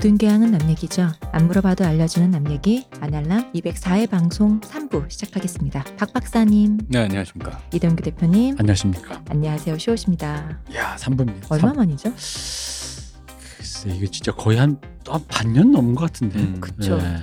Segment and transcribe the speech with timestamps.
[0.00, 1.10] 모든 교양은 남 얘기죠.
[1.30, 5.84] 안 물어봐도 알려주는 남 얘기 아날람 204회 방송 3부 시작하겠습니다.
[5.98, 7.60] 박 박사님, 네 안녕하십니까.
[7.74, 9.22] 이동규 대표님, 안녕하십니까.
[9.28, 9.78] 안녕하세요.
[9.78, 10.58] 쇼우십니다.
[10.74, 11.50] 야 3분입니다.
[11.50, 12.14] 얼마 만이죠?
[12.14, 16.38] 글쎄 이게 진짜 거의 한, 한 반년 넘은 것 같은데.
[16.38, 16.62] 음.
[16.78, 17.16] 네.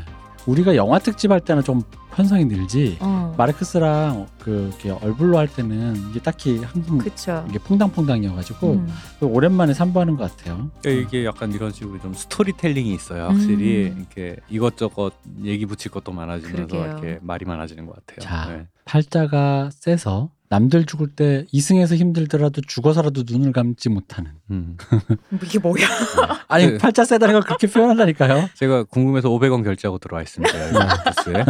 [0.48, 1.84] 우리가 영화 특집 할 때는 좀
[2.16, 2.98] 편성이 늘지.
[3.02, 7.46] 어, 마르크스랑 그 이렇게 얼굴로 할 때는 이게 딱히 항상 그쵸.
[7.48, 8.88] 이게 퐁당퐁당이어가지고 음.
[9.22, 10.72] 오랜만에 3부 하는 것 같아요.
[10.82, 13.26] 그러니까 이게 약간 이런 식으로 좀 스토리텔링이 있어요.
[13.26, 13.98] 확실히 음.
[14.00, 15.14] 이렇게 이것저것
[15.44, 16.86] 얘기 붙일 것도 많아지면서 그러게요.
[16.86, 18.20] 이렇게 말이 많아지는 것 같아요.
[18.20, 18.50] 자.
[18.50, 18.68] 네.
[18.86, 24.32] 팔자가 세서 남들 죽을 때 이승에서 힘들더라도 죽어서라도 눈을 감지 못하는.
[24.50, 24.78] 음.
[25.30, 25.86] 뭐 이게 뭐야?
[26.48, 26.78] 아니 네.
[26.78, 28.50] 팔자 세다는 걸 그렇게 표현한다니까요.
[28.54, 30.58] 제가 궁금해서 500원 결제하고 들어와 있습니다.
[30.58, 30.70] 네.
[30.70, 31.46] 이 부스에.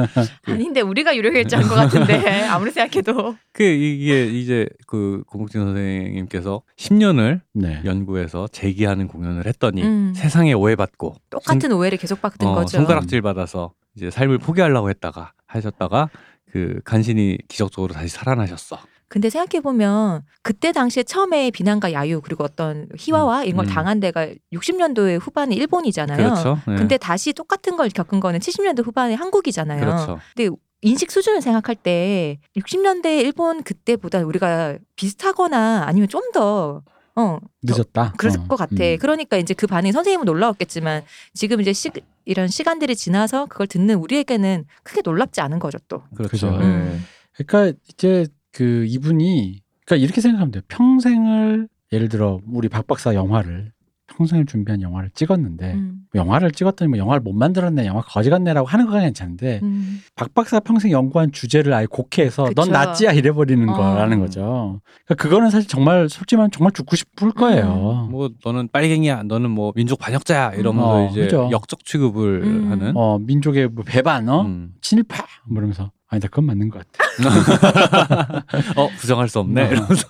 [0.45, 7.42] 아닌데 우리가 유료 결제한 것 같은데 아무리 생각해도 그 이게 이제 그 공국진 선생님께서 10년을
[7.53, 7.81] 네.
[7.86, 10.14] 연구해서 재기하는 공연을 했더니 음.
[10.16, 12.78] 세상에 오해받고 똑같은 오해를 계속 받은 어, 거죠.
[12.78, 16.09] 손가락질 받아서 이제 삶을 포기하려고 했다가 하셨다가
[16.52, 18.80] 그 간신히 기적적으로 다시 살아나셨어.
[19.09, 23.70] 근데 생각해 보면 그때 당시에 처음에 비난과 야유 그리고 어떤 희화화 이런 걸 음.
[23.70, 26.18] 당한 데가 60년도에 후반에 일본이잖아요.
[26.18, 26.59] 그렇죠.
[26.68, 26.75] 네.
[26.75, 29.80] 근데 다시 똑같은 걸 겪은 거는 70년대 후반에 한국이잖아요.
[29.80, 30.20] 그렇죠.
[30.36, 36.84] 근데 인식 수준을 생각할 때 60년대 일본 그때보다 우리가 비슷하거나 아니면 좀 더
[37.17, 38.13] 어, 늦었다.
[38.17, 38.47] 그럴 어.
[38.47, 38.75] 것 같아.
[38.75, 38.97] 음.
[38.99, 41.01] 그러니까 이제 그 반응이 선생님은 놀라웠겠지만
[41.33, 41.89] 지금 이제 시,
[42.25, 46.03] 이런 시간들이 지나서 그걸 듣는 우리에게는 크게 놀랍지 않은 거죠 또.
[46.15, 46.31] 그렇죠.
[46.31, 46.51] 그죠.
[46.51, 46.65] 네.
[46.65, 47.03] 음.
[47.33, 50.61] 그러니까 이제 그 이분이 그러니까 이렇게 생각하면 돼요.
[50.67, 53.72] 평생을 예를 들어 우리 박 박사 영화를
[54.17, 58.88] 평생을 준비한 영화를 찍었는데 음, 영화를 찍었더니 뭐 영화를 못 만들었네, 영화 거지 같네라고 하는
[58.88, 60.01] 건 괜찮은데 음.
[60.16, 62.53] 박 박사 평생 연구한 주제를 아예 곡해서 그쵸.
[62.56, 63.73] 넌 나찌야 이래버리는 어.
[63.73, 64.81] 거라는 거죠.
[65.06, 68.07] 그러니까 그거는 사실 정말 솔직히 말하면 정말 죽고 싶을 거예요.
[68.09, 71.50] 뭐 너는 빨갱이야, 너는 뭐 민족 반역자야 이러면서 어, 이제 그죠.
[71.51, 72.72] 역적 취급을 음.
[72.72, 72.94] 하는.
[72.95, 74.73] 어 민족의 뭐 배반, 어 음.
[74.81, 78.44] 친일파 뭐 이러면서 아니다 그건 맞는 것 같아.
[78.81, 79.61] 어 부정할 수 없네.
[79.61, 79.67] 어.
[79.67, 80.07] 이러면서.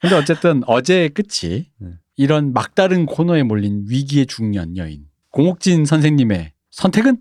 [0.00, 1.88] 근데 어쨌든 어제의 끝이 네.
[2.16, 7.18] 이런 막다른 코너에 몰린 위기의 중년 여인 공옥진 선생님의 선택은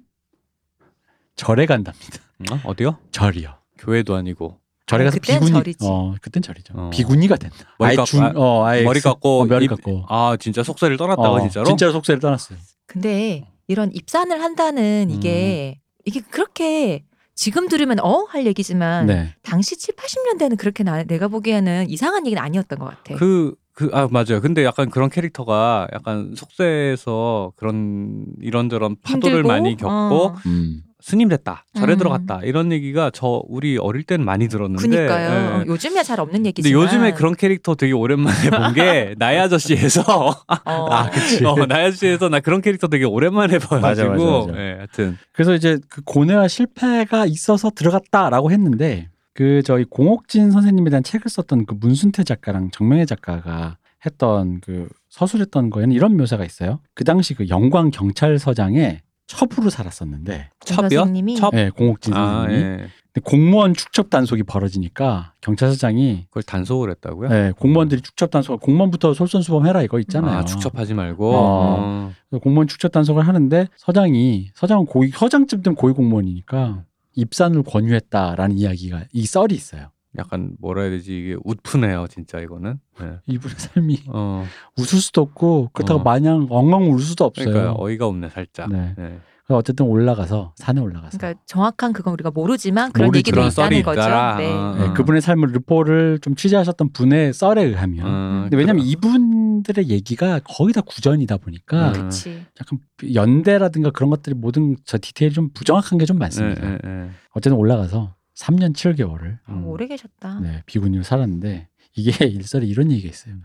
[1.36, 2.20] 절에 간답니다.
[2.52, 2.60] 어?
[2.64, 2.98] 어디요?
[3.12, 3.56] 절이요.
[3.78, 5.52] 교회도 아니고 절에 아, 가서 그땐 비구니.
[5.52, 5.80] 절이지.
[5.86, 6.74] 어, 그땐 절이죠.
[6.78, 6.90] 어.
[6.92, 7.58] 비구니가 된다.
[7.78, 10.06] 머리 아예 깎고, 중, 아, 어, 아예 머리 스- 깎고 어, 머리 입- 깎고.
[10.08, 11.66] 아 진짜 속세를 떠났다고 어, 진짜로?
[11.66, 12.58] 진짜로 속세를 떠났어요.
[12.86, 19.36] 근데 이런 입산을 한다는 이게 이게 그렇게 지금 들으면 어 할 얘기지만 네.
[19.42, 23.16] 당시 7, 80년대는 그렇게 나, 내가 보기에는 이상한 얘기는 아니었던 것 같아.
[23.16, 24.42] 그, 그, 아, 맞아요.
[24.42, 30.36] 근데 약간 그런 캐릭터가 약간 속세에서 그런 이런저런 파도를 힘들고, 많이 겪고 어.
[30.46, 30.82] 음.
[31.02, 31.66] 스님 됐다.
[31.76, 31.98] 절에 음.
[32.00, 32.40] 들어갔다.
[32.46, 34.88] 이런 얘기가 저 우리 어릴 때는 많이 들었는데.
[34.88, 35.62] 그니까요.
[35.62, 35.66] 예.
[35.68, 36.82] 요즘에 잘 없는 근데 얘기지만.
[36.82, 40.32] 요즘에 그런 캐릭터 되게 오랜만에 본 게 나의 아저씨에서 어.
[40.66, 41.46] 아, 그치.
[41.46, 44.60] 어, 나의 아저씨에서 나 그런 캐릭터 되게 오랜만에 봐가지고 맞아, 맞아, 맞아.
[44.64, 51.04] 예, 하여튼 그래서 이제 그 고뇌와 실패가 있어서 들어갔다라고 했는데 그 저희 공옥진 선생님에 대한
[51.04, 56.80] 책을 썼던 그 문순태 작가랑 정명애 작가가 했던 그 서술했던 거에는 이런 묘사가 있어요.
[56.94, 61.00] 그 당시 그 영광 경찰서장에 첩으로 살았었는데, 정 첩이요?
[61.00, 61.54] 선생님이 첩?
[61.54, 62.88] 예, 공옥진 아, 선생님이 예.
[63.24, 67.30] 공무원 축첩 단속이 벌어지니까 경찰서장이 그걸 단속을 했다고요?
[67.32, 70.38] 예, 공무원들이 축첩 단속, 공무원부터 솔선수범해라 이거 있잖아요.
[70.38, 71.32] 아, 축첩하지 말고.
[71.32, 71.40] 어.
[71.40, 72.12] 어.
[72.30, 76.84] 그래서 공무원 축첩 단속을 하는데 서장이 서장은 고위 서장쯤 되면 고위 공무원이니까
[77.16, 79.90] 입산을 권유했다라는 이야기가 이 썰이 있어요.
[80.18, 83.18] 약간 뭐라 해야 되지 이게 웃프네요 진짜 이거는 네.
[83.28, 84.46] 이분의 삶이 어
[84.78, 86.04] 웃을 수도 없고 그렇다고 어.
[86.04, 87.52] 마냥 엉엉 울 수도 없어요.
[87.52, 88.94] 그러니까 어이가 없네 살짝 네.
[88.98, 89.20] 네.
[89.46, 93.14] 그래서 어쨌든 올라가서 산에 올라가서 그러니까 정확한 그건 우리가 모르지만 그런.
[93.16, 94.02] 얘기도 그런 있다는 썰이 거죠.
[94.02, 94.38] 있더라.
[94.38, 94.52] 네.
[94.52, 94.94] 어, 네, 어.
[94.94, 98.88] 그분의 삶을 르포를 좀 취재하셨던 분의 썰에 의하면 음, 근데 왜냐면 그럼.
[98.90, 101.94] 이분들의 얘기가 거의 다 구전이다 보니까 음.
[102.06, 102.44] 그치.
[102.60, 102.80] 약간
[103.14, 106.62] 연대라든가 그런 것들이 모든 저 디테일이 좀 부정확한 게 좀 많습니다.
[106.62, 107.10] 네, 네, 네.
[107.32, 109.68] 어쨌든 올라가서 3년 7개월을 아, 음.
[109.68, 110.40] 오래 계셨다.
[110.42, 113.36] 네, 비구니로 살았는데 이게 일설에 이런 얘기가 있어요.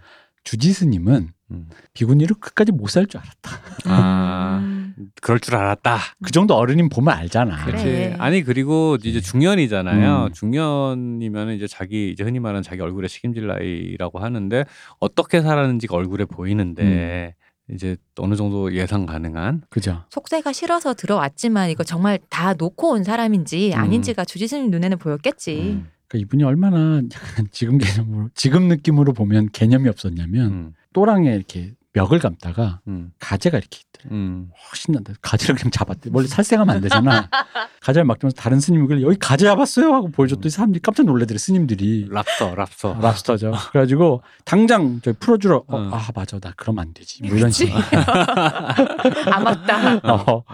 [0.45, 1.69] 주지스님은 음.
[1.93, 3.51] 비구니로 끝까지 못 살 줄 알았다.
[3.87, 4.80] 아 음.
[5.21, 7.65] 그럴 줄 알았다 그 정도 어른인 보면 알잖아.
[7.65, 10.33] 그렇지 아니 그리고 이제 중년이잖아요 음.
[10.33, 14.65] 중년이면 이제 자기 이제 흔히 말하는 자기 얼굴에 책임질 나이라고 하는데
[14.99, 17.75] 어떻게 살았는지가 얼굴에 보이는데 음.
[17.75, 20.05] 이제 어느 정도 예상 가능한 그죠?
[20.11, 23.79] 속세가 싫어서 들어왔지만 이거 정말 다 놓고 온 사람인지 음.
[23.79, 25.61] 아닌지가 주지스님 눈에는 보였겠지.
[25.61, 25.89] 음.
[26.09, 27.03] 그러니까 이분이 얼마나
[27.53, 30.75] 지금 개념으로 지금 느낌으로 보면 개념이 없었냐면 음.
[30.93, 33.11] 또랑에 이렇게 멱을 감다가 음.
[33.19, 34.15] 가재가 이렇게 있더래.
[34.15, 34.49] 음.
[34.53, 35.13] 어, 신난다.
[35.23, 36.11] 가재를 그냥 잡았대.
[36.13, 37.29] 원래 살생하면 안 되잖아.
[37.83, 42.07] 가재를 막 잡면서 다른 스님이 그래 여기 가재 잡았어요 하고 보여줬더니 사람들이 깜짝 놀래더래 스님들이.
[42.09, 42.99] 랍스터, 랍스터.
[43.01, 43.53] 랍스터죠.
[43.73, 45.65] 그래가지고 당장 저 풀어주러.
[45.67, 45.91] 어, 어.
[45.93, 47.25] 아 맞아 나 그러면 안 되지.
[47.25, 47.51] 뭐 이런.
[49.33, 49.97] 아 맞다.
[50.05, 50.45] 어.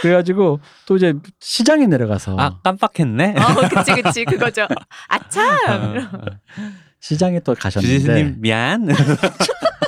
[0.00, 3.34] 그래가지고 또 이제 시장에 내려가서 아, 깜빡했네.
[3.36, 4.66] 어, 그치 그치 그거죠.
[5.08, 5.58] 아참.
[5.68, 6.64] 어, 어.
[7.00, 8.88] 시장에 또 가셨는데 주지스님 미안.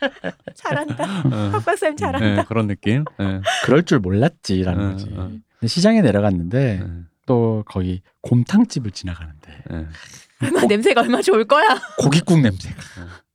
[0.54, 1.04] 잘한다.
[1.04, 1.50] 어.
[1.52, 2.42] 박 박사님 잘한다.
[2.42, 3.04] 네, 그런 느낌.
[3.18, 3.40] 네.
[3.64, 5.06] 그럴 줄 몰랐지라는 어, 거지.
[5.12, 5.30] 어.
[5.58, 7.02] 근데 시장에 내려갔는데 네.
[7.26, 10.66] 또 거기 곰탕집을 지나가는데 네.
[10.68, 11.78] 냄새가 얼마 좋을 거야.
[11.98, 12.76] 고깃국 냄새가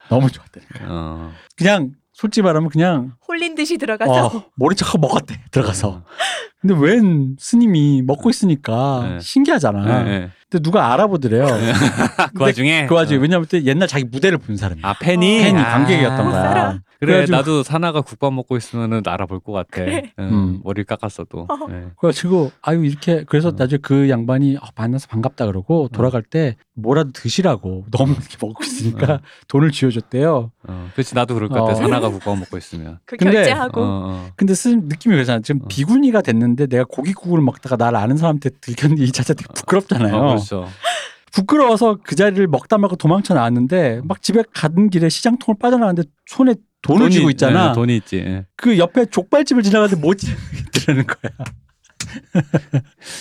[0.10, 0.86] 너무 좋았다니까.
[0.88, 1.31] 어.
[1.57, 6.04] 그냥 솔직히 말하면 그냥 홀린 듯이 들어가서 어, 모른 척하고 먹었대 들어가서.
[6.63, 6.68] 어.
[6.68, 9.19] 근데 웬 스님이 먹고 있으니까 네.
[9.19, 10.04] 신기하잖아.
[10.04, 10.30] 네, 네.
[10.50, 11.45] 근데 누가 알아보더래요.
[12.36, 14.88] 그 와중에 그 와중에 왜냐면 또 옛날 자기 무대를 본 사람이야.
[14.88, 15.71] 아 팬이 팬이 아.
[15.77, 16.42] 관객이었던 못 거야.
[16.44, 16.80] 살아.
[17.00, 19.68] 그래 그래가지고- 나도 사나가 국밥 먹고 있으면은 알아볼 것 같아.
[19.83, 20.13] 그래.
[20.19, 20.60] 응, 음.
[20.63, 21.48] 머리를 깎았어도.
[21.50, 21.68] 어.
[21.69, 21.88] 네.
[22.00, 23.54] 그래가지고 아유 이렇게 그래서 어.
[23.57, 29.13] 나중에 그 양반이 아, 만나서 반갑다 그러고 돌아갈 때 뭐라도 드시라고 너무 이렇게 먹고 있으니까
[29.15, 29.19] 어.
[29.50, 30.51] 돈을 쥐어줬대요.
[30.68, 30.89] 어.
[30.94, 31.71] 그렇지 나도 그럴 것 같아.
[31.71, 31.75] 어.
[31.75, 33.00] 사나가 국밥 먹고 있으면.
[33.06, 34.27] 그 근데- 결제하고 어, 어.
[34.38, 35.42] 근데 스님 느낌이 그러잖아.
[35.42, 35.68] 지금 어.
[35.68, 36.21] 비구니가
[36.55, 40.15] 됐는데 내가 고깃국을 먹다가 나를 아는 사람한테 들켰는데 이 자체 되게 부끄럽잖아요.
[40.15, 40.67] 어, 그렇죠.
[41.31, 47.09] 부끄러워서 그 자리를 먹다 말고 도망쳐 나왔는데 막 집에 가는 길에 시장통을 빠져나가는데 손에 돈을
[47.09, 47.69] 쥐고 있잖아.
[47.69, 48.17] 네, 돈이 있지.
[48.17, 48.45] 예.
[48.55, 51.31] 그 옆에 족발집을 지나가는데 못 지나가는 거야.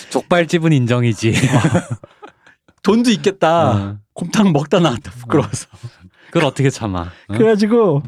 [0.09, 1.33] 족발집은 인정이지.
[2.83, 3.71] 돈도 있겠다.
[3.71, 3.97] 어.
[4.13, 5.67] 곰탕 먹다 나왔다 부끄러워서.
[6.27, 7.01] 그걸 어떻게 참아?
[7.01, 7.33] 어?
[7.33, 8.03] 그래가지고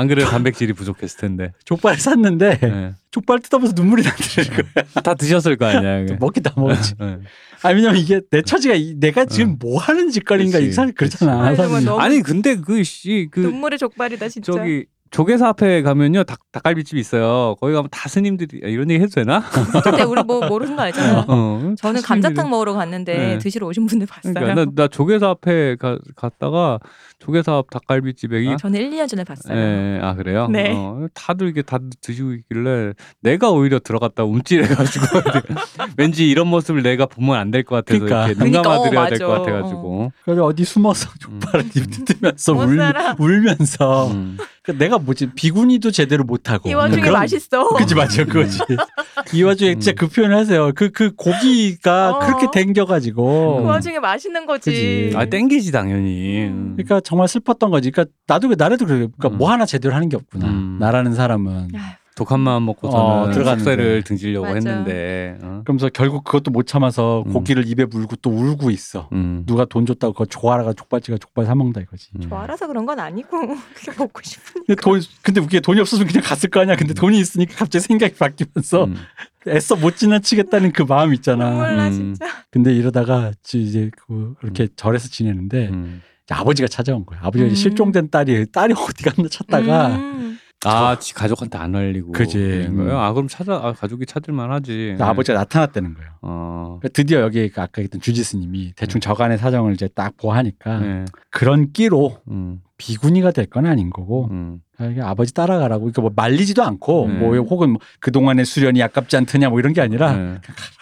[0.00, 1.52] 안 그래도 단백질이 부족했을 텐데.
[1.64, 2.94] 족발을 샀는데 예.
[3.10, 5.02] 족발 뜯어보면서 눈물이 나더라는 거야.
[5.02, 6.16] 다 드셨을 거 아니야.
[6.18, 6.94] 먹기 다 먹었지.
[7.02, 7.18] 예.
[7.62, 11.52] 아 왜냐면 이게 내 처지가 이- 내가 지금 뭐 하는 짓거리인가 그치, 이상 그렇잖아.
[11.54, 14.52] 너무- 아니 근데 그씨그 눈물의 족발이다 진짜.
[14.52, 17.56] 저기 조개사 앞에 가면요 닭 닭갈비집 있어요.
[17.60, 19.42] 거기 가면 다 스님들이 아, 이런 얘기 해도 되나?
[19.84, 21.24] 근데 우리 뭐 모르는 거 알잖아.
[21.26, 23.38] 어, 다 저는 스님들이- 감자탕 먹으러 갔는데 네.
[23.38, 24.32] 드시러 오신 분들 봤어요.
[24.34, 26.78] 그러니까 나, 나 조개사 앞에 가, 갔다가
[27.20, 29.56] 조개사 앞 닭갈비집에 이- 저는 1, 2년 전에 봤어요.
[29.56, 30.48] 예, 아 그래요?
[30.50, 30.72] 네.
[30.74, 35.04] 어, 다들 이게 다 드시고 있길래 내가 오히려 들어갔다 움찔해가지고
[35.98, 38.26] 왠지 이런 모습을 내가 보면 안 될 것 같아서 그러니까.
[38.28, 39.40] 이렇게 눈 그러니까, 감아드려야 어, 될것 맞아.
[39.52, 40.12] 같아가지고.
[40.24, 41.40] 그래서 어디 숨어서 음.
[41.40, 42.80] 족발을 입 뜯으면서 못 울.
[43.18, 44.38] 울면서 음.
[44.62, 47.68] 그 내가 뭐지 비구니도 제대로 못하고 이 와중에 그런- 맛있어.
[47.70, 48.58] 그지 맞죠 그거지
[49.34, 49.94] 이 와중에 진짜 음.
[49.96, 52.18] 그 표현을 하세요 그 그 고기가 어.
[52.20, 54.70] 그렇게 그 땡겨가지고 와중에 맛있는 거지.
[54.70, 55.12] 그지.
[55.16, 56.46] 아 땡기지 당연히.
[56.46, 56.74] 음.
[56.76, 59.38] 그러니까 정말 슬펐던 거지 그러니까 나도 그- 나라도 그래 그러니까 음.
[59.38, 60.76] 뭐 하나 제대로 하는 게 없구나 음.
[60.78, 63.58] 나라는 사람은 야, 독한 마음 먹고서는 어, 들어갔는데.
[63.64, 64.54] 속세를 등지려고 맞아.
[64.56, 65.38] 했는데.
[65.42, 65.62] 어?
[65.64, 67.32] 그러면서 결국 그것도 못 참아서 음.
[67.32, 69.42] 고기를 입에 물고 또 울고 있어 음.
[69.46, 72.20] 누가 돈 줬다고 그거 좋아라가 족발집가 족발 사 먹는다 이거지 음.
[72.28, 73.28] 저 알아서 그런 건 아니고
[73.74, 74.62] 그게 먹고 싶은.
[74.66, 78.14] 근데 돈 근데 웃기게 돈이 없었으면 그냥 갔을 거 아니야 근데 돈이 있으니까 갑자기 생각이
[78.14, 78.94] 바뀌면서 음.
[79.48, 81.92] 애써 못 지나치겠다는 그 마음 있잖아 몰라 음.
[81.92, 82.26] 진짜.
[82.52, 86.02] 근데 이러다가 지- 이제 그 그렇게 절에서 지내는데 음.
[86.34, 87.20] 아버지가 찾아온 거야.
[87.22, 87.54] 아버지가 음.
[87.54, 90.38] 실종된 딸이 딸이 어디 갔나 찾다가 음.
[90.66, 92.38] 아, 지 가족한테 안 알리고 그지.
[92.74, 92.92] 거예요?
[92.92, 92.96] 음.
[92.96, 94.94] 아, 그럼 찾아 아, 가족이 찾을 만 하지.
[95.00, 96.10] 아버지가 나타났다는 거예요.
[96.20, 96.78] 어.
[96.80, 101.04] 그러니까 드디어 여기 그 아까 했던 주지스님이 대충 저간의 사정을 이제 딱 보하니까 네.
[101.30, 102.60] 그런 끼로 음.
[102.80, 104.60] 비구니가 될 건 아닌 거고 음.
[104.76, 107.14] 그냥 아버지 따라가라고 그러니까 뭐 말리지도 않고 네.
[107.18, 110.38] 뭐 혹은 뭐 그동안의 수련이 아깝지 않더냐 뭐 이런 게 아니라 네.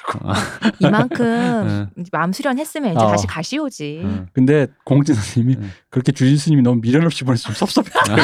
[0.79, 3.09] 이만큼 마음 수련했으면 이제 어.
[3.09, 4.03] 다시 가시오지.
[4.05, 4.27] 음.
[4.33, 5.67] 근데 공진 선생님이 네.
[5.91, 8.17] 그렇게 주지스님이 너무 미련 없이 보내서 좀 섭섭했대요.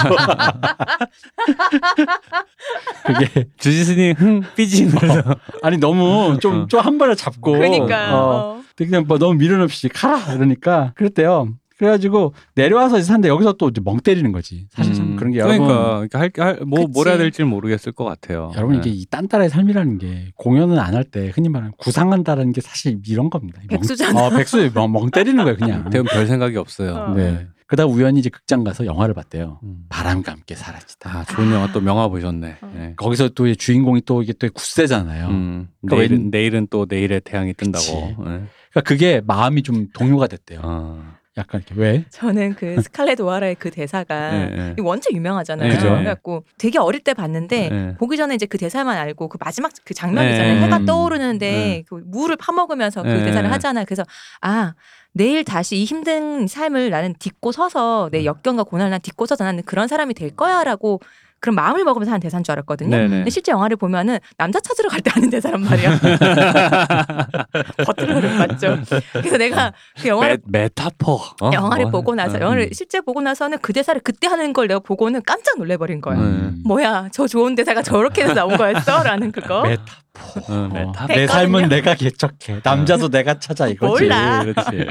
[3.07, 6.67] 그게 주지스님 흥 삐지면서 아니 너무 좀 어.
[6.67, 8.15] 좀한 발을 잡고 그러니까.
[8.15, 8.63] 어, 어.
[8.77, 11.49] 그냥 뭐 너무 미련 없이 가라 이러니까 그랬대요.
[11.79, 14.67] 그래가지고 내려와서 이제 산데 여기서 또 이제 멍 때리는 거지.
[14.71, 15.17] 사실 참 음.
[15.17, 15.67] 그런 게 여러분
[16.09, 16.93] 그러니까 할뭐 그치.
[16.93, 18.53] 뭘 해야 될지 모르겠을 것 같아요.
[18.57, 18.81] 여러분 네.
[18.89, 23.29] 이게 이 딴따라의 삶이라는 게 공연은 안 할 때 흔히 말하는 구상한다라는 게 사실 이런
[23.31, 23.61] 겁니다.
[23.69, 24.19] 멍- 백수잖아.
[24.27, 25.85] 어, 백수 멍, 멍 때리는 거예요 그냥.
[25.91, 26.95] 대부분 별 생각이 없어요.
[26.95, 27.15] 어.
[27.15, 27.47] 네.
[27.67, 29.59] 그다음 우연히 이제 극장 가서 영화를 봤대요.
[29.65, 29.85] 음.
[29.89, 31.11] 바람과 함께 사라지다.
[31.11, 32.57] 아 좋은 영화 또 명화 보셨네.
[32.61, 32.73] 어.
[32.75, 32.93] 네.
[32.97, 35.29] 거기서 또이 주인공이 또 이게 또 굳세잖아요.
[35.29, 35.69] 음.
[35.81, 37.85] 그러니까 내일은, 왠- 내일은 또 내일의 태양이 뜬다고.
[37.85, 38.15] 네.
[38.71, 40.61] 그러니까 그게 마음이 좀 동요가 됐대요.
[40.63, 41.14] 어.
[41.37, 42.05] 약간 이렇게 왜?
[42.11, 44.75] 저는 그 스칼렛 오하라의 그 대사가 네, 네.
[44.79, 45.69] 이거 원체 유명하잖아요.
[45.71, 45.91] 그죠.
[45.91, 47.95] 그래갖고 되게 어릴 때 봤는데 네.
[47.97, 50.55] 보기 전에 이제 그 대사만 알고 그 마지막 그 장면 있잖아요.
[50.55, 50.61] 네.
[50.63, 50.87] 해가 음.
[50.87, 51.85] 떠오르는데 네.
[51.89, 53.25] 그 물을 파먹으면서 그 네.
[53.25, 53.85] 대사를 하잖아요.
[53.85, 54.05] 그래서
[54.41, 54.75] 아
[55.13, 58.25] 내일 다시 이 힘든 삶을 나는 딛고 서서 내 음.
[58.27, 61.01] 역경과 고난을 난 딛고 서서 나는 그런 사람이 될 거야라고
[61.45, 62.89] 그런 마음을 먹으면서 하는 대사인 줄 알았거든요.
[62.89, 63.09] 네네.
[63.09, 66.01] 근데 실제 영화를 보면은 남자 찾으러 갈 때 하는 대사란 말이야.
[67.85, 68.79] 버틀러를 봤죠.
[69.13, 71.13] 그래서 내가 그 영화를 메, 메타포.
[71.43, 71.51] 어?
[71.53, 72.73] 영화를 뭐, 보고 나서 어, 영화를 음.
[72.73, 76.17] 실제 보고 나서는 그 대사를 그때 하는 걸 내가 보고는 깜짝 놀래버린 거야.
[76.17, 76.63] 음.
[76.65, 79.65] 뭐야 저 좋은 대사가 저렇게 해서 나온 거였어라는 그거.
[79.65, 80.53] 메타포.
[80.53, 80.89] 어, 메타포.
[80.89, 81.17] 어, 됐거든요.
[81.17, 82.61] 내 삶은 내가 개척해.
[82.65, 84.05] 남자도 내가 찾아 이거지.
[84.05, 84.43] 몰라.
[84.45, 84.71] 그렇지.
[84.71, 84.87] 네.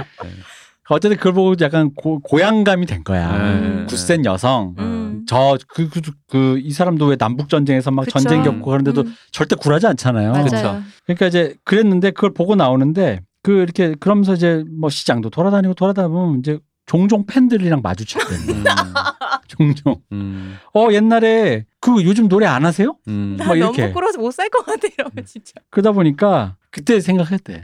[0.89, 3.31] 어쨌든 그걸 보고 약간 고, 고양감이 된 거야.
[3.31, 3.87] 음.
[3.89, 4.75] 굳센 여성.
[4.77, 5.02] 음.
[5.27, 8.19] 저그그 이 사람도 왜 남북 전쟁에서 막 그쵸.
[8.19, 10.33] 전쟁 겪고 그런데도 음, 절대 굴하지 않잖아요.
[10.43, 10.81] 그쵸.
[11.05, 16.59] 그러니까 이제 그랬는데 그걸 보고 나오는데 그 이렇게 그러면서 이제 뭐 시장도 돌아다니고 돌아다니면 이제
[16.85, 18.63] 종종 팬들이랑 마주치게 되는 음.
[19.47, 19.95] 종종.
[20.11, 22.95] 음, 어 옛날에 그 요즘 노래 안 하세요?
[23.07, 23.35] 음.
[23.37, 23.87] 나뭐 너무 이렇게.
[23.87, 25.53] 부끄러워서 못 살 것 같아 이러면 진짜.
[25.69, 27.63] 그러다 보니까 그때 생각했대.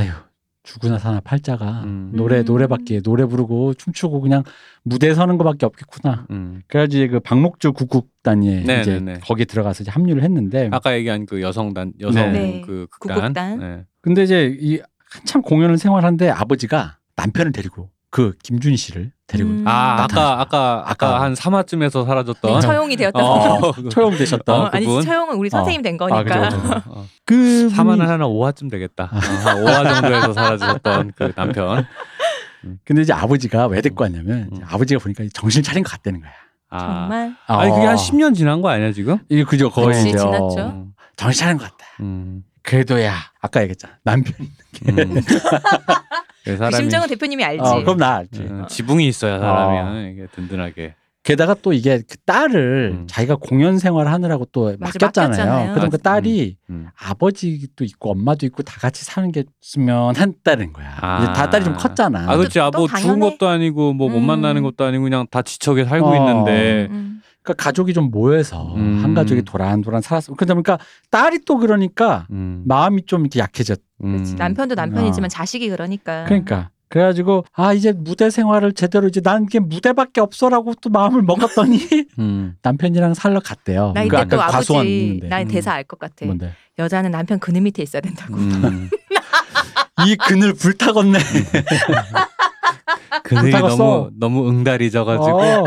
[0.00, 0.12] 에휴
[0.68, 2.10] 죽으나 사나 팔자가 음.
[2.12, 2.44] 노래 음.
[2.44, 4.42] 노래밖에 노래 부르고 춤추고 그냥
[4.82, 6.26] 무대 에 서는 거밖에 없겠구나.
[6.30, 6.62] 음.
[6.66, 9.20] 그래가지고 이제 그 박목주 국국단에 네, 이제 네, 네.
[9.22, 12.62] 거기 들어가서 이제 합류를 했는데 아까 얘기한 그 여성단 여성 네.
[12.66, 13.16] 그 극단.
[13.16, 13.58] 국극단.
[13.58, 13.84] 네.
[14.02, 14.78] 근데 이제 이
[15.10, 19.64] 한참 공연을 생활하는데 아버지가 남편을 데리고 그 김준희 씨를 데리고 음.
[19.66, 20.04] 아.
[20.04, 21.20] 아까 아까 아까.
[21.20, 23.18] 한 3화쯤에서 사라졌던 네, 처용이 되었다.
[23.22, 25.02] 어, 처형되셨던 어, 아니 그분?
[25.02, 26.18] 처용은 우리 선생님 된 거니까.
[26.18, 26.82] 아, 그죠, 그죠.
[26.88, 29.04] 어, 그 3화는 분이- 하나 5화쯤 되겠다.
[29.12, 31.86] 어, 한 5화 정도에서 사라졌던 그 남편.
[32.84, 34.66] 근데 이제 아버지가 왜 데리고 왔냐면 이제 음.
[34.68, 36.32] 아버지가 보니까 정신 차린 것 같다는 거야.
[36.70, 36.78] 아.
[36.78, 37.34] 정말.
[37.46, 37.90] 아니 그게 어.
[37.90, 39.18] 한 10년 지난 거 아니야 지금?
[39.28, 40.66] 이게 그죠 거의 그치, 이제 어, 지났죠.
[40.74, 40.92] 음.
[41.16, 41.84] 정신 차린 것 같다.
[42.00, 42.42] 음.
[42.62, 44.34] 그래도 야 아까 얘기했잖아 남편.
[44.88, 45.20] 음.
[46.52, 47.62] 그그 사람이 심정은 대표님이 알지.
[47.62, 48.46] 어, 그럼 나 알지.
[48.50, 50.10] 어, 지붕이 있어야 사람이 어.
[50.10, 50.94] 이게 든든하게.
[51.24, 53.06] 게다가 또 이게 그 딸을 음.
[53.06, 55.28] 자기가 공연 생활 하느라고 또 맞아, 맡겼잖아요.
[55.28, 55.74] 맡겼잖아요.
[55.74, 56.86] 그럼 그 딸이 음.
[56.98, 60.96] 아버지도 있고 엄마도 있고 다 같이 사는 게 있으면 한다는 거야.
[61.00, 61.22] 아.
[61.22, 62.30] 이제 다 딸이 좀 컸잖아.
[62.30, 62.58] 아 그렇지.
[62.60, 62.88] 아, 또 뭐.
[62.88, 64.26] 죽은 것도 아니고 뭐못 음.
[64.26, 66.16] 만나는 것도 아니고 그냥 다 지척에 살고 어.
[66.16, 66.88] 있는데.
[66.90, 69.00] 음, 그러니까 가족이 좀 모여서 음.
[69.02, 70.34] 한 가족이 도란도란 살았어.
[70.34, 70.78] 그러다 보니까
[71.10, 72.62] 딸이 또 그러니까 음.
[72.66, 73.80] 마음이 좀 이렇게 약해졌.
[74.04, 74.12] 음.
[74.16, 74.34] 그렇지.
[74.36, 75.28] 남편도 남편이지만 어.
[75.28, 76.24] 자식이 그러니까.
[76.24, 81.78] 그러니까 그래가지고 아 이제 무대 생활을 제대로 이제 난 이게 무대밖에 없어라고 또 마음을 먹었더니
[82.18, 82.54] 음.
[82.62, 83.92] 남편이랑 살러 갔대요.
[83.94, 85.20] 나그 이때 아까 또 아버지.
[85.24, 85.48] 나 음.
[85.48, 86.24] 대사 알 것 같아.
[86.24, 86.52] 뭔데?
[86.78, 88.34] 여자는 남편 그늘 밑에 있어야 된다고.
[88.36, 88.88] 음.
[90.06, 91.18] 이 그늘 불타겠네.
[93.24, 93.76] 그늘이 불타갔어.
[93.76, 95.38] 너무 너무 응달이 져가지고.
[95.40, 95.64] 어.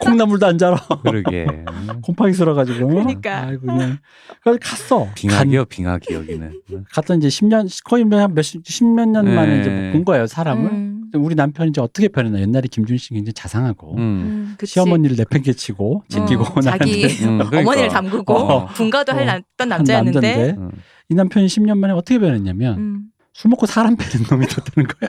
[0.00, 0.76] 콩나물도 안 자라.
[1.02, 1.46] 그러게.
[1.48, 2.00] 음.
[2.02, 2.88] 곰팡이 쓸어가지고.
[2.88, 3.42] 그러니까.
[3.46, 3.98] 아이고 그냥.
[4.42, 5.08] 그래서 갔어.
[5.14, 6.60] 빙하기요, 빙하기 여기는.
[6.72, 6.84] 음.
[6.92, 9.60] 갔던 이제 10년 거의 몇몇 십몇 년 만에 네.
[9.60, 10.70] 이제 본 거예요 사람을.
[10.70, 13.98] 음, 우리 남편이 이제 어떻게 변했나 옛날에 김준 씨 굉장히 자상하고 음.
[13.98, 14.74] 음, 그치.
[14.74, 17.60] 시어머니를 내팽개치고 지키고 어, 자기 음, 그러니까.
[17.60, 18.66] 어머니를 담그고 어.
[18.66, 19.24] 분가도 할 어.
[19.24, 20.20] 남- 던한 남자였는데.
[20.20, 20.70] 남자인데 음.
[21.08, 23.02] 이 남편이 10년 만에 어떻게 변했냐면 음,
[23.32, 25.08] 술 먹고 사람 패는 놈이 됐다는 거야.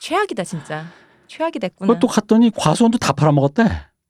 [0.00, 0.86] 최악이다 진짜.
[1.28, 1.88] 최악이 됐구나.
[1.94, 3.64] 그것도 갔더니 과수원도 다 팔아먹었대.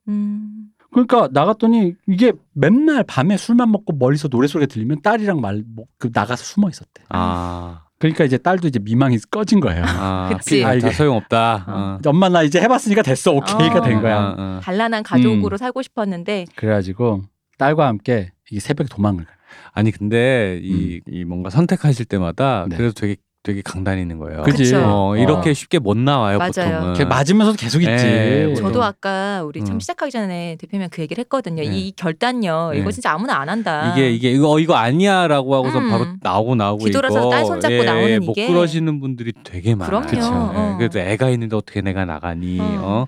[0.09, 5.87] 음, 그러니까 나갔더니 이게 맨날 밤에 술만 먹고 멀리서 노래 소리가 들리면 딸이랑 말, 뭐,
[5.99, 7.03] 그 나가서 숨어 있었대.
[7.09, 7.85] 아.
[7.99, 9.85] 그러니까 이제 딸도 이제 미망이 꺼진 거예요.
[9.87, 10.65] 아, 그치.
[10.65, 11.65] 아, 이게- 다 소용없다.
[11.69, 11.73] 어.
[11.73, 11.99] 어.
[12.11, 13.31] 엄마 나 이제 해봤으니까 됐어.
[13.33, 13.83] 오케이가 어.
[13.83, 14.19] 된 거야.
[14.21, 14.61] 어, 어.
[14.63, 15.57] 단란한 가족으로 음.
[15.57, 17.23] 살고 싶었는데 그래가지고
[17.59, 19.31] 딸과 함께 이게 새벽 도망을 가.
[19.73, 22.69] 아니 근데 이, 이 뭔가 선택하실 때마다 음.
[22.71, 22.77] 네.
[22.77, 24.43] 그래도 되게 되게 강단이 있는 거예요.
[24.45, 24.63] 그치?
[24.65, 24.83] 그쵸.
[24.85, 25.53] 어, 이렇게 어.
[25.53, 26.51] 쉽게 못 나와요 맞아요.
[26.77, 26.95] 보통은.
[26.95, 27.91] 걔 맞으면서도 계속 있지.
[27.91, 28.67] 네, 보통.
[28.67, 29.81] 저도 아까 우리 참 음.
[29.81, 31.63] 시작하기 전에 대표님 그 얘기를 했거든요.
[31.63, 31.69] 네.
[31.69, 32.71] 이 결단요.
[32.73, 32.79] 네.
[32.79, 33.93] 이거 진짜 아무나 안 한다.
[33.93, 35.91] 이게 이게 이거 어, 이거 아니야라고 하고서 음.
[35.91, 38.47] 바로 나오고 나오고 뒤돌아서 딸 손잡고 예, 나오는 못 이게.
[38.47, 40.07] 그러시는 분들이 되게 많아요.
[40.07, 40.07] 그럼요.
[40.07, 40.33] 그쵸.
[40.33, 40.71] 어.
[40.75, 42.59] 예, 그래도 애가 있는데 어떻게 내가 나가니?
[42.61, 43.07] 어.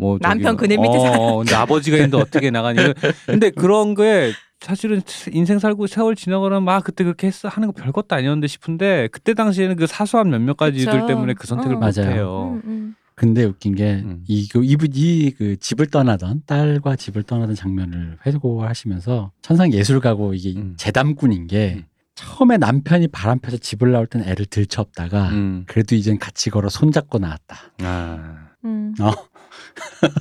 [0.00, 0.06] 어?
[0.06, 1.12] 뭐 남편 그늘 밑에 어.
[1.12, 2.78] 어, 근데 아버지가 있는데 어떻게 나가니?
[3.26, 5.00] 근데 그런 게 사실은
[5.32, 9.76] 인생 살고 세월 지나가면 막 그때 그렇게 했어 하는 거 별것도 아니었는데 싶은데 그때 당시에는
[9.76, 11.06] 그 사소한 몇몇 가지 그쵸.
[11.06, 11.78] 때문에 그 선택을 어.
[11.78, 12.10] 못 맞아요.
[12.10, 12.60] 해요.
[12.64, 12.94] 음, 음.
[13.14, 14.24] 근데 웃긴 게 음.
[14.26, 20.74] 이그 이그 집을 떠나던 딸과 집을 떠나던 장면을 회고하시면서 천상 예술가고 이게 음.
[20.78, 21.84] 재담꾼인 게 음.
[22.14, 25.64] 처음에 남편이 바람 펴서 집을 나올 땐 애를 들쳐업다가 음.
[25.66, 27.56] 그래도 이젠 같이 걸어 손잡고 나왔다.
[27.82, 28.50] 아.
[28.64, 28.94] 음.
[29.00, 29.10] 어.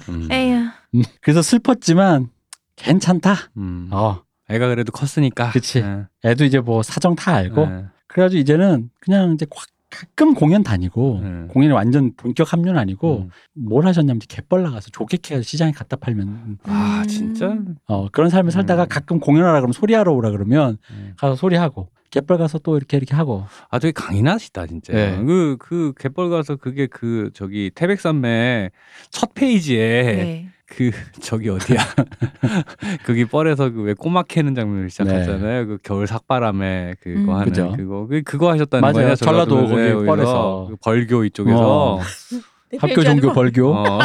[0.09, 0.27] 음.
[0.31, 0.55] 에휴.
[0.95, 2.29] 음, 그래서 슬펐지만
[2.75, 3.35] 괜찮다.
[3.57, 3.89] 음.
[3.91, 5.51] 어, 애가 그래도 컸으니까.
[5.51, 5.79] 그치.
[5.79, 6.05] 예.
[6.23, 7.85] 애도 이제 뭐 사정 다 알고 예.
[8.07, 11.47] 그래가지고 이제는 그냥 이제 꽉- 가끔 공연 다니고 음.
[11.49, 13.29] 공연이 완전 본격 합류는 아니고 음.
[13.55, 17.07] 뭘 하셨냐면 갯벌 나가서 조개캐 시장에 갖다 팔면 아 음.
[17.07, 17.57] 진짜.
[17.87, 18.87] 어, 그런 삶을 살다가 음.
[18.87, 21.13] 가끔 공연하라 그러면 소리하러 오라 그러면 음.
[21.17, 24.93] 가서 소리하고 갯벌 가서 또 이렇게 이렇게 하고 아 되게 강인하시다 진짜.
[24.93, 25.17] 네.
[25.23, 28.71] 그 그 갯벌 가서 그게 그 저기 태백산맥
[29.11, 30.49] 첫 페이지에 네.
[30.65, 31.77] 그 저기 어디야
[33.05, 35.67] 거기 뻘에서 그 왜 꼬막 캐는 장면을 시작하잖아요.
[35.67, 37.29] 그 겨울 삭바람에 그거 음.
[37.31, 37.73] 하는 그죠.
[37.75, 38.93] 그거 그 그거 하셨다는 맞아요.
[38.93, 39.15] 거예요.
[39.15, 40.05] 전라도 거기 거기서.
[40.05, 40.67] 뻘에서.
[40.69, 41.99] 그 벌교 이쪽에서 어.
[42.79, 43.73] 학교 종교 벌교.
[43.73, 43.99] 어.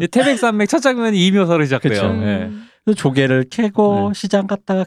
[0.00, 1.92] 이 태백산맥 첫 장면이 이묘서로 시작돼요.
[1.94, 2.06] 그쵸.
[2.22, 2.50] 예.
[2.50, 2.68] 음.
[2.94, 4.14] 조개를 캐고 네.
[4.20, 4.84] 시장 갔다가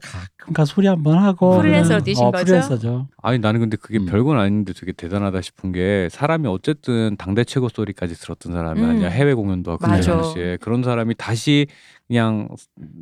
[0.53, 1.57] 가 소리 한번 하고.
[1.59, 2.45] 프리랜서로 뛰신 어, 거죠?
[2.45, 3.07] 프리랜서죠.
[3.21, 4.05] 아니 나는 근데 그게 음.
[4.05, 8.89] 별건 아닌데 되게 대단하다 싶은 게 사람이 어쨌든 당대 최고 소리까지 들었던 사람이 음.
[8.89, 10.01] 아니야 해외 공연도 하고 그.
[10.01, 11.67] 당시에 그런 사람이 다시
[12.07, 12.47] 그냥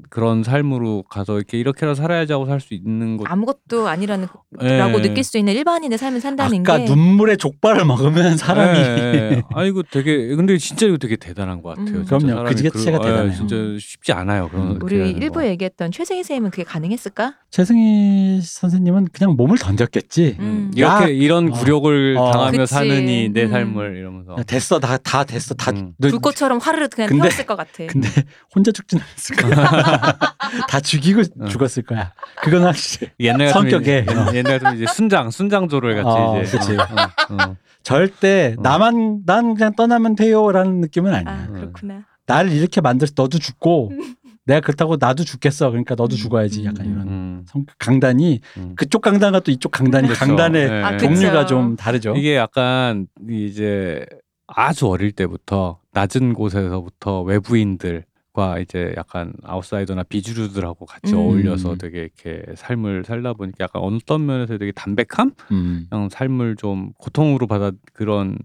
[0.10, 4.28] 그런 삶으로 가서 이렇게 이렇게라도 살아야지 하고 살 수 있는 것 아무것도 아니라는
[4.64, 4.78] 예.
[4.78, 9.44] 라고 느낄 수 있는 일반인의 삶을 산다는 아까 게 눈물의 족발을 먹으면 사람이 예.
[9.54, 11.98] 아 이거 되게 근데 진짜 이거 되게 대단한 것 같아요.
[12.00, 12.06] 음.
[12.06, 12.28] 그럼요.
[12.30, 13.36] 사람이 그지같이가 그런- 예, 대단해요.
[13.36, 14.50] 진짜 쉽지 않아요.
[14.50, 14.80] 그런 음.
[14.82, 15.12] 우리.
[15.12, 17.36] 일부 에 얘기했던 최승희 쌤은 그게 가능했을까?
[17.52, 20.38] 최승희 선생님은 그냥 몸을 던졌겠지.
[20.40, 20.72] 음.
[20.76, 21.52] 이렇게 야, 이런 어.
[21.52, 22.32] 굴욕을 어.
[22.32, 22.74] 당하며 그치.
[22.74, 23.52] 사느니 내 음.
[23.52, 25.72] 삶을 이러면서 야, 됐어, 다, 다 됐어, 다.
[25.72, 25.94] 음.
[26.00, 27.86] 너- 불꽃처럼 화르르 그냥 근데- 태웠을 것 같아.
[27.88, 28.08] 근데
[28.56, 30.18] 혼자 죽진 않았을 거야.
[30.70, 31.46] 다 죽이고 어.
[31.46, 32.14] 죽었을 거야.
[32.42, 33.12] 그건 확실히.
[33.20, 34.06] 옛날 같으면 성격에.
[34.10, 36.72] 이제, 옛- 옛날 같으면 이제 순장 순장조를 같이 어, 이제 그치.
[36.78, 37.56] 어, 어, 어.
[37.84, 38.62] 절대 어.
[38.62, 41.32] 나만 난 그냥 떠나면 돼요라는 느낌은 아니야.
[41.34, 41.54] 아 음.
[41.54, 42.06] 그렇구나.
[42.28, 43.92] 나를 이렇게 만들어서 너도 죽고
[44.48, 45.70] 내가 그렇다고 나도 죽겠어.
[45.72, 46.18] 그러니까 너도 음.
[46.18, 46.66] 죽어야지.
[46.66, 46.92] 약간 음.
[46.92, 47.46] 이런 음.
[47.48, 48.74] 성 강단이 음.
[48.76, 50.26] 그쪽 강단과 또 이쪽 강단이 그렇죠.
[50.26, 50.84] 강단의 네.
[50.84, 50.98] 아.
[50.98, 52.14] 종류가 좀 다르죠.
[52.16, 54.06] 이게 약간 이제
[54.48, 58.06] 아주 어릴 때부터 낮은 곳에서부터 외부인들
[58.36, 61.20] 과 이제 약간 아웃사이더나 비주류들하고 같이 음.
[61.20, 65.32] 어울려서 되게 이렇게 삶을 살다 보니까 약간 어떤 면에서 되게 담백함?
[65.54, 65.88] 음.
[65.90, 68.38] 그냥 삶을 좀 고통으로 받아 그런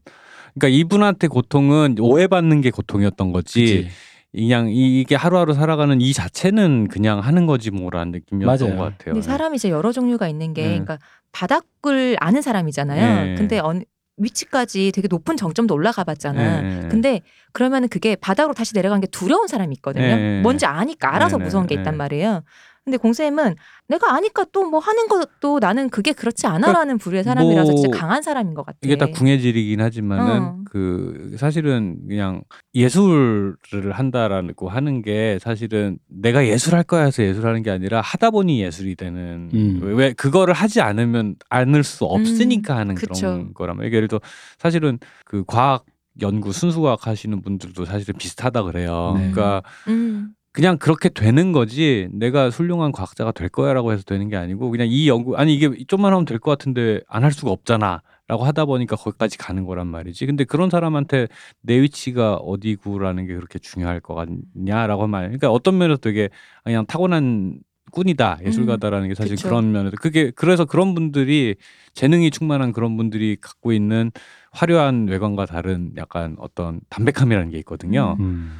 [0.54, 3.64] 그러니까 이분한테 고통은 오해받는 게 고통이었던 거지.
[3.64, 3.88] 그치.
[4.32, 8.78] 그냥 이- 이게 하루하루 살아가는 이 자체는 그냥 하는 거지 뭐라는 느낌이었던 맞아요.
[8.78, 9.14] 것 같아요.
[9.14, 10.68] 근데 사람이 이제 여러 종류가 있는 게, 네.
[10.68, 10.98] 그러니까
[11.32, 13.24] 바닥을 아는 사람이잖아요.
[13.24, 13.34] 네.
[13.34, 13.80] 근데 어느
[14.20, 16.60] 위치까지 되게 높은 정점도 올라가 봤잖아.
[16.60, 16.88] 네.
[16.88, 17.22] 근데
[17.52, 20.16] 그러면 은 그게 바닥으로 다시 내려가는 게 두려운 사람이 있거든요.
[20.16, 20.40] 네.
[20.42, 21.80] 뭔지 아니까 알아서 네, 네, 무서운 게 네.
[21.80, 22.42] 있단 말이에요.
[22.90, 23.56] 근데 공쌤은
[23.88, 28.22] 내가 아니까 또 뭐 하는 것도 나는 그게 그렇지 않아라는 부류의 사람이라서 뭐 진짜 강한
[28.22, 28.78] 사람인 것 같아.
[28.82, 30.58] 이게 다 궁예질이긴 하지만은 어.
[30.64, 32.42] 그 사실은 그냥
[32.74, 33.56] 예술을
[33.92, 39.50] 한다라고 하는 게 사실은 내가 예술할 거야 해서 예술하는 게 아니라 하다 보니 예술이 되는
[39.52, 39.80] 음.
[39.82, 43.12] 왜, 왜 그거를 하지 않으면 않을 수 없으니까 하는 음, 그쵸.
[43.20, 44.20] 그런 거라면 예를 들어
[44.58, 45.84] 사실은 그 과학
[46.20, 49.14] 연구 순수과학 하시는 분들도 사실은 비슷하다 그래요.
[49.16, 49.30] 네.
[49.30, 50.34] 그러니까 음.
[50.52, 55.08] 그냥 그렇게 되는 거지 내가 훌륭한 과학자가 될 거야라고 해서 되는 게 아니고 그냥 이
[55.08, 59.38] 연구 아니 이게 좀만 하면 될 것 같은데 안 할 수가 없잖아라고 하다 보니까 거기까지
[59.38, 61.28] 가는 거란 말이지 근데 그런 사람한테
[61.62, 66.30] 내 위치가 어디구라는 게 그렇게 중요할 것 같냐라고 말 그러니까 어떤 면에서 되게
[66.64, 67.60] 그냥 타고난
[67.92, 69.48] 꾼이다 예술가다라는 게 사실 그쵸.
[69.48, 71.56] 그런 면에서 그게 그래서 그런 분들이
[71.94, 74.10] 재능이 충만한 그런 분들이 갖고 있는
[74.52, 78.16] 화려한 외관과 다른 약간 어떤 담백함이라는 게 있거든요.
[78.20, 78.58] 음.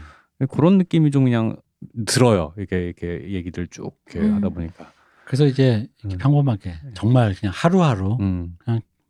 [0.51, 1.57] 그런 느낌이 좀 그냥
[2.07, 2.55] 들어요.
[2.59, 4.35] 이게 이렇게 얘기들 쭉 이렇게 음.
[4.37, 4.93] 하다 보니까.
[5.25, 6.19] 그래서 이제 이렇게 음.
[6.19, 8.57] 평범하게 정말 그냥 하루하루 음.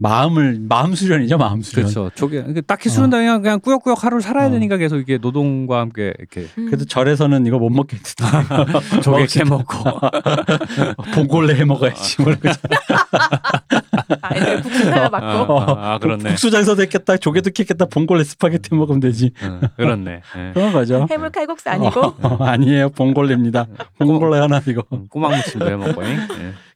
[0.00, 1.84] 마음을 마음 수련이죠 마음 수련.
[1.84, 2.10] 그렇죠.
[2.14, 2.92] 저게 그러니까 딱히 어.
[2.92, 4.50] 수련다 그냥 그냥 꾸역꾸역 하루를 살아야 어.
[4.50, 6.66] 되니까 계속 이게 노동과 함께 이렇게 음.
[6.66, 7.80] 그래도 절에서는 이거 못.
[9.02, 9.74] 조개 어, 캐 먹고
[11.14, 12.22] 봉골레 해 먹어야지.
[12.22, 12.48] 뭐 이러고
[14.22, 15.60] 아, 애들 국수 아, 받고.
[15.60, 16.30] 아, 아, 그렇네.
[16.30, 17.16] 국수장사도 했겠다.
[17.16, 17.86] 조개도 캐겠다.
[17.86, 19.32] 봉골레 스파게티 먹으면 되지.
[19.42, 20.22] 응, 그렇네.
[20.36, 20.50] 예.
[20.54, 21.06] 그런 거죠.
[21.10, 22.90] 해물 칼국수 아니고 어, 아니에요.
[22.90, 23.66] 봉골레입니다.
[23.98, 24.82] 봉골레 하나 이거.
[24.92, 26.04] 음, 꼬막 무침도 해 먹고.
[26.04, 26.18] 예.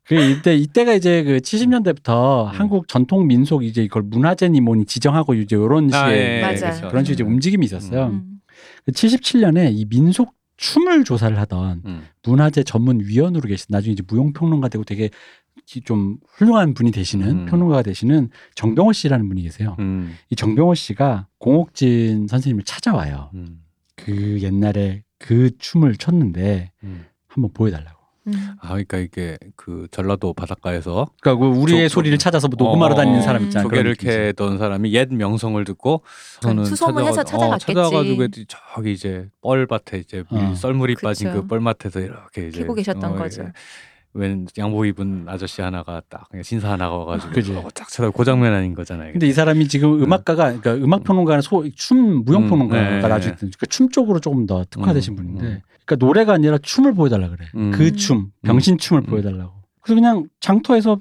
[0.07, 2.59] 그 이때 이때가 이제 그 70년대부터 음.
[2.59, 6.67] 한국 전통 민속 이제 이걸 문화재니 뭐니 지정하고 이제 이런 식의 아, 예, 예, 맞아.
[6.71, 6.89] 그렇죠.
[6.89, 8.07] 그런 식의 이제 움직임이 있었어요.
[8.07, 8.41] 음.
[8.89, 12.03] 77년에 이 민속 춤을 조사를 하던 음.
[12.23, 15.11] 문화재 전문 위원으로 계신 나중에 이제 무용평론가 되고 되게
[15.67, 17.47] 기- 좀 훌륭한 분이 되시는 음.
[17.47, 19.75] 평론가가 되시는 정병호 씨라는 분이 계세요.
[19.79, 20.15] 음.
[20.31, 23.31] 이 정병호 씨가 공옥진 선생님을 찾아와요.
[23.35, 23.63] 음.
[23.97, 27.05] 그 옛날에 그 춤을 췄는데 음.
[27.27, 27.94] 한번 보여달라고.
[28.27, 28.33] 음.
[28.61, 32.97] 아, 그러니까 이게 그 전라도 바닷가에서 그러니까 그 우리의 조- 소리를 찾아서 뭐 녹음하러 어,
[32.97, 33.47] 다니는 어, 사람 음.
[33.47, 33.65] 있잖아요.
[33.69, 34.19] 조개를 그런 느낌이죠.
[34.19, 36.03] 캐던 사람이 옛 명성을 듣고
[36.41, 37.73] 저는 수소문해서 찾아가- 찾아갔겠지.
[37.73, 40.55] 어, 찾아가지고 애들이 저기 이제 뻘밭에 이제 물, 어.
[40.55, 41.07] 썰물이 그쵸.
[41.07, 43.43] 빠진 그 뻘밭에서 이렇게 이제 캐고 계셨던 어, 거죠.
[43.43, 43.53] 이제
[44.17, 47.53] 웬 양복 입은 아저씨 하나가 딱 그냥 신사 하나가 와가지고 그지.
[47.53, 49.11] 저거 딱 쳐다 그 장면 아닌 거잖아요.
[49.13, 53.01] 근데 이 사람이 지금 음악가가 그러니까 음악 평론가는 소, 춤 무용 음, 평론가가 네.
[53.01, 55.61] 나중에 그러니까 춤 쪽으로 조금 더 특화되신 음, 분인데 음.
[55.85, 57.47] 그러니까 노래가 아니라 춤을 보여달라 그래.
[57.55, 57.71] 음.
[57.71, 59.07] 그 춤, 병신 춤을 음.
[59.07, 59.53] 보여달라고.
[59.81, 60.99] 그래서 그냥 장터에서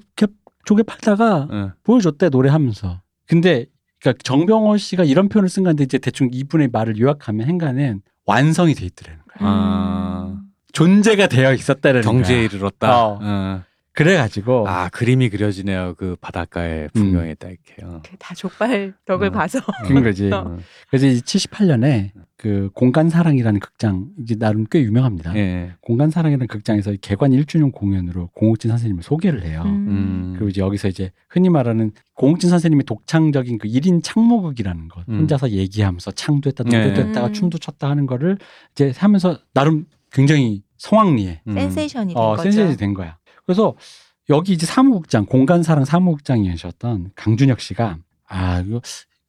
[0.66, 1.70] 조개 팔다가 예.
[1.82, 3.00] 보여줬대 노래하면서.
[3.26, 3.66] 근데
[4.00, 8.86] 그러니까 정병호 씨가 이런 표현을 쓴 건데 이제 대충 이분의 말을 요약하면 행간은 완성이 돼
[8.86, 9.48] 있더라는 거야.
[9.50, 10.26] 아.
[10.28, 10.40] 음.
[10.72, 12.44] 존재가 되어 있었다라는 경제에 거야.
[12.44, 13.06] 이르렀다.
[13.06, 13.18] 어.
[13.22, 13.62] 어.
[13.94, 15.94] 그래가지고 아 그림이 그려지네요.
[15.96, 17.74] 그 바닷가의 풍경에 딱 이렇게.
[17.84, 18.02] 어.
[18.18, 19.32] 다 족발 덕을 음.
[19.32, 19.60] 봐서.
[19.86, 20.30] 그런 거지.
[20.32, 20.58] 어.
[20.90, 25.36] 그래서 이제 78년에 그 공간 사랑이라는 극장 이게 나름 꽤 유명합니다.
[25.36, 25.74] 예.
[25.80, 29.62] 공간 사랑이라는 극장에서 개관 1주년 공연으로 공옥진 선생님을 소개를 해요.
[29.64, 30.32] 음.
[30.34, 35.20] 그리고 이제 여기서 이제 흔히 말하는 공옥진 선생님의 독창적인 그 1인 창무극이라는 것 음.
[35.20, 37.08] 혼자서 얘기하면서 창도 했다 노래도 네.
[37.08, 37.32] 했다가 음.
[37.32, 38.38] 춤도 췄다 하는 거를
[38.72, 41.54] 이제 하면서 나름 굉장히 성황리에 음.
[41.54, 42.42] 센세이션이 된 어, 거죠.
[42.42, 43.16] 센세이션이 된 거야.
[43.46, 43.74] 그래서
[44.30, 48.80] 여기 이제 사무국장 공간사랑 사무국장이셨던 강준혁 씨가 아 이거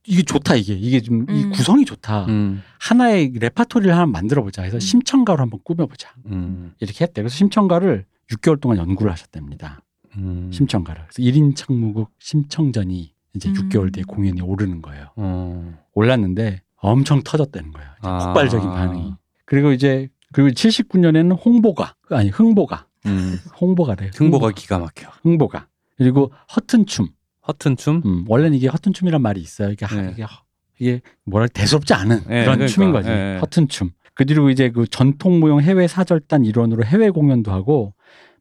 [0.07, 1.51] 이게 좋다 이게 이게 좀이 음.
[1.51, 2.25] 구성이 좋다.
[2.25, 2.61] 음.
[2.79, 4.79] 하나의 레파토리를 하나 만들어 보자 해서 음.
[4.79, 6.73] 심청가로 한번 꾸며보자 음.
[6.79, 7.21] 이렇게 했대.
[7.21, 9.81] 그래서 심청가를 6개월 동안 연구를 하셨답니다.
[10.17, 10.49] 음.
[10.53, 11.05] 심청가를.
[11.07, 13.53] 그래서 1인 창무국 심청전이 이제 음.
[13.53, 15.07] 6개월 뒤에 공연이 오르는 거예요.
[15.15, 15.77] 어.
[15.93, 17.89] 올랐는데 엄청 터졌다는 거예요.
[18.01, 18.25] 아.
[18.25, 19.13] 폭발적인 반응이.
[19.45, 23.37] 그리고 이제 그리고 79년에는 홍보가 아니 흥보가 음.
[23.59, 24.09] 홍보가래.
[24.15, 25.09] 흥보가 기가 막혀.
[25.23, 27.09] 흥보가 그리고 허튼 춤.
[27.47, 28.01] 허튼 춤.
[28.05, 29.71] 음, 원래는 이게 허튼 춤이란 말이 있어요.
[29.71, 30.09] 이게 하- 네.
[30.13, 30.43] 이게, 허-
[30.79, 33.09] 이게 뭐랄 대수롭지 않은 네, 그런 그러니까, 춤인 거지.
[33.09, 33.37] 네.
[33.39, 33.91] 허튼 춤.
[34.13, 37.93] 그리고 이제 그 전통 무용 해외 사절단 일원으로 해외 공연도 하고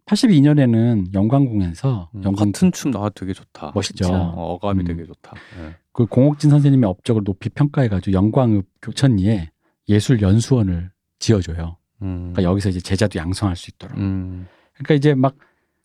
[0.06, 3.72] 82년에는 영광공연에서 음, 영광 허튼 춤나 되게 좋다.
[3.74, 4.06] 멋있죠.
[4.12, 4.86] 어, 어감이 음.
[4.86, 5.32] 되게 좋다.
[5.60, 5.74] 예.
[5.92, 9.50] 그 공옥진 선생님의 업적을 높이 평가해가지고 영광읍 교천리에
[9.88, 11.76] 예술 연수원을 지어줘요.
[12.02, 12.32] 음.
[12.32, 13.96] 그러니까 여기서 이제 제자도 양성할 수 있도록.
[13.98, 14.46] 음.
[14.74, 15.36] 그러니까 이제 막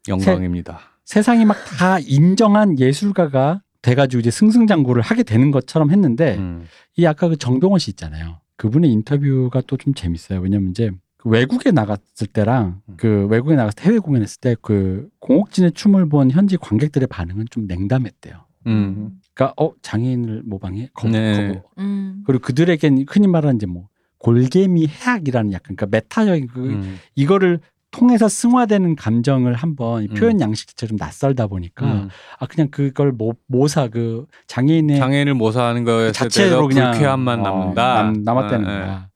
[0.07, 0.79] 영광입니다.
[1.05, 6.65] 세 상이 막 다 인정한 예술가가 돼가지고 이제 승승장구를 하게 되는 것처럼 했는데 음.
[6.97, 8.39] 이 아까 그 정동원 씨 있잖아요.
[8.57, 10.39] 그분의 인터뷰가 또 좀 재밌어요.
[10.41, 12.93] 왜냐면 이제 그 외국에 나갔을 때랑 음.
[12.97, 17.65] 그 외국에 나갔을 때 해외 공연했을 때 그 공옥진의 춤을 본 현지 관객들의 반응은 좀
[17.67, 18.35] 냉담했대요.
[18.67, 19.19] 음.
[19.33, 21.47] 그러니까 어 장애인을 모방해 거부, 네.
[21.53, 21.61] 거부.
[21.79, 22.23] 음.
[22.25, 23.87] 그리고 그들에겐 흔히 말하는 이제 뭐
[24.19, 26.99] 골개미 해악이라는 약간 그러니까 메타적인 그 음.
[27.15, 27.59] 이거를
[27.91, 30.13] 통해서 승화되는 감정을 한번 이 음.
[30.13, 32.09] 표현 양식처럼 낯설다 보니까 음.
[32.37, 37.93] 아 그냥 그걸 모, 모사 그 장애인의 장애인을 모사하는 거에 자체로 그냥 불쾌함만 어, 남는다.
[38.03, 38.79] 남, 남았다는 예, 예.
[38.79, 39.07] 거야.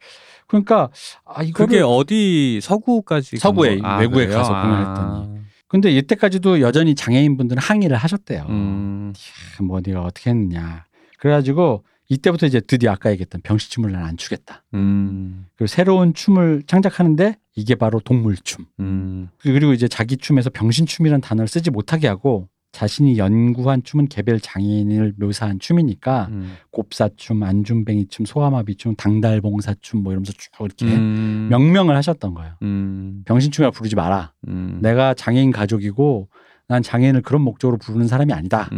[0.47, 0.89] 그러니까
[1.25, 4.37] 아 이거를 그게 어디 서구까지 간 서구에, 거- 아, 외국에 그래요?
[4.39, 4.61] 가서 아.
[4.63, 5.43] 공연했더니.
[5.67, 8.45] 근데 이때까지도 여전히 장애인분들은 항의를 하셨대요.
[8.49, 9.13] 음.
[9.55, 10.85] 참, 뭐 네가 어떻게 했느냐.
[11.17, 14.63] 그래가지고 이때부터 이제 드디어 아까 얘기했던 병시춤을 난 안 추겠다.
[14.73, 15.45] 음.
[15.55, 18.65] 그리고 새로운 춤을 창작하는데 이게 바로 동물춤.
[18.81, 19.29] 음.
[19.37, 25.59] 그리고 이제 자기 춤에서 병신춤이라는 단어를 쓰지 못하게 하고 자신이 연구한 춤은 개별 장애인을 묘사한
[25.59, 26.55] 춤이니까 음.
[26.71, 31.47] 곱사춤, 안준뱅이춤, 소아마비춤, 당달봉사춤 뭐 이러면서 쭉 이렇게 음.
[31.51, 32.55] 명명을 하셨던 거예요.
[32.63, 33.21] 음.
[33.25, 34.33] 병신춤이라 부르지 마라.
[34.47, 34.79] 음.
[34.81, 36.29] 내가 장애인 가족이고
[36.67, 38.69] 난 장애인을 그런 목적으로 부르는 사람이 아니다.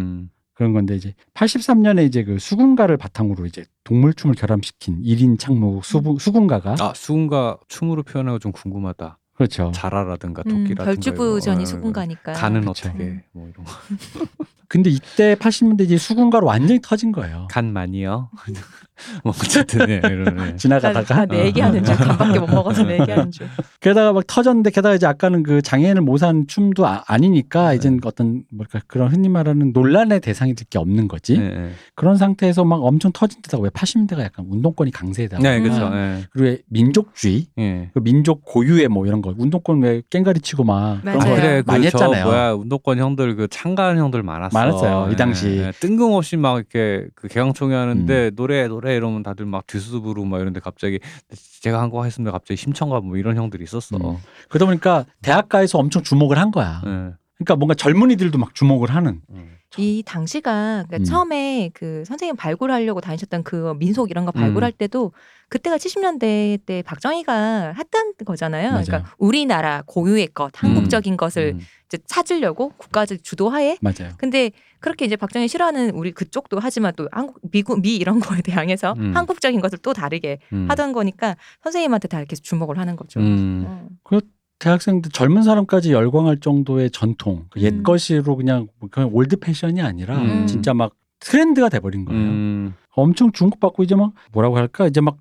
[0.56, 0.58] 음.
[0.58, 6.76] 그런 건데 이제 83년에 이제 그 수군가를 바탕으로 이제 동물춤을 결합시킨 1인 창무 수부, 수군가가
[6.80, 9.20] 아 수군가 춤으로 표현하고 좀 궁금하다.
[9.34, 9.72] 그렇죠.
[9.76, 11.70] 자라라든가 음, 토끼라든가 별주부전이 이거.
[11.70, 12.34] 수군가니까.
[12.34, 12.90] 간은 그쵸.
[12.90, 13.72] 어떻게 뭐 이런 거.
[14.70, 17.48] 근데 이때 80년대 이제 수군가로 완전히 터진 거예요.
[17.52, 18.30] 간 많이요.
[19.24, 20.56] 뭐 어쨌든 예, 이런 예.
[20.58, 23.48] 지나가다가 내 얘기하는 줄 간밖에 못 먹어서 내 얘기하는 줄.
[23.82, 28.80] 게다가 막 터졌는데 게다가 이제 아까는 그 장애인을 모사한 춤도 아, 니니까 이젠 어떤 뭘까
[28.88, 31.36] 그런 흔히 말하는 논란의 대상이 될 게 없는 거지.
[31.36, 31.70] 예, 예.
[31.94, 35.38] 그런 상태에서 막 엄청 터진 데다가 왜 80년대가 약간 운동권이 강세다.
[35.38, 35.64] 네, 음.
[35.64, 35.92] 그렇죠.
[35.94, 36.24] 예.
[36.32, 37.90] 그리고 왜 민족주의, 예.
[37.94, 41.36] 그 민족 고유의 뭐 이런 거 운동권 왜 깽가리 치고 막 그런 맞아요.
[41.36, 42.26] 거 그래 많이 그저 했잖아요.
[42.26, 44.58] 뭐야 운동권 형들 그 참가하는 형들 많았어.
[44.58, 45.48] 많았어요, 이 당시.
[45.58, 47.80] 예, 뜬금없이 막 이렇게 그 개강총회 음.
[47.82, 51.00] 하는데 노래 노래 이러면 다들 막 뒷수 부르고 막 이런데 갑자기
[51.62, 52.32] 제가 한 거 했습니다.
[52.32, 53.98] 갑자기 심청가 뭐 이런 형들이 있었어.
[53.98, 54.18] 음.
[54.50, 56.82] 그러다 보니까 대학가에서 엄청 주목을 한 거야.
[56.86, 56.90] 예.
[57.38, 59.22] 그러니까 뭔가 젊은이들도 막 주목을 하는.
[59.30, 59.52] 음.
[59.78, 61.04] 이 당시가 그러니까 음.
[61.04, 64.78] 처음에 그 선생님 발굴하려고 다니셨던 그 민속 이런 거 발굴할 음.
[64.78, 65.12] 때도
[65.50, 68.72] 그때가 70년대 때 박정희가 했던 거잖아요.
[68.72, 68.84] 맞아요.
[68.86, 71.62] 그러니까 우리나라 고유의 것, 한국적인 것을 음.
[71.88, 74.14] 이제 찾으려고 국가적 주도하에 맞아요.
[74.18, 74.52] 근데
[74.86, 79.16] 그렇게 이제 박정희 싫어하는 우리 그쪽도 하지만 또 한국 미국 미 이런 거에 대항해서 음.
[79.16, 80.68] 한국적인 것을 또 다르게 음.
[80.70, 83.20] 하던 거니까 선생님한테 다 이렇게 주목을 하는 거죠.
[83.20, 83.66] 음.
[83.68, 84.20] 어.
[84.60, 87.64] 대학생들 젊은 사람까지 열광할 정도의 전통 그 음.
[87.64, 90.46] 옛것으로 그냥 뭐 그냥 old fashion이 아니라 음.
[90.46, 92.22] 진짜 막 트렌드가 돼버린 거예요.
[92.22, 92.76] 음.
[92.92, 95.18] 엄청 주목받고 이제 막 뭐라고 할까 이제 막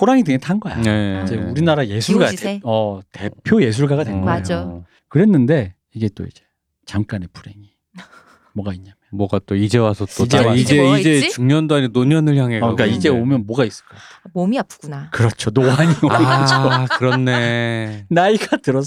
[0.00, 0.74] 호랑이 등에 탄 거야.
[0.82, 1.22] 네.
[1.24, 2.26] 이제 우리나라 예술가.
[2.30, 4.20] 대, 어, 대표 예술가가 된 어.
[4.22, 4.24] 거예요.
[4.24, 4.80] 맞아.
[5.08, 6.42] 그랬는데 이게 또 이제
[6.84, 7.74] 잠깐의 불행이
[8.54, 10.38] 뭐가 있냐면 뭐가 또 이제 와서 또 이제.
[10.38, 11.30] 이제 이제 뭐 이제 있지?
[11.30, 13.08] 중년도 아니 노년을 향해 어, 가고 그러니까 이제.
[13.08, 13.96] 오면 뭐가 있을까?
[14.32, 15.08] 몸이 아프구나.
[15.10, 15.50] 그렇죠.
[15.50, 16.08] 노안이 오죠.
[16.10, 18.06] 아 그렇네.
[18.10, 18.84] 나이가 들었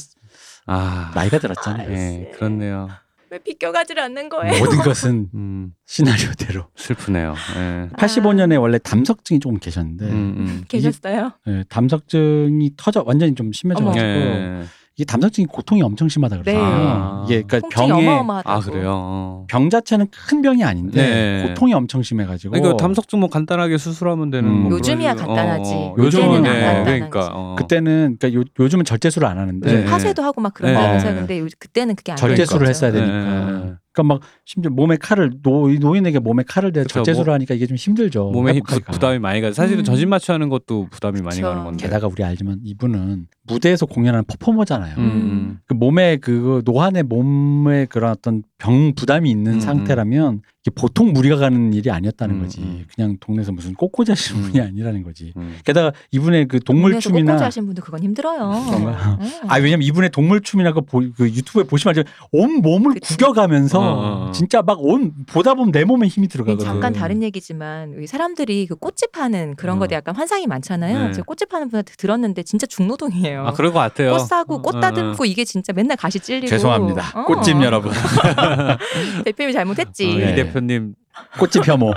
[0.66, 1.92] 아 나이가 들었잖아요.
[1.92, 2.90] 예, 그렇네요.
[3.30, 4.58] 왜 비껴가지를 않는 거예요?
[4.60, 6.68] 모든 것은 음 시나리오대로.
[6.78, 7.36] 슬프네요.
[7.58, 7.90] 예.
[7.98, 10.64] 85년에 원래 담석증이 조금 계셨는데 음, 음.
[10.68, 11.32] 계셨어요?
[11.48, 13.52] 예, 담석증이 터져 완전히 좀.
[13.52, 14.64] 심해져가지고 예.
[14.98, 17.26] 이게 담당증이 고통이 엄청 심하다 그러잖아요.
[17.30, 17.36] 네.
[17.36, 18.50] 이게 그러니까 통증이 병에 어마어마하다고.
[18.52, 18.92] 아 그래요.
[18.96, 19.46] 어.
[19.48, 21.02] 병 자체는 큰 병이 아닌데
[21.44, 21.48] 네.
[21.48, 24.64] 고통이 엄청 심해가지고 그러니까 담석증 뭐 간단하게 수술하면 되는 음.
[24.64, 25.92] 뭐 요즘이야 그런- 간단하지.
[26.00, 26.84] 요즘은 안 네, 간단하지.
[26.86, 27.56] 그러니까 어.
[27.60, 29.86] 그때는 그러니까 요, 요즘은 절제술을 안 하는데 네.
[29.86, 30.80] 파쇄도 하고 막 그런 네.
[30.80, 31.14] 거 네.
[31.14, 32.92] 근데 요- 그때는 그게 안 절제술을 되는 했어야.
[32.92, 33.14] 되니까.
[33.14, 33.74] 네, 네, 네.
[33.94, 37.68] 그러니까 막 심지어 몸에 칼을 노, 노인에게 몸에 칼을 대서 그쵸, 절제술을 뭐- 하니까 이게
[37.68, 38.32] 좀 힘들죠.
[38.32, 38.80] 몸에 힘- 부.
[38.80, 39.52] 부담이 많이 가.
[39.54, 39.84] 사실은 음.
[39.84, 41.50] 전신 마취하는 것도 부담이 많이 그쵸.
[41.50, 41.84] 가는 건데.
[41.86, 44.96] 게다가 우리 알지만 이분은 무대에서 공연하는 퍼포머잖아요.
[44.98, 45.60] 음, 음.
[45.68, 51.38] 그 몸에 그 노안의 몸에 그런 어떤 병 부담이 있는 음, 상태라면 이게 보통 무리가
[51.38, 52.62] 가는 일이 아니었다는 음, 거지.
[52.62, 52.86] 음.
[52.94, 54.48] 그냥 동네에서 무슨 꽃꽂이 하시는 음.
[54.52, 55.32] 분이 아니라는 거지.
[55.38, 55.58] 음.
[55.64, 58.52] 게다가 이분의 그 동물춤이나 꽃꽂이 하신 분도 그건 힘들어요.
[58.70, 58.96] 정말?
[59.22, 59.28] 응.
[59.48, 61.88] 아 왜냐면 이분의 동물춤이나 그, 보- 그 유튜브에 보시면.
[62.32, 63.14] 온 몸을 그치.
[63.18, 64.32] 구겨가면서 어, 어, 어.
[64.32, 66.66] 진짜 막 온 보다 보면 내 몸에 힘이 들어가거든.
[66.66, 69.80] 잠깐 다른 얘기지만 이 사람들이 그 꽃집 하는 그런 어.
[69.80, 71.08] 거에 약간 환상이 많잖아요.
[71.08, 71.12] 네.
[71.14, 73.37] 제가 꽃집 하는 분한테 들었는데 진짜 중노동이에요.
[73.46, 74.12] 아 그럴 것 같아요.
[74.14, 76.48] 꽃 사고 꽃 어, 다듬고 이게 진짜 맨날 가시 찔리고.
[76.48, 77.12] 죄송합니다.
[77.20, 77.26] 어.
[77.26, 77.92] 꽃집 여러분.
[79.26, 80.14] 대표님이 잘못했지.
[80.14, 80.32] 어, 네.
[80.32, 80.94] 이 대표님
[81.40, 81.92] 꽃집 혐오.
[81.92, 81.94] 어,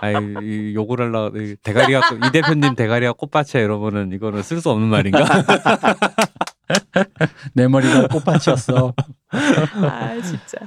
[0.00, 4.70] 아이 이 욕을 하려 이 대가리가 꽃- 이 대표님 대가리가 꽃밭이야 이러면은 이거는 쓸 수
[4.70, 5.24] 없는 말인가?
[7.54, 8.94] 내 머리가 꽃밭이었어.
[9.30, 10.58] 아 진짜.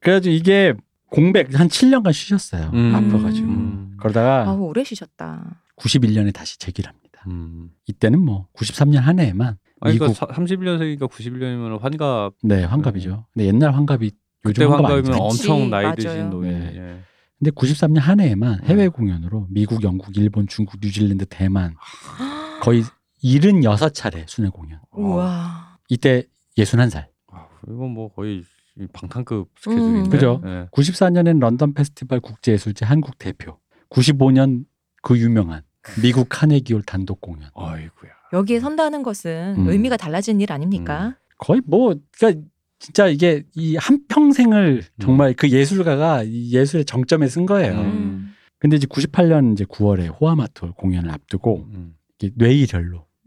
[0.00, 0.74] 그래가지고 이게
[1.10, 2.70] 공백 한 7년간 쉬셨어요.
[2.72, 2.94] 음.
[2.94, 3.46] 아파가지고.
[3.48, 3.96] 음.
[4.00, 5.44] 그러다가 아 오래 쉬셨다.
[5.78, 7.01] 91년에 다시 재기합니다.
[7.28, 7.70] 음.
[7.86, 13.26] 이때는 뭐 93년 한 해에만 아니 미국 그러니까 31년생이니까 91년이면 환갑 네 환갑이죠.
[13.32, 14.10] 근데 옛날 환갑이
[14.42, 15.94] 그때 요즘 환갑 환갑이면 엄청 나이 맞아요.
[15.96, 16.50] 드신 노인.
[16.50, 16.72] 네.
[16.76, 17.02] 예.
[17.38, 18.92] 근데 93년 한 해에만 해외 음.
[18.92, 21.74] 공연으로 미국, 영국, 일본, 중국, 뉴질랜드, 대만
[22.62, 22.84] 거의
[23.24, 24.78] 76차례 순회 공연.
[24.92, 25.78] 우와.
[25.88, 26.24] 이때
[26.56, 27.06] 61살.
[27.32, 28.44] 아, 이건 뭐 거의
[28.78, 29.52] 이 방탄급 음.
[29.58, 30.10] 스케줄인데.
[30.10, 30.40] 그죠?
[30.46, 30.66] 예.
[30.72, 33.58] 94년엔 런던 페스티벌 국제예술제 한국 대표.
[33.90, 34.64] 95년
[35.02, 35.62] 그 유명한
[36.00, 37.50] 미국 카네기홀 단독 공연.
[37.54, 38.12] 아이고야.
[38.32, 39.68] 여기에 선다는 것은 음.
[39.68, 41.16] 의미가 달라진 일 아닙니까?
[41.38, 42.42] 거의 뭐 그러니까
[42.78, 47.80] 진짜 이게 이 한 평생을 정말 그 예술가가 이 예술의 정점에 쓴 거예요.
[47.80, 48.32] 음.
[48.58, 51.94] 근데 이제 98년 이제 9월에 호아마토 공연을 앞두고 음.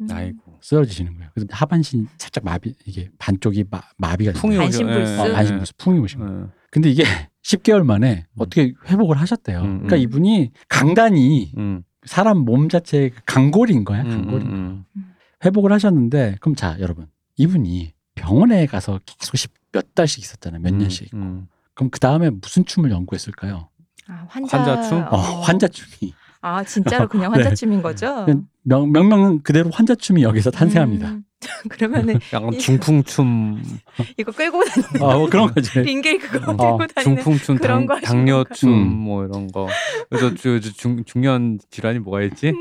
[0.02, 0.08] 음.
[0.12, 0.60] 아이고.
[0.62, 1.30] 쓰러지시는 거예요.
[1.34, 4.64] 그래서 하반신 살짝 마비 이게 반쪽이 마, 마비가 풍이 됐어요.
[4.66, 4.94] 반신 오죠.
[4.98, 5.22] 불수?
[5.22, 6.42] 어, 반신 불수 풍이 오신 거예요.
[6.44, 6.60] 예.
[6.72, 7.04] 근데 이게
[7.46, 8.42] 10개월 만에 음.
[8.42, 9.60] 어떻게 회복을 하셨대요.
[9.62, 10.02] 음, 그러니까 음.
[10.02, 11.84] 이분이 강단이 음.
[12.06, 14.02] 사람 몸 자체의 그 강골인 거야.
[14.04, 15.14] 음, 강골인 음, 음.
[15.44, 20.62] 회복을 하셨는데 그럼 자 여러분 이분이 병원에 가서 계속 십- 몇 달씩 있었잖아요.
[20.62, 21.14] 몇 음, 년씩.
[21.14, 21.48] 음.
[21.74, 23.68] 그럼 그 다음에 무슨 춤을 연구했을까요?
[24.08, 24.58] 아, 환자.
[24.58, 25.00] 환자 춤?
[25.12, 27.42] 어, 환자 춤이 아 진짜로 그냥 네.
[27.42, 28.26] 환자 춤인 거죠?
[28.64, 31.10] 명, 명명 그대로 환자 춤이 여기서 탄생합니다.
[31.10, 31.24] 음.
[31.70, 33.62] 그러면은 약간 중풍춤,
[34.18, 35.82] 이거 끌고 다니는 어, 뭐 그런 거지.
[35.82, 38.96] 빙길 그거 어, 끌고 다니는 중풍춤, 그런 당, 거 하시는 당뇨춤 건가?
[38.96, 39.68] 뭐 이런 거.
[40.10, 42.54] 그래서 주, 주, 중, 중년 질환이 뭐가 있지?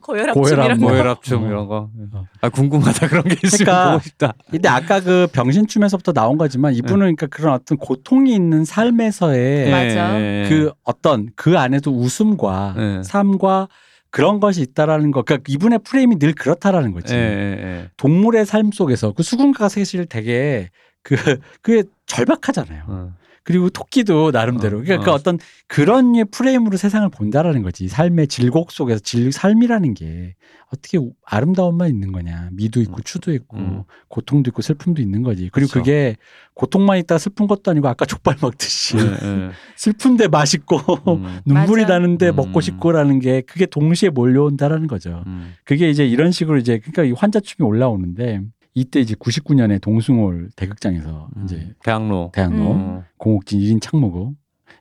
[0.00, 0.90] 고혈압 고혈압 뭐.
[0.90, 0.94] 거.
[0.96, 1.46] 고혈압춤 어.
[1.46, 1.90] 이런 거.
[2.12, 2.26] 어.
[2.40, 4.34] 아 궁금하다 그런 게 있으면 그러니까 보고 싶다.
[4.50, 10.20] 근데 아까 그 병신춤에서부터 나온 거지만 이분은 그러니까 그런 어떤 고통이 있는 삶에서의 맞아.
[10.20, 13.02] 예, 그 어떤 그 안에도 웃음과 예.
[13.02, 13.68] 삶과
[14.16, 15.20] 그런 것이 있다라는 거.
[15.20, 17.12] 그러니까 이분의 프레임이 늘 그렇다라는 거지.
[17.12, 17.90] 예, 예, 예.
[17.98, 20.70] 동물의 삶 속에서 그 수군가가 사실 되게
[21.02, 21.16] 그
[21.60, 22.84] 그게 절박하잖아요.
[22.86, 23.14] 어.
[23.46, 25.14] 그리고 토끼도 나름대로 어, 그러니까 그 어.
[25.14, 27.86] 어떤 그런 프레임으로 세상을 본다라는 거지.
[27.86, 30.34] 삶의 질곡 속에서 질 삶이라는 게
[30.74, 32.48] 어떻게 우- 아름다움만 있는 거냐.
[32.54, 33.82] 미도 있고 추도 있고 음.
[34.08, 35.48] 고통도 있고 슬픔도 있는 거지.
[35.52, 35.78] 그리고 그쵸.
[35.78, 36.16] 그게
[36.54, 39.50] 고통만 있다 슬픈 것도 아니고 아까 족발 먹듯이 예, 예.
[39.76, 40.78] 슬픈데 맛있고
[41.14, 41.94] 음, 눈물이 맞아.
[41.94, 42.36] 나는데 음.
[42.36, 45.22] 먹고 싶고라는 게 그게 동시에 몰려온다라는 거죠.
[45.28, 45.54] 음.
[45.62, 48.40] 그게 이제 이런 식으로 이제 그러니까 이 환자춤이 올라오는데
[48.76, 51.44] 이때 이제 99년에 동숭홀 대극장에서 음.
[51.44, 52.30] 이제 대학로.
[52.34, 52.80] 대학로 음.
[52.98, 53.04] 어.
[53.16, 54.34] 공옥진 1인 창모고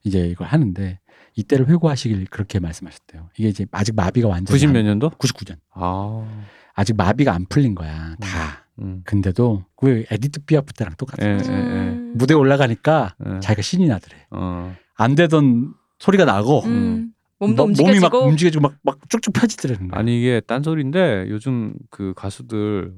[0.04, 1.00] 이제 이걸 하는데
[1.36, 3.30] 이때를 회고하시길 그렇게 말씀하셨대요.
[3.38, 5.12] 이게 이제 아직 마비가 완전히 90 안- 몇 년도?
[5.12, 5.56] 99년.
[5.74, 6.28] 아.
[6.74, 8.18] 아직 마비가 안 풀린 거야.
[8.20, 8.66] 다.
[8.80, 9.02] 음.
[9.06, 11.50] 근데도 그 에디트 피아프 때랑 똑같은 예, 거지.
[11.50, 11.60] 예, 예.
[11.60, 12.14] 음.
[12.18, 13.40] 무대 에 올라가니까 예.
[13.40, 14.28] 자기가 신이 나더래.
[14.32, 14.76] 어.
[14.98, 17.14] 안 되던 소리가 나고 음.
[17.40, 20.00] 몸도 뭐- 몸이 막 움직여지고 움직여지고 막, 막 쭉쭉 펴지더라는 거야.
[20.02, 22.94] 아니 이게 딴소리인데 요즘 그 가수들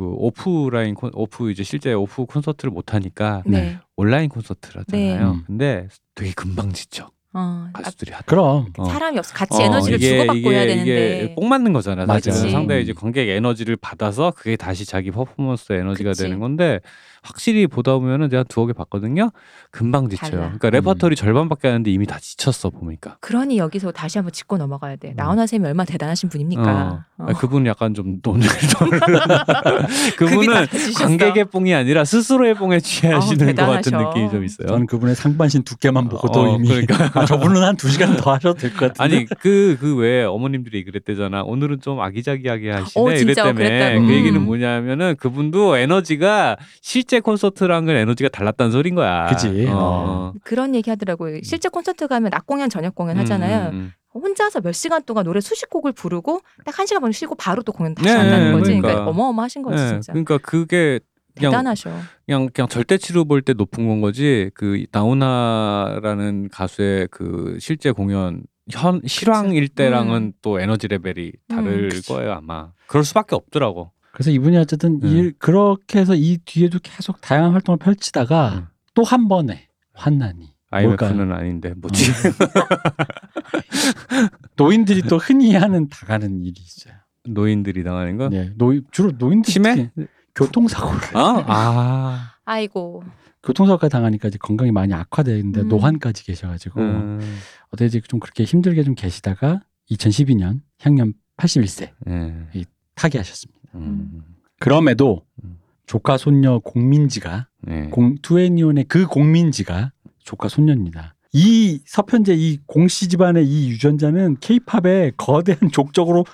[0.00, 3.76] 그 오프라인 콘 오프 이제 실제 오프 콘서트를 못 하니까 네.
[3.98, 5.32] 온라인 콘서트를 하잖아요.
[5.34, 5.40] 네.
[5.46, 7.66] 근데 되게 금방 지쳐 어.
[7.74, 8.24] 가수들이 하다.
[8.24, 8.84] 그럼 어.
[8.86, 12.06] 사람이 없어 같이 어, 에너지를 이게- 주고받고 이게- 해야 이게 되는데 꼭 맞는 거잖아.
[12.06, 12.32] 맞아.
[12.32, 16.22] 상대 이제 관객 에너지를 받아서 그게 다시 자기 퍼포먼스 에너지가 그치.
[16.22, 16.80] 되는 건데
[17.22, 19.30] 확실히 보다 보면은 제가 두어 개 봤거든요.
[19.70, 20.30] 금방 지쳐요.
[20.30, 20.42] 달라.
[20.46, 23.16] 그러니까 레퍼토리 절반밖에 안 하는데 이미 다 지쳤어 보니까.
[23.20, 25.12] 그러니 여기서 다시 한번 짚고 넘어가야 돼.
[25.16, 26.62] 나훈아 쌤이 얼마나 대단하신 분입니까?
[26.72, 27.04] 어.
[27.18, 28.46] 아, 그분은 약간 좀 돈을
[30.16, 30.66] 그분은.
[30.96, 33.98] 관객의 뽕이 아니라 스스로의 뽕에 취하시는 아우, 것 같은.
[33.98, 34.68] 느낌이 좀 있어요.
[34.68, 38.58] 저는 그분의 상반신 두께만 보고도 어, 이미 그러니까 아, 저분은 한 두 시간 더 하셔도
[38.58, 39.02] 될 것 같은데.
[39.16, 41.42] 아니 그 그 왜 어머님들이 그랬대잖아.
[41.42, 43.52] 오늘은 좀 아기자기하게 하시네 어, 이랬다며.
[43.54, 44.06] 그랬다고.
[44.06, 44.44] 그 얘기는 음.
[44.46, 49.26] 뭐냐면은 그분도 에너지가 실제 콘서트랑은 에너지가 달랐다는 소린 거야.
[49.26, 49.66] 그지.
[49.68, 50.32] 어.
[50.44, 51.40] 그런 얘기 하더라고요.
[51.42, 53.70] 실제 콘서트 가면 낮 공연, 저녁 공연 음, 하잖아요.
[53.70, 53.92] 음, 음.
[54.14, 57.72] 혼자서 몇 시간 동안 노래 수십 곡을 부르고 딱 한 시간 반을 쉬고 바로 또
[57.72, 58.66] 공연 다시 네, 한다는 거지.
[58.70, 59.10] 그러니까, 그러니까.
[59.10, 60.12] 어마어마하신 거지 네, 진짜.
[60.12, 61.00] 그러니까 그게
[61.34, 61.90] 그냥 대단하셔.
[62.26, 64.52] 그냥 그냥 절대치로 볼 때 높은 건 거지.
[64.54, 70.32] 그 나훈아라는 가수의 그 실제 공연 현 실황일 때랑은 음.
[70.42, 72.12] 또 에너지 레벨이 다를 그치.
[72.12, 72.68] 거예요 아마.
[72.86, 73.90] 그럴 수밖에 없더라고.
[74.12, 75.06] 그래서 이분이 어쨌든 음.
[75.06, 78.66] 이, 그렇게 해서 이 뒤에도 계속 다양한 활동을 펼치다가 음.
[78.94, 80.50] 또한 번에 환난이.
[80.70, 82.12] IMF는 아닌데 뭐지?
[84.56, 86.94] 노인들이 또 흔히 하는 당하는 일이 있어요.
[87.24, 88.28] 노인들이 당하는 거?
[88.28, 89.90] 네, 노 주로 노인들이 치매?
[90.34, 92.34] 교통사고를 아, 아.
[92.44, 93.02] 아이고.
[93.42, 95.68] 교통사고가 당하니까 이제 건강이 많이 악화되는데 음.
[95.68, 97.38] 노환까지 계셔가지고 음.
[97.68, 102.64] 어떻게 이제 좀 그렇게 힘들게 좀 계시다가 2012년 향년 81세 예.
[102.94, 103.59] 타계하셨습니다.
[103.74, 104.22] 음.
[104.58, 105.58] 그럼에도 음.
[105.86, 107.88] 조카 손녀 공민지가 예.
[107.90, 111.14] 공 투애니온의 그 공민지가 조카 손녀입니다.
[111.32, 116.24] 이 서편제 이 공씨 집안의 이 유전자는 케이팝의 거대한 족적으로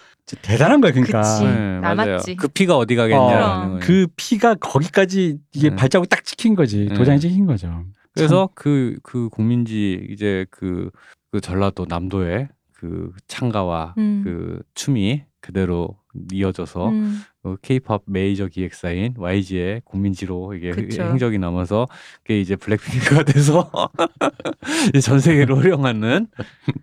[0.42, 0.92] 대단한 거야.
[0.92, 1.44] 그러니까 그치.
[1.44, 1.94] 네, 맞아요.
[1.94, 2.36] 남았지.
[2.36, 3.80] 그 피가 어디 가겠냐라는 거예요.
[3.80, 5.76] 그 피가 거기까지 이게 네.
[5.76, 6.86] 발자국 딱 찍힌 거지.
[6.88, 6.94] 네.
[6.94, 7.84] 도장이 찍힌 거죠.
[8.14, 10.90] 그래서 그그 국민지 이제 그,
[11.30, 14.22] 그 전라도 남도의 그 창가와 음.
[14.24, 15.96] 그 춤이 그대로
[16.32, 17.20] 이어져서 음.
[17.46, 21.02] 그 케이팝 메이저 기획사인 YG의 국민지로 이게 그쵸.
[21.04, 21.86] 행적이 남아서
[22.24, 23.70] 그게 이제 블랙핑크가 돼서
[25.00, 26.26] 전 세계로 흐령하는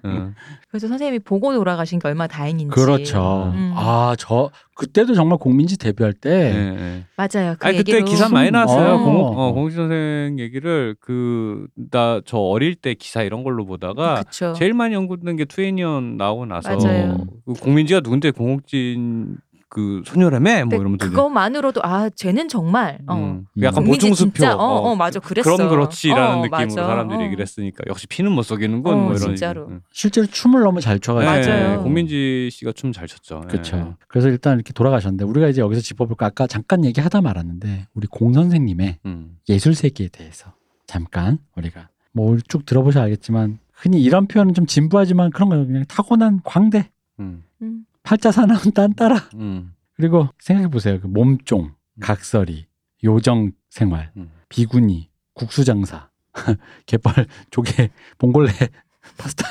[0.03, 0.31] 어.
[0.69, 2.73] 그래서 선생님이 보고 돌아가신 게 얼마나 다행인지.
[2.73, 3.51] 그렇죠.
[3.53, 3.73] 음.
[3.75, 7.05] 아, 저 그때도 정말 공민지 데뷔할 때 예, 예.
[7.15, 7.55] 맞아요.
[7.59, 8.93] 그 아니 그때 기사 많이 나왔어요.
[8.95, 9.03] 어.
[9.03, 14.53] 공옥 어, 공옥 선생 얘기를 그 나 저 어릴 때 기사 이런 걸로 보다가 그쵸.
[14.57, 17.17] 제일 많이 연구된 게 투애니언 나오고 나서 맞아요.
[17.45, 19.37] 그 공민지가 누군데 공옥진
[19.73, 23.15] 그 소녀라며 뭐 이제 그것만으로도 아 쟤는 정말 어.
[23.15, 23.63] 음, 음.
[23.63, 25.51] 약간 공민지 보충 수표 진짜 어, 어 맞아 그랬어.
[25.57, 26.85] 그럼 그렇지라는 어, 느낌으로 맞아.
[26.85, 27.23] 사람들이 어.
[27.23, 29.63] 얘기를 했으니까 역시 피는 못 속이는군 어, 뭐 이런 진짜로.
[29.63, 29.71] 얘기.
[29.73, 29.81] 응.
[29.91, 31.81] 실제로 춤을 너무 잘 춰가지고 네, 맞아요.
[31.81, 33.41] 공민지 씨가 춤 잘 췄죠.
[33.49, 33.77] 그렇죠.
[33.77, 33.95] 예.
[34.07, 38.33] 그래서 일단 이렇게 돌아가셨는데 우리가 이제 여기서 짚어볼 거 아까 잠깐 얘기하다 말았는데 우리 공
[38.33, 39.37] 선생님의 음.
[39.49, 40.53] 예술 세계에 대해서
[40.85, 45.65] 잠깐 우리가 뭐 쭉 들어보셔야 알겠지만 흔히 이런 표현은 좀 진부하지만 그런 거예요.
[45.65, 47.43] 그냥 타고난 광대, 음.
[48.03, 48.05] 음.
[48.05, 49.73] 팔자 사나운 딴따라 음.
[49.95, 50.99] 그리고 생각해 보세요.
[50.99, 52.65] 그 몸종, 각설이,
[53.03, 54.31] 요정 생활, 음.
[54.49, 56.09] 비구니, 국수 장사,
[56.85, 58.51] 갯벌, 조개, 봉골레,
[59.17, 59.47] 파스타.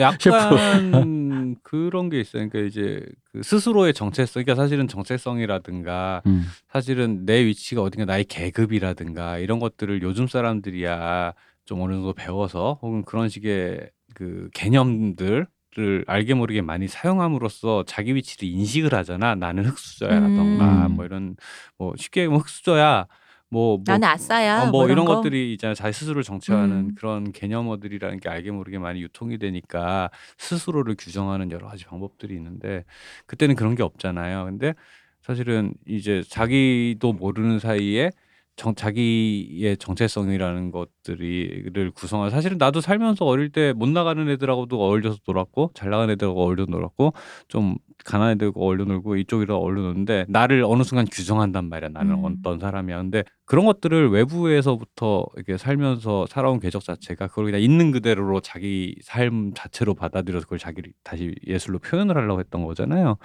[0.00, 2.48] 약간 그런 게 있어요.
[2.48, 6.44] 그러니까 이제 그 스스로의 정체성, 그러니까 사실은 정체성이라든가 음.
[6.72, 13.04] 사실은 내 위치가 어딘가 나의 계급이라든가 이런 것들을 요즘 사람들이야 좀 어느 정도 배워서 혹은
[13.04, 15.46] 그런 식의 그 개념들
[15.78, 19.34] 을 알게 모르게 많이 사용함으로써 자기 위치를 인식을 하잖아.
[19.34, 20.94] 나는 흑수저야라던가 음.
[20.94, 21.36] 뭐 이런
[21.78, 23.06] 뭐 쉽게 얘기하면 흑수저야.
[23.48, 24.64] 뭐, 뭐 나는 아싸야.
[24.64, 25.16] 어, 뭐 이런 거.
[25.16, 26.94] 것들이 이제 자기 스스로를 정체하는 음.
[26.96, 32.84] 그런 개념어들이라는 게 알게 모르게 많이 유통이 되니까 스스로를 규정하는 여러 가지 방법들이 있는데
[33.26, 34.44] 그때는 그런 게 없잖아요.
[34.46, 34.74] 근데
[35.22, 38.10] 사실은 이제 자기도 모르는 사이에
[38.56, 45.70] 정, 자기의 정체성이라는 것들이를 구성한 사실은 나도 살면서 어릴 때 못 나가는 애들하고도 어울려서 놀았고
[45.74, 47.12] 잘 나가는 애들하고 어울려 놀았고
[47.48, 52.24] 좀 가난한 애들하고 어울려 놀고 이쪽이랑 어울려 놀는데 나를 어느 순간 규정한단 말이야 나는 음.
[52.24, 58.40] 어떤 사람이야 근데 그런 것들을 외부에서부터 이렇게 살면서 살아온 궤적 자체가 그걸 그냥 있는 그대로로
[58.40, 63.16] 자기 삶 자체로 받아들여서 그걸 자기 다시 예술로 표현을 하려고 했던 거잖아요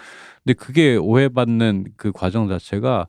[0.44, 3.08] 근데 그게 오해받는 그 과정 자체가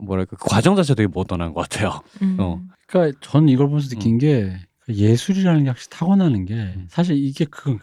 [0.00, 2.36] 뭐랄까 그 과정 자체가 되게 모던한 것 같아요 음.
[2.38, 2.60] 어.
[2.86, 7.78] 그러니까 저는 이걸 보면서 느낀 게그 예술이라는 게 확실히 타고나는 게 사실 이게 그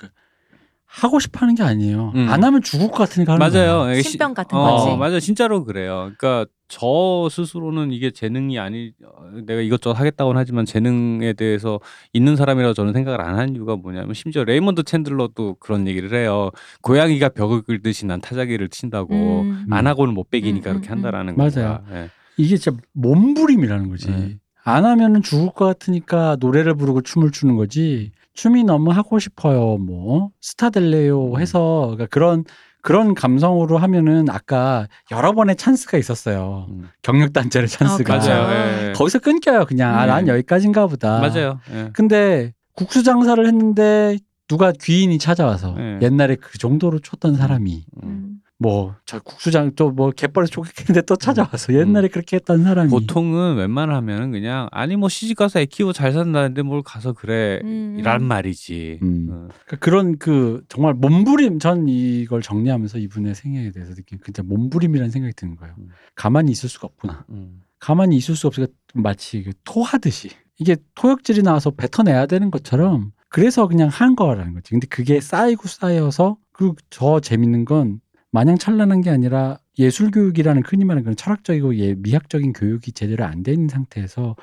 [0.91, 2.11] 하고 싶어 하는 게 아니에요.
[2.15, 2.27] 음.
[2.29, 3.91] 안 하면 죽을 것 같으니까 하는 맞아요.
[3.93, 4.97] 이게 신병 같은 어, 거지.
[4.97, 5.19] 맞아요.
[5.21, 6.11] 진짜로 그래요.
[6.17, 11.81] 그러니까 저 스스로는 이게 재능이 아니 어, 내가 이것저것 하겠다고는 하지만 재능에 대해서
[12.13, 16.49] 있는 사람이라고 저는 생각을 안 하는 이유가 뭐냐면 심지어 레이먼드 챈들러도 그런 얘기를 해요.
[16.81, 19.67] 고양이가 벽을 긁듯이 난 타자기를 친다고 음.
[19.69, 21.51] 안 하고는 못 배기니까 음, 그렇게 음, 한다라는 맞아요.
[21.51, 21.83] 거야.
[21.91, 22.09] 예.
[22.37, 24.09] 이게 진짜 몸부림이라는 거지.
[24.09, 24.37] 네.
[24.63, 28.11] 안 하면은 죽을 것 같으니까 노래를 부르고 춤을 추는 거지.
[28.33, 29.77] 춤이 너무 하고 싶어요.
[29.77, 31.41] 뭐 스타 될래요 음.
[31.41, 32.45] 해서 그러니까 그런
[32.81, 36.65] 그런 감성으로 하면은 아까 여러 번의 찬스가 있었어요.
[36.69, 36.89] 음.
[37.01, 38.19] 경력 단절의 찬스가.
[38.19, 38.29] 그쵸.
[38.29, 38.87] 맞아요.
[38.89, 38.93] 예.
[38.93, 39.65] 거기서 끊겨요.
[39.65, 40.11] 그냥 아, 네.
[40.11, 41.19] 난 여기까지인가 보다.
[41.19, 41.59] 맞아요.
[41.73, 41.89] 예.
[41.93, 44.17] 근데 국수 장사를 했는데
[44.47, 45.99] 누가 귀인이 찾아와서 네.
[46.01, 48.30] 옛날에 그 정도로 췄던 사람이 음.
[48.61, 48.63] 음.
[48.63, 54.67] 뭐저 국수장 또 뭐 갯벌에 쪼개는데 또 찾아와서 옛날에 그렇게 했던 사람이 보통은 웬만하면은 그냥
[54.71, 57.97] 아니 뭐 시집 가서 애 키우고 잘 산다는데 뭘 가서 그래 음.
[57.99, 58.99] 이란 말이지.
[59.01, 59.27] 음.
[59.29, 59.47] 어.
[59.65, 65.33] 그러니까 그런 그 정말 몸부림 전 이걸 정리하면서 이분의 생애에 대해서 느낀 진짜 몸부림이라는 생각이
[65.35, 65.75] 드는 거예요.
[65.79, 65.89] 음.
[66.15, 67.25] 가만히 있을 수가 없구나.
[67.29, 67.61] 음.
[67.79, 73.89] 가만히 있을 수 없으니까 마치 그 토하듯이 이게 토역질이 나와서 뱉어내야 되는 것처럼 그래서 그냥
[73.89, 74.69] 한 거라는 거지.
[74.71, 77.99] 근데 그게 쌓이고 쌓여서 그저 재밌는 건
[78.31, 83.51] 마냥 찬란한 게 아니라 예술 교육이라는 흔히 말하는 그런 철학적이고 예, 미학적인 교육이 제대로 안돼
[83.51, 84.35] 있는 상태에서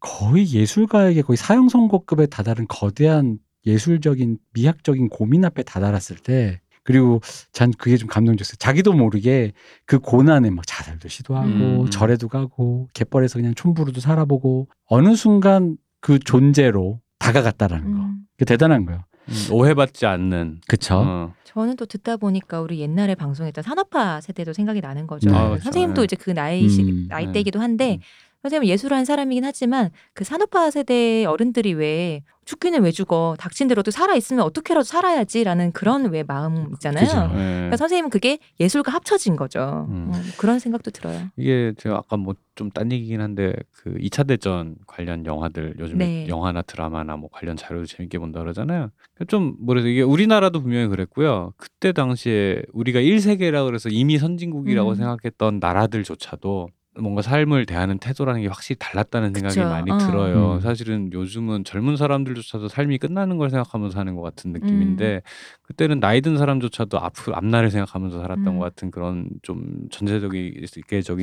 [0.00, 7.20] 거의 예술가에게 거의 사형 선고급에 다다른 거대한 예술적인 미학적인 고민 앞에 다다랐을 때 그리고
[7.50, 8.56] 전 그게 좀 감동적이었어요.
[8.58, 9.52] 자기도 모르게
[9.86, 11.90] 그 고난에 막 자살도 시도하고 음.
[11.90, 17.98] 절에도 가고 갯벌에서 그냥 촌부로도 살아보고 어느 순간 그 존재로 다가갔다라는 거.
[18.00, 18.18] 음.
[18.32, 19.02] 그게 대단한 거예요.
[19.28, 20.60] 음, 오해받지 않는.
[20.66, 20.96] 그쵸?
[20.96, 21.34] 어.
[21.44, 25.30] 저는 또 듣다 보니까 우리 옛날에 방송했던 산업화 세대도 생각이 나는 거죠.
[25.30, 25.36] 네.
[25.36, 25.64] 아, 그렇죠.
[25.64, 26.04] 선생님도 네.
[26.04, 28.00] 이제 그 나이 시, 음, 나이대이기도 한데 음.
[28.42, 33.82] 선생님은 예술을 한 사람이긴 하지만 그 산업화 세대 어른들이 왜 죽기는 왜 죽어 닥친 대로
[33.82, 37.04] 또 살아 있으면 어떻게라도 살아야지라는 그런 왜 마음 있잖아요.
[37.04, 37.30] 그죠.
[37.34, 37.38] 예.
[37.38, 39.86] 그러니까 선생님은 그게 예술과 합쳐진 거죠.
[39.90, 40.10] 음.
[40.12, 41.28] 어, 그런 생각도 들어요.
[41.36, 46.26] 이게 제가 아까 뭐 좀 딴 얘기긴 한데 그 2차 대전 관련 영화들 요즘 네.
[46.28, 48.90] 영화나 드라마나 뭐 관련 자료도 재밌게 본다 그러잖아요.
[49.28, 51.52] 좀 뭐래서 이게 우리나라도 분명히 그랬고요.
[51.56, 54.94] 그때 당시에 우리가 1세계라 그래서 이미 선진국이라고 음.
[54.94, 59.68] 생각했던 나라들조차도 뭔가 삶을 대하는 태도라는 게 확실히 달랐다는 생각이 그쵸.
[59.68, 59.98] 많이 어.
[59.98, 60.54] 들어요.
[60.54, 60.60] 음.
[60.60, 64.60] 사실은 요즘은 젊은 사람들조차도 삶이 끝나는 걸 생각하면서 사는 것 같은 음.
[64.60, 65.22] 느낌인데
[65.62, 68.58] 그때는 나이 든 사람조차도 앞 앞날을 생각하면서 살았던 음.
[68.58, 70.54] 것 같은 그런 좀 전체적인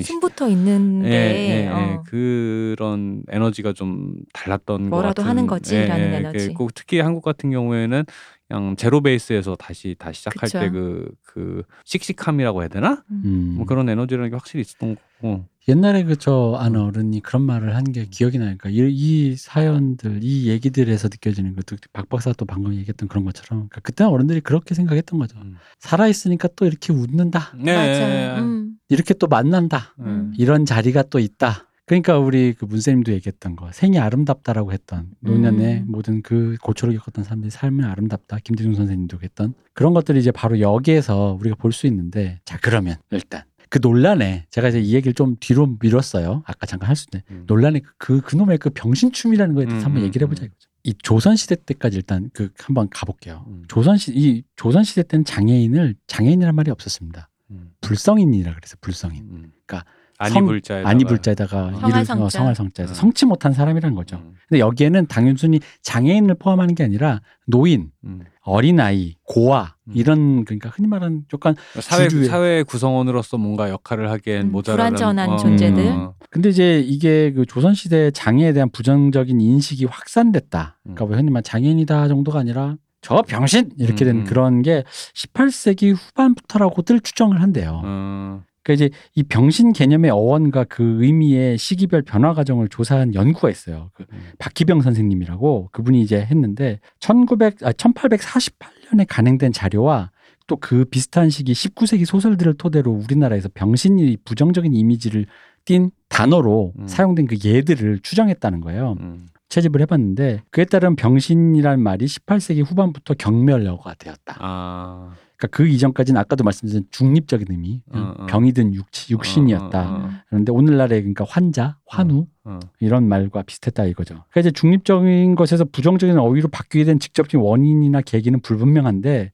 [0.03, 1.67] 숨부터 있는데 예, 예, 예.
[1.69, 2.03] 어.
[2.05, 6.47] 그런 에너지가 좀 달랐던 것 뭐라도 같은 하는 거지라는 에너지.
[6.49, 8.03] 그- 꼭 특히 한국 같은 경우에는
[8.51, 10.49] 그냥 제로 베이스에서 다시 다시 시작할.
[10.49, 13.03] 때그그 씩씩함이라고 해야 되나?
[13.09, 13.53] 음.
[13.57, 15.45] 뭐 그런 에너지라는 게 확실히 있었던 거고.
[15.67, 20.47] 옛날에 그 저 안 어른이 그런 말을 한 게 기억이 나니까 이, 이 사연들 이
[20.49, 25.19] 얘기들에서 느껴지는 것도 박 박사 또 방금 얘기했던 그런 것처럼 그러니까 그때 어른들이 그렇게 생각했던
[25.19, 25.37] 거죠.
[25.39, 25.55] 음.
[25.79, 27.53] 살아 있으니까 또 이렇게 웃는다.
[27.57, 27.75] 네.
[27.75, 28.41] 맞아.
[28.41, 28.73] 음.
[28.89, 29.93] 이렇게 또 만난다.
[29.97, 30.05] 네.
[30.05, 30.33] 음.
[30.37, 31.67] 이런 자리가 또 있다.
[31.91, 35.85] 그러니까 우리 그 문쌤도 얘기했던 거 생이 아름답다라고 했던 노년의 음.
[35.89, 38.37] 모든 그 고초를 겪었던 사람들이 삶은 아름답다.
[38.45, 43.43] 김대중 선생님도 했던 그런 것들이 이제 바로 여기에서 우리가 볼 수 있는데 자 그러면 일단
[43.69, 46.43] 그 논란에 제가 이제 이 얘기를 좀 뒤로 미뤘어요.
[46.45, 47.43] 아까 잠깐 할 수 있는 음.
[47.47, 50.45] 논란의 그 그놈의 그 병신춤이라는 거에 대해서 음, 한번 음, 얘기를 해보자 음.
[50.45, 50.69] 이거죠.
[50.85, 53.43] 이 조선 시대 때까지 일단 그 한번 가볼게요.
[53.47, 53.63] 음.
[53.67, 57.27] 조선 시 이 조선 시대 때는 장애인을 장애인이란 말이 없었습니다.
[57.51, 57.71] 음.
[57.81, 59.23] 불성인이라 그래서 불성인.
[59.23, 59.51] 음.
[59.65, 59.85] 그러니까
[60.21, 62.23] 아니 불자에 아니 불자에다가 성할 이를 성자.
[62.23, 62.95] 어, 성할 성자에서 음.
[62.95, 64.17] 성치 못한 사람이라는 거죠.
[64.17, 64.33] 음.
[64.47, 68.21] 근데 여기에는 단순히 장애인을 포함하는 게 아니라 노인, 음.
[68.43, 69.93] 어린아이, 고아 음.
[69.95, 75.37] 이런 그러니까 흔히 말하는 약간 사회 주류의- 사회 구성원으로서 뭔가 역할을 하기엔 음, 모자라는 불완전한
[75.37, 75.87] 존재들.
[75.87, 76.15] 어.
[76.29, 80.79] 근데 이제 이게 그 조선 시대 장애에 대한 부정적인 인식이 확산됐다.
[80.83, 84.25] 그러니까 뭐 흔히 말 장애인이다 정도가 아니라 저 병신 이렇게 된 음, 음.
[84.25, 84.83] 그런 게
[85.15, 87.81] 18세기 후반부터라고들 추정을 한대요.
[87.83, 88.43] 어.
[88.63, 93.91] 그러니까 이제 이 병신 개념의 어원과 그 의미의 시기별 변화 과정을 조사한 연구가 있어요.
[93.93, 94.19] 그 음.
[94.39, 100.11] 박기병 선생님이라고 그분이 이제 했는데 1900 아, 1848년에 간행된 자료와
[100.47, 105.25] 또 그 비슷한 시기 19세기 소설들을 토대로 우리나라에서 병신이 부정적인 이미지를
[105.65, 106.87] 띈 단어로 음.
[106.87, 108.95] 사용된 그 예들을 추정했다는 거예요.
[108.99, 109.27] 음.
[109.49, 114.37] 채집을 해봤는데 그에 따른 병신이라는 말이 18세기 후반부터 경멸어가 되었다.
[114.39, 115.13] 아.
[115.41, 118.25] 그러니까 그 이전까지는 아까도 말씀드린 중립적인 의미, 어, 어.
[118.27, 119.81] 병이든 육, 육신이었다.
[119.81, 120.05] 어, 어, 어.
[120.05, 120.17] 음.
[120.29, 122.59] 그런데 오늘날의 그러니까 환자, 환우 어.
[122.79, 124.23] 이런 말과 비슷했다 이거죠.
[124.29, 129.31] 그러니까 이제 중립적인 것에서 부정적인 어휘로 바뀌게 된 직접적인 원인이나 계기는 불분명한데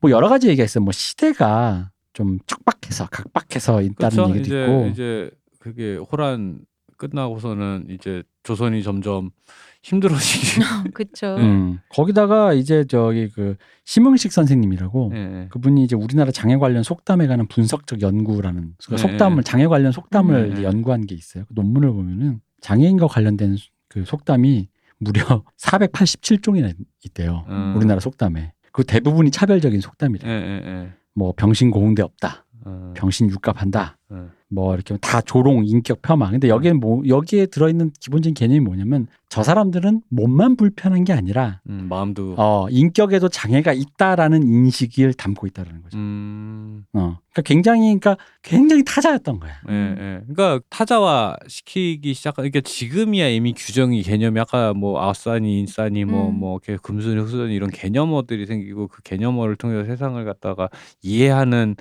[0.00, 0.82] 뭐 여러 가지 얘기가 있어요.
[0.82, 4.30] 뭐 시대가 좀 척박해서 각박해서 있다는 그렇죠.
[4.30, 5.30] 얘기도 이제 있고 이제
[5.60, 6.58] 그게 호란
[6.96, 9.30] 끝나고서는 이제 조선이 점점
[9.84, 10.60] 힘들어지기.
[10.94, 11.36] 그쵸.
[11.36, 11.78] 음.
[11.90, 15.48] 거기다가 이제 저기 그 심흥식 선생님이라고 예, 예.
[15.50, 18.96] 그분이 이제 우리나라 장애 관련 속담에 관한 분석적 연구라는 그 네.
[18.96, 20.62] 속담을 장애 관련 속담을 네.
[20.62, 21.44] 연구한 게 있어요.
[21.46, 23.58] 그 논문을 보면은 장애인과 관련된
[23.88, 24.68] 그 속담이
[24.98, 26.74] 무려 487종이나
[27.04, 27.44] 있대요.
[27.48, 27.74] 음.
[27.76, 28.52] 우리나라 속담에.
[28.72, 30.28] 그 대부분이 차별적인 속담이래.
[30.28, 30.92] 예.
[31.14, 32.43] 뭐 병신 고운데 없다.
[32.64, 32.92] 어.
[32.96, 33.98] 병신 육갑한다.
[34.10, 34.28] 어.
[34.48, 36.30] 뭐 이렇게 다 조롱, 인격 폄하.
[36.30, 41.60] 근데 여기는 뭐 여기에 들어 있는 기본적인 개념이 뭐냐면 저 사람들은 몸만 불편한 게 아니라
[41.68, 42.34] 음, 마음도.
[42.38, 45.98] 어 인격에도 장애가 있다라는 인식을 담고 있다라는 거죠.
[45.98, 46.84] 음.
[46.92, 47.18] 어.
[47.32, 49.54] 그러니까 굉장히 그러니까 굉장히 타자였던 거야.
[49.70, 50.20] 예, 예.
[50.28, 52.36] 그러니까 타자화 시키기 시작.
[52.36, 56.38] 그러니까 지금이야 이미 규정이 개념이 아까 뭐 아싸니, 인싸니, 뭐 음.
[56.38, 60.68] 뭐 이렇게 금순이, 흑순이 이런 개념어들이 생기고 그 개념어를 통해서 세상을 갖다가
[61.02, 61.74] 이해하는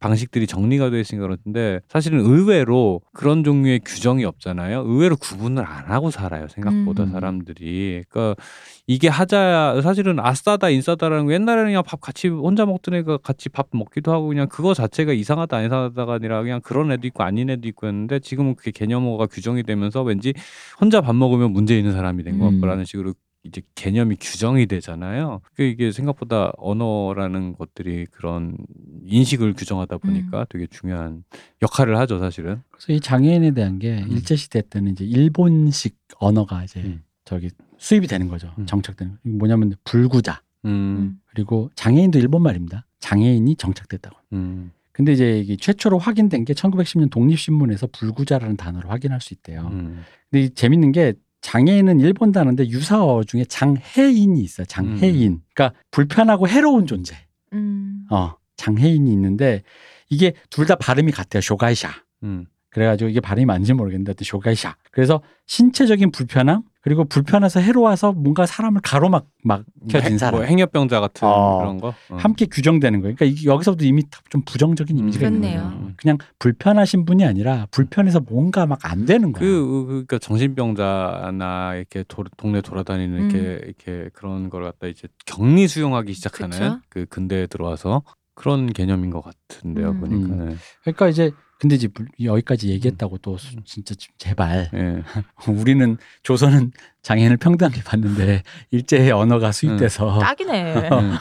[0.00, 4.84] 방식들이 정리가 돼 있으니까 그렇는데 사실은 의외로 그런 종류의 규정이 없잖아요.
[4.86, 6.46] 의외로 구분을 안 하고 살아요.
[6.48, 7.10] 생각보다 음.
[7.10, 8.04] 사람들이.
[8.08, 8.40] 그러니까
[8.86, 13.68] 이게 하자야 사실은 아싸다 인싸다라는 거 옛날에는 그냥 밥 같이 혼자 먹던 애가 같이 밥
[13.72, 17.66] 먹기도 하고 그냥 그거 자체가 이상하다 안 이상하다가 아니라 그냥 그런 애도 있고 아닌 애도
[17.68, 20.32] 있고 했는데 지금은 그게 개념어가 규정이 되면서 왠지
[20.80, 22.52] 혼자 밥 먹으면 문제 있는 사람이 된것 음.
[22.54, 23.14] 같고라는 식으로
[23.48, 25.40] 이제 개념이 규정이 되잖아요.
[25.54, 28.56] 그 이게 생각보다 언어라는 것들이 그런
[29.04, 31.24] 인식을 규정하다 보니까 되게 중요한
[31.62, 32.62] 역할을 하죠, 사실은.
[32.70, 34.08] 그래서 이 장애인에 대한 게 음.
[34.10, 37.02] 일제 시대 때는 이제 일본식 언어가 이제 음.
[37.24, 38.52] 저기 수입이 되는 거죠.
[38.58, 38.66] 음.
[38.66, 39.12] 정착되는.
[39.12, 39.18] 거.
[39.24, 42.86] 뭐냐면 불구자 음, 그리고 장애인도 일본 말입니다.
[43.00, 44.16] 장애인이 정착됐다고.
[44.32, 49.68] 음, 근데 이제 이게 최초로 확인된 게 1910년 독립신문에서 불구자라는 단어로 확인할 수 있대요.
[49.70, 54.66] 음, 근데 이 재밌는 게 장애인은 일본 단어인데 유사어 중에 장해인이 있어요.
[54.66, 55.40] 장해인.
[55.54, 57.16] 그러니까 불편하고 해로운 존재.
[57.52, 58.04] 음.
[58.10, 59.62] 어, 장해인이 있는데
[60.10, 61.40] 이게 둘 다 발음이 같아요.
[61.40, 61.90] 쇼가이샤.
[62.24, 64.76] 음, 그래가지고 이게 발음이 맞는지 모르겠는데 쇼가이샤.
[64.90, 70.40] 그래서 신체적인 불편함 그리고 불편해서 해로워서 뭔가 사람을 가로막 막혀진 사람.
[70.40, 71.58] 뭐 행여병자 같은 어.
[71.58, 71.88] 그런 거.
[71.88, 72.16] 어.
[72.16, 73.14] 함께 규정되는 거예요.
[73.14, 75.62] 그러니까 여기서부터 이미 좀 부정적인 이미지가 있는 그렇네요.
[75.70, 75.92] 거예요.
[75.98, 79.40] 그냥 불편하신 분이 아니라 불편해서 뭔가 막 안 되는 거야.
[79.42, 83.30] 그 그러니까 정신병자나 이렇게 도, 동네 돌아다니는 음.
[83.30, 86.80] 이렇게 이렇게 그런 걸 갖다 이제 격리 수용하기 시작하는 그쵸?
[86.88, 88.02] 그 근대에 들어와서
[88.38, 90.00] 그런 개념인 것 같은데요 음.
[90.00, 90.34] 보니까.
[90.34, 90.48] 음.
[90.50, 90.56] 네.
[90.84, 95.02] 그러니까 이제 근데 이제 물- 여기까지 얘기했다고 또 수- 진짜 좀 제발 예.
[95.52, 96.70] 우리는 조선은
[97.02, 100.74] 장애인을 평등하게 봤는데 일제의 언어가 수입돼서 딱이네.
[100.92, 101.14] 음.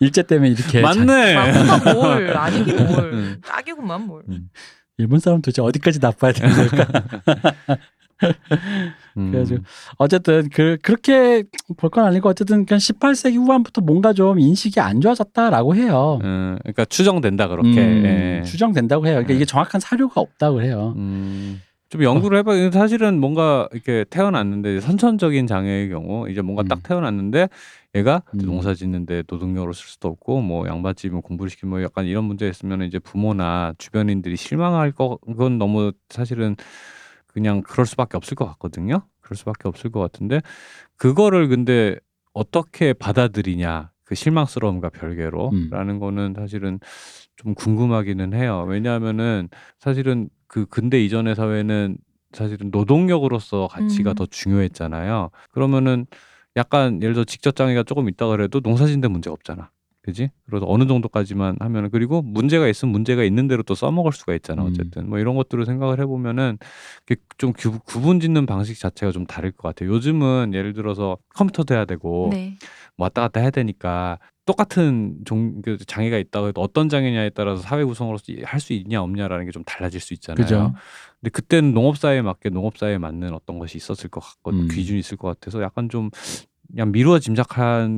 [0.00, 1.92] 일제 때문에 이렇게 장- 맞네.
[1.94, 3.12] 뭘 아니긴 뭘.
[3.12, 3.40] 음.
[3.46, 4.24] 딱이구만 뭘.
[4.98, 7.04] 일본 사람 도대체 어디까지 나빠야 되는 걸까?
[9.16, 9.30] 음.
[9.30, 9.62] 그래가지고
[9.98, 11.44] 어쨌든 그 그렇게
[11.76, 16.20] 볼 건 아니고 어쨌든 그냥 18세기 후반부터 뭔가 좀 인식이 안 좋아졌다라고 해요.
[16.22, 17.68] 음, 그러니까 추정된다 그렇게.
[17.68, 18.42] 음, 예.
[18.44, 19.14] 추정된다고 해요.
[19.14, 20.94] 그러니까 이게 정확한 사료가 없다고 해요.
[20.96, 22.70] 음, 좀 연구를 해봐.
[22.70, 26.68] 사실은 뭔가 이렇게 태어났는데 선천적인 장애의 경우 이제 뭔가 음.
[26.68, 27.48] 딱 태어났는데
[27.96, 28.38] 얘가 음.
[28.44, 32.82] 농사 짓는데 노동력으로 쓸 수도 없고 뭐 양반집이면 공부를 시키면 뭐 약간 이런 문제 있으면
[32.82, 36.54] 이제 부모나 주변인들이 실망할 거 그건 너무 사실은
[37.32, 39.02] 그냥 그럴 수밖에 없을 것 같거든요.
[39.20, 40.40] 그럴 수밖에 없을 것 같은데
[40.96, 41.96] 그거를 근데
[42.32, 45.68] 어떻게 받아들이냐 그 실망스러움과 별개로 음.
[45.70, 46.80] 라는 거는 사실은
[47.36, 48.64] 좀 궁금하기는 해요.
[48.68, 51.96] 왜냐하면은 사실은 그 근대 이전의 사회는
[52.32, 54.14] 사실은 노동력으로서 가치가 음.
[54.14, 55.30] 더 중요했잖아요.
[55.50, 56.06] 그러면은
[56.56, 59.70] 약간 예를 들어 직접 장애가 조금 있다 그래도 농사짓는데 문제 없잖아.
[60.02, 60.30] 그지?
[60.46, 64.62] 그래서 어느 정도까지만 하면은 그리고 문제가 있으면 문제가 있는 대로 또 써먹을 수가 있잖아.
[64.62, 64.68] 음.
[64.68, 66.56] 어쨌든 뭐 이런 것들을 생각을 해보면은
[67.36, 69.90] 좀 구, 구분짓는 방식 자체가 좀 다를 것 같아요.
[69.92, 72.56] 요즘은 예를 들어서 컴퓨터도 해야 되고 네.
[72.96, 77.84] 뭐 왔다 갔다 해야 되니까 똑같은 종, 그 장애가 있다고 해도 어떤 장애냐에 따라서 사회
[77.84, 80.42] 구성으로서 할 수 있냐 없냐라는 게 좀 달라질 수 있잖아요.
[80.42, 80.74] 그죠?
[81.20, 84.68] 근데 그때는 농업사회에 맞게 농업사회에 맞는 어떤 것이 있었을 것 같거든 음.
[84.68, 86.10] 기준이 있을 것 같아서 약간 좀
[86.72, 87.88] 그냥 미루어 짐작할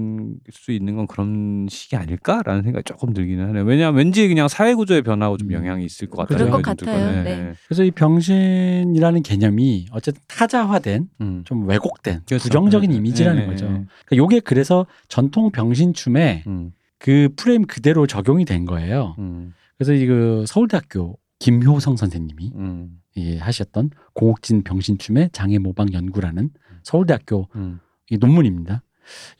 [0.51, 3.64] 수 있는 건 그런 식이 아닐까라는 생각이 조금 들기는 하네요.
[3.64, 5.53] 왜냐하면 왠지 그냥 사회 구조의 변화하고 좀 음.
[5.55, 6.51] 영향이 있을 것 그럴 같아요.
[6.51, 7.25] 것 같아요.
[7.25, 7.53] 네.
[7.66, 11.43] 그래서 이 병신이라는 개념이 어쨌든 타자화된 음.
[11.45, 12.43] 좀 왜곡된 그렇죠.
[12.43, 13.66] 부정적인 네, 이미지라는 네, 거죠.
[13.66, 13.85] 네.
[14.07, 16.73] 그러니까 요게 그래서 전통 병신춤에 음.
[16.99, 19.16] 그 프레임 그대로 적용이 된 거예요.
[19.18, 19.53] 음.
[19.77, 22.99] 그래서 이그 서울대학교 김효성 선생님이 음.
[23.16, 26.51] 예, 하셨던 공옥진 병신춤의 장애 모방 연구라는
[26.85, 27.81] 서울대학교 음.
[28.13, 28.83] 이 논문입니다.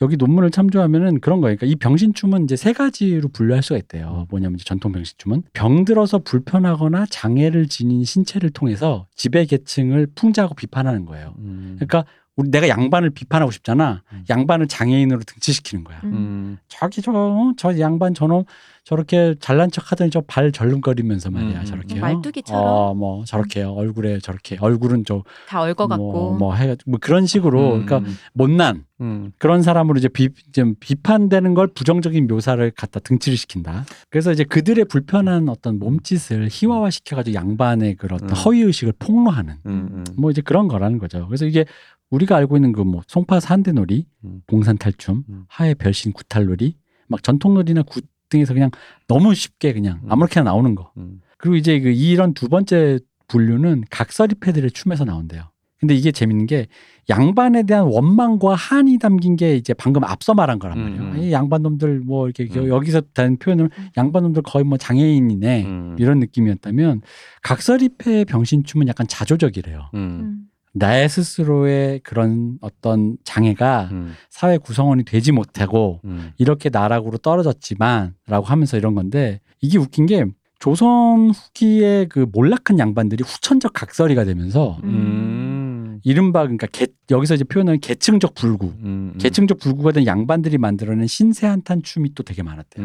[0.01, 1.57] 여기 논문을 참조하면은 그런 거예요.
[1.57, 4.27] 그러니까 이 병신춤은 이제 세 가지로 분류할 수가 있대요.
[4.31, 11.35] 뭐냐면 전통 병신춤은 병들어서 불편하거나 장애를 지닌 신체를 통해서 지배 계층을 풍자하고 비판하는 거예요.
[11.39, 11.77] 음.
[11.79, 12.05] 그러니까
[12.37, 14.03] 우리 내가 양반을 비판하고 싶잖아.
[14.13, 14.25] 음.
[14.31, 16.01] 양반을 장애인으로 등치시키는 거야.
[16.05, 16.13] 음.
[16.13, 16.59] 음.
[16.69, 17.53] 저기 저, 어?
[17.59, 18.45] 저 양반 저놈
[18.85, 21.61] 저렇게 잘난 척 하더니 저 발 절름거리면서 말이야.
[21.61, 21.65] 음.
[21.65, 22.01] 저렇게요.
[22.01, 22.65] 말뚝이처럼.
[22.65, 23.73] 어, 뭐 저렇게요.
[23.73, 26.13] 얼굴에 저렇게 얼굴은 저 다 얼거 같고.
[26.13, 27.87] 뭐, 뭐 해가지고 뭐 그런 식으로 음.
[27.87, 29.33] 그러니까 못난 음.
[29.39, 33.85] 그런 사람으로 이제 비, 좀 비판되는 걸 부정적인 묘사를 갖다 등치를 시킨다.
[34.09, 38.35] 그래서 이제 그들의 불편한 어떤 몸짓을 희화화 시켜가지고 양반의 그런 어떤 음.
[38.35, 39.89] 허위 의식을 폭로하는 음.
[39.93, 40.05] 음.
[40.17, 41.27] 뭐 이제 그런 거라는 거죠.
[41.29, 41.67] 그래서 이게
[42.13, 44.43] 우리가 알고 있는 그 뭐 송파 산대놀이, 음.
[44.47, 45.45] 봉산탈춤, 음.
[45.49, 46.77] 하회 별신굿탈놀이,
[47.09, 48.71] 막 전통놀이나 굿 등에서 그냥
[49.09, 50.13] 너무 쉽게 그냥 음.
[50.13, 50.93] 아무렇게나 나오는 거.
[50.97, 51.21] 음.
[51.39, 52.99] 그리고 이제 그 이런 두 번째
[53.29, 55.51] 분류는 각설이 패들의 춤에서 나온대요.
[55.81, 56.69] 근데 이게 재밌는 게
[57.11, 61.03] 양반에 대한 원망과 한이 담긴 게 이제 방금 앞서 말한 거란 말이에요.
[61.03, 61.19] 음, 음.
[61.19, 62.69] 이 양반놈들 뭐 이렇게 음.
[62.69, 65.97] 여기서 단 표현을 양반놈들 거의 뭐 장애인이네 음.
[65.99, 67.01] 이런 느낌이었다면
[67.43, 69.91] 각설이패 병신춤은 약간 자조적이래요.
[69.95, 70.47] 음.
[70.75, 70.79] 음.
[70.79, 74.15] 나의 스스로의 그런 어떤 장애가 음.
[74.31, 76.33] 사회 구성원이 되지 못하고 음.
[76.39, 80.25] 이렇게 나락으로 떨어졌지만라고 하면서 이런 건데 이게 웃긴 게
[80.59, 86.01] 조선 후기에 그 몰락한 양반들이 후천적 각설이가 되면서 음.
[86.05, 89.15] 이른바 그러니까 계, 여기서 이제 표현하는 계층적 불구, 음.
[89.19, 92.85] 계층적 불구가 된 양반들이 만들어낸 신세 한탄 춤이 또 되게 많았대요.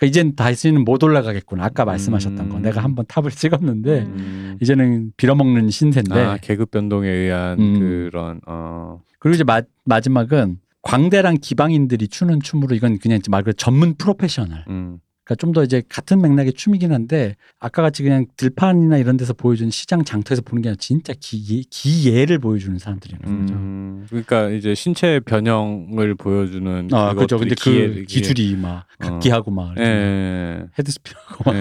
[0.00, 0.06] 음.
[0.06, 1.64] 그러니까 이젠 다시는 못 올라가겠구나.
[1.64, 2.56] 아까 말씀하셨던 거.
[2.56, 2.62] 음.
[2.62, 4.58] 내가 한번 탑을 찍었는데 음.
[4.60, 6.18] 이제는 빌어먹는 신세인데.
[6.18, 7.64] 아, 계급 변동에 의한 네.
[7.64, 7.78] 음.
[8.10, 9.00] 그런 어.
[9.18, 14.64] 그리고 이제 마, 마지막은 광대랑 기방인들이 추는 춤으로 이건 그냥 말 그대로 전문 프로페셔널.
[14.68, 14.98] 음.
[15.24, 19.70] 그러니까 좀 더 이제 같은 맥락의 춤이긴 한데 아까 같이 그냥 들판이나 이런 데서 보여주는
[19.70, 23.54] 시장 장터에서 보는 게 아니라 진짜 기, 기예를 보여주는 사람들이라는 거죠.
[23.54, 24.06] 음.
[24.08, 27.38] 그러니까 이제 신체 변형을 보여주는 아, 그죠.
[27.38, 29.06] 근데 그 기계- 기술이 막 어.
[29.06, 30.64] 각기하고 막 예.
[30.78, 31.60] 헤드스피하고 막 예.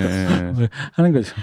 [0.61, 0.69] 예.
[0.93, 1.35] 하는 거죠.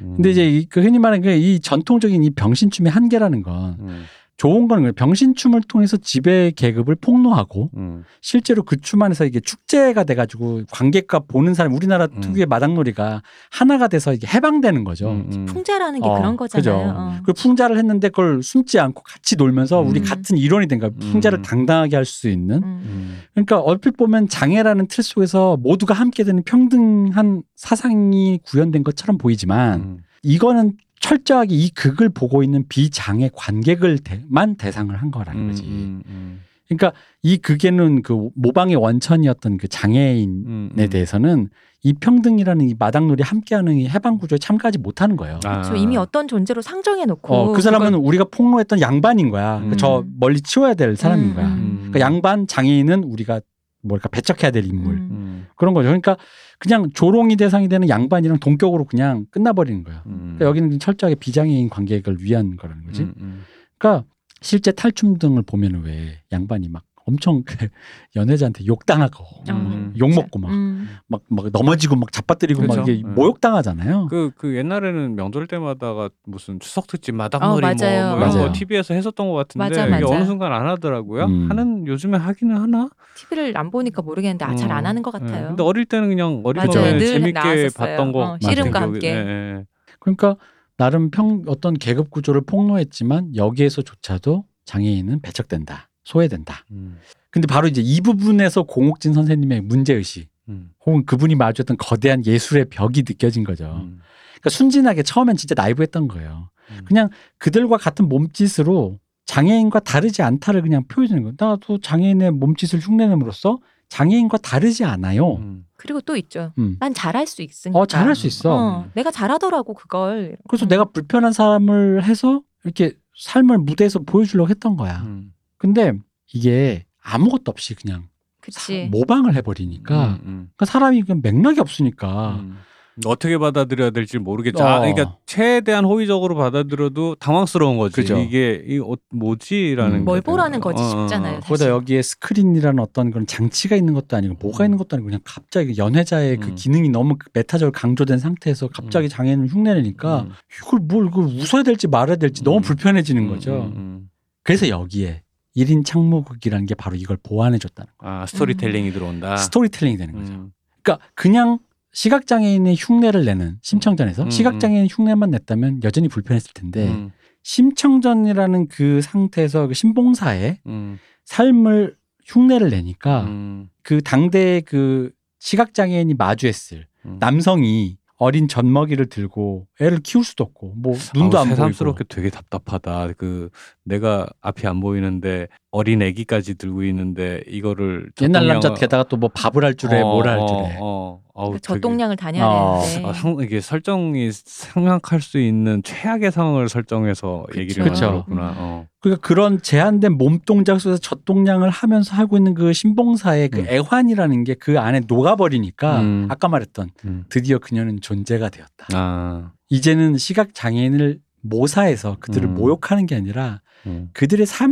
[0.00, 0.12] 음.
[0.16, 4.04] 근데 이제 이- 그 흔히 말하는 그 이 전통적인 이 병신춤의 한계라는 건 음.
[4.36, 8.04] 좋은 거는 병신춤을 통해서 지배 계급을 폭로하고 음.
[8.20, 12.20] 실제로 그 춤 안에서 이게 축제가 돼가지고 관객과 보는 사람 우리나라 음.
[12.20, 15.10] 특유의 마당놀이가 하나가 돼서 이게 해방되는 거죠.
[15.10, 15.46] 음, 음.
[15.46, 16.62] 풍자라는 게 어, 그런 거잖아요.
[16.62, 16.94] 그죠.
[16.94, 17.16] 어.
[17.24, 20.04] 그 풍자를 했는데 그걸 숨지 않고 같이 놀면서 우리 음.
[20.04, 20.90] 같은 일원이 된 거야.
[21.00, 21.42] 풍자를 음.
[21.42, 22.56] 당당하게 할 수 있는.
[22.62, 22.62] 음.
[22.62, 23.18] 음.
[23.34, 29.98] 그러니까 얼핏 보면 장애라는 틀 속에서 모두가 함께 되는 평등한 사상이 구현된 것처럼 보이지만 음.
[30.22, 30.74] 이거는
[31.06, 35.62] 철저하게 이 극을 보고 있는 비장애 관객을만 대상을 한 거라는 거지.
[35.62, 36.92] 음, 음, 그러니까
[37.22, 40.88] 이 극에는 그 모방의 원천이었던 그 장애인에 음, 음.
[40.90, 41.48] 대해서는
[41.84, 45.38] 이 평등이라는 이 마당놀이 함께하는 이 해방 구조에 참가하지 못하는 거예요.
[45.44, 45.62] 아.
[45.62, 49.58] 저 이미 어떤 존재로 상정해 놓고 어, 그 사람은 우리가 폭로했던 양반인 거야.
[49.58, 49.76] 음.
[49.76, 51.46] 저 멀리 치워야 될 사람인 음, 거야.
[51.46, 51.76] 음.
[51.92, 53.40] 그러니까 양반 장애인은 우리가
[53.86, 55.08] 뭘까 배척해야 될 인물 음.
[55.10, 55.88] 음, 그런 거죠.
[55.88, 56.16] 그러니까
[56.58, 60.02] 그냥 조롱이 대상이 되는 양반이랑 동격으로 그냥 끝나버리는 거예요.
[60.06, 60.36] 음.
[60.36, 63.02] 그러니까 여기는 철저하게 비장애인 관객을 위한 거라는 거지.
[63.02, 63.42] 음, 음.
[63.78, 64.06] 그러니까
[64.40, 67.68] 실제 탈춤 등을 보면 왜 양반이 막 엄청 그
[68.16, 69.94] 연애자한테 욕당하고 음.
[69.96, 70.88] 욕 먹고 막 음.
[71.06, 72.90] 막, 막 넘어지고 막 잡아뜨리고 막 그렇죠.
[72.90, 73.14] 이게 네.
[73.14, 74.08] 모욕당하잖아요.
[74.10, 78.08] 그, 그 옛날에는 명절 때마다가 무슨 추석 특집 어, 마당놀이 뭐, 맞아요.
[78.08, 78.46] 뭐 이런 맞아요.
[78.48, 80.16] 거 TV에서 했었던 것 같은데 맞아, 이게 맞아.
[80.16, 81.24] 어느 순간 안 하더라고요.
[81.26, 81.48] 음.
[81.48, 82.88] 하는 요즘에 하기는 하나?
[83.14, 84.88] TV를 안 보니까 모르겠는데 아, 잘안 어.
[84.88, 85.18] 하는 것 예.
[85.20, 85.48] 같아요.
[85.48, 86.62] 근데 어릴 때는 그냥 어린.
[86.66, 87.70] 마음에 늘 재밌게 나왔었어요.
[87.70, 89.08] 봤던 거 어, 씨름과 함께.
[89.14, 89.64] 예.
[90.00, 90.36] 그러니까
[90.76, 96.64] 나름 평 어떤 계급 구조를 폭로했지만 여기에서조차도 장애인은 배척된다, 소외된다.
[96.70, 96.98] 음,
[97.30, 102.66] 근데 바로 이제 이 부분에서 공옥진 선생님의 문제 의식 음, 혹은 그분이 마주했던 거대한 예술의
[102.70, 103.64] 벽이 느껴진 거죠.
[103.64, 104.00] 음,
[104.34, 106.48] 그러니까 순진하게 처음엔 진짜 나이브했던 거예요.
[106.70, 106.80] 음.
[106.84, 111.34] 그냥 그들과 같은 몸짓으로 장애인과 다르지 않다를 그냥 표현하는 거예요.
[111.36, 115.34] 나도 장애인의 몸짓을 흉내냄으로써 장애인과 다르지 않아요.
[115.36, 115.66] 음.
[115.76, 116.52] 그리고 또 있죠.
[116.58, 116.76] 음.
[116.78, 117.78] 난 잘할 수 있으니까.
[117.78, 118.54] 어, 잘할 수 있어.
[118.54, 120.36] 어, 내가 잘하더라고 그걸.
[120.48, 120.68] 그래서 음.
[120.68, 125.00] 내가 불편한 사람을 해서 이렇게 삶을 무대에서 보여주려고 했던 거야.
[125.00, 125.32] 음.
[125.58, 125.92] 근데
[126.32, 128.08] 이게 아무것도 없이 그냥
[128.40, 128.84] 그치.
[128.84, 130.50] 사- 모방을 해버리니까 음, 음.
[130.56, 132.58] 그러니까 사람이 그냥 맥락이 없으니까 음.
[133.04, 134.64] 어떻게 받아들여야 될지 모르겠죠.
[134.64, 134.66] 어.
[134.66, 137.94] 아, 그러니까 최대한 호의적으로 받아들여도 당황스러운 거지.
[137.96, 138.16] 그죠.
[138.16, 140.04] 이게 이 어, 뭐지라는 음.
[140.06, 140.88] 뭘게 보라는 되는 거지 거.
[141.02, 141.34] 싶잖아요.
[141.34, 141.40] 어, 어.
[141.40, 145.74] 거기다 여기에 스크린이라는 어떤 그런 장치가 있는 것도 아니고 뭐가 있는 것도 아니고 그냥 갑자기
[145.76, 146.54] 연희자의 그 음.
[146.54, 150.30] 기능이 너무 메타적으로 강조된 상태에서 갑자기 장애인을 흉내내니까 음.
[150.62, 152.62] 이걸 뭘 이걸 웃어야 될지 말아야 될지 너무 음.
[152.62, 153.52] 불편해지는 음, 거죠.
[153.56, 154.10] 음, 음.
[154.42, 155.22] 그래서 여기에
[155.56, 159.26] 1인 창무극이라는 게 바로 이걸 보완해 줬다는 아 스토리텔링이 들어온다.
[159.28, 159.36] 거예요.
[159.38, 160.32] 스토리텔링이 되는 거죠.
[160.32, 160.52] 음.
[160.82, 161.58] 그러니까 그냥
[161.92, 167.10] 시각장애인의 흉내를 내는 심청전에서 음, 시각장애인 흉내만 냈다면 여전히 불편했을 텐데 음,
[167.42, 171.96] 심청전이라는 그 상태에서 그 신봉사의 음, 삶을
[172.26, 177.16] 흉내를 내니까 음, 그 당대의 그 시각장애인이 마주했을 음.
[177.18, 181.56] 남성이 어린 젖먹이를 들고 애를 키울 수도 없고 뭐 눈도 아우, 안 보이고.
[181.56, 183.08] 새삼스럽게 되게 답답하다.
[183.18, 183.50] 그
[183.84, 189.64] 내가 앞이 안 보이는데 어린 아기까지 들고 있는데 이거를 옛날 남자 게다가 또 뭐 밥을
[189.64, 190.78] 할 줄에 어, 뭘할 어, 줄에.
[190.80, 192.80] 어, 그 되게- 젖동량을 다녀야 어.
[192.84, 193.08] 되는데.
[193.08, 197.60] 아, 상, 이게 설정이 생각할 수 있는 최악의 상황을 설정해서 그쵸.
[197.60, 197.84] 얘기를.
[197.84, 198.48] 만들었구나.
[198.50, 198.54] 음.
[198.56, 198.86] 어.
[199.00, 203.66] 그러니까 그런 제한된 몸 동작 속에서 젖동량을 하면서 하고 있는 그 신봉사의 그 음.
[203.68, 206.26] 애환이라는 게 그 안에 녹아버리니까 음.
[206.30, 207.24] 아까 말했던 음.
[207.28, 208.86] 드디어 그녀는 존재가 되었다.
[208.94, 212.54] 아, 이제는 시각 장애인을 모사해서 그들을 음.
[212.54, 214.08] 모욕하는 게 아니라 음.
[214.14, 214.70] 그들의 삶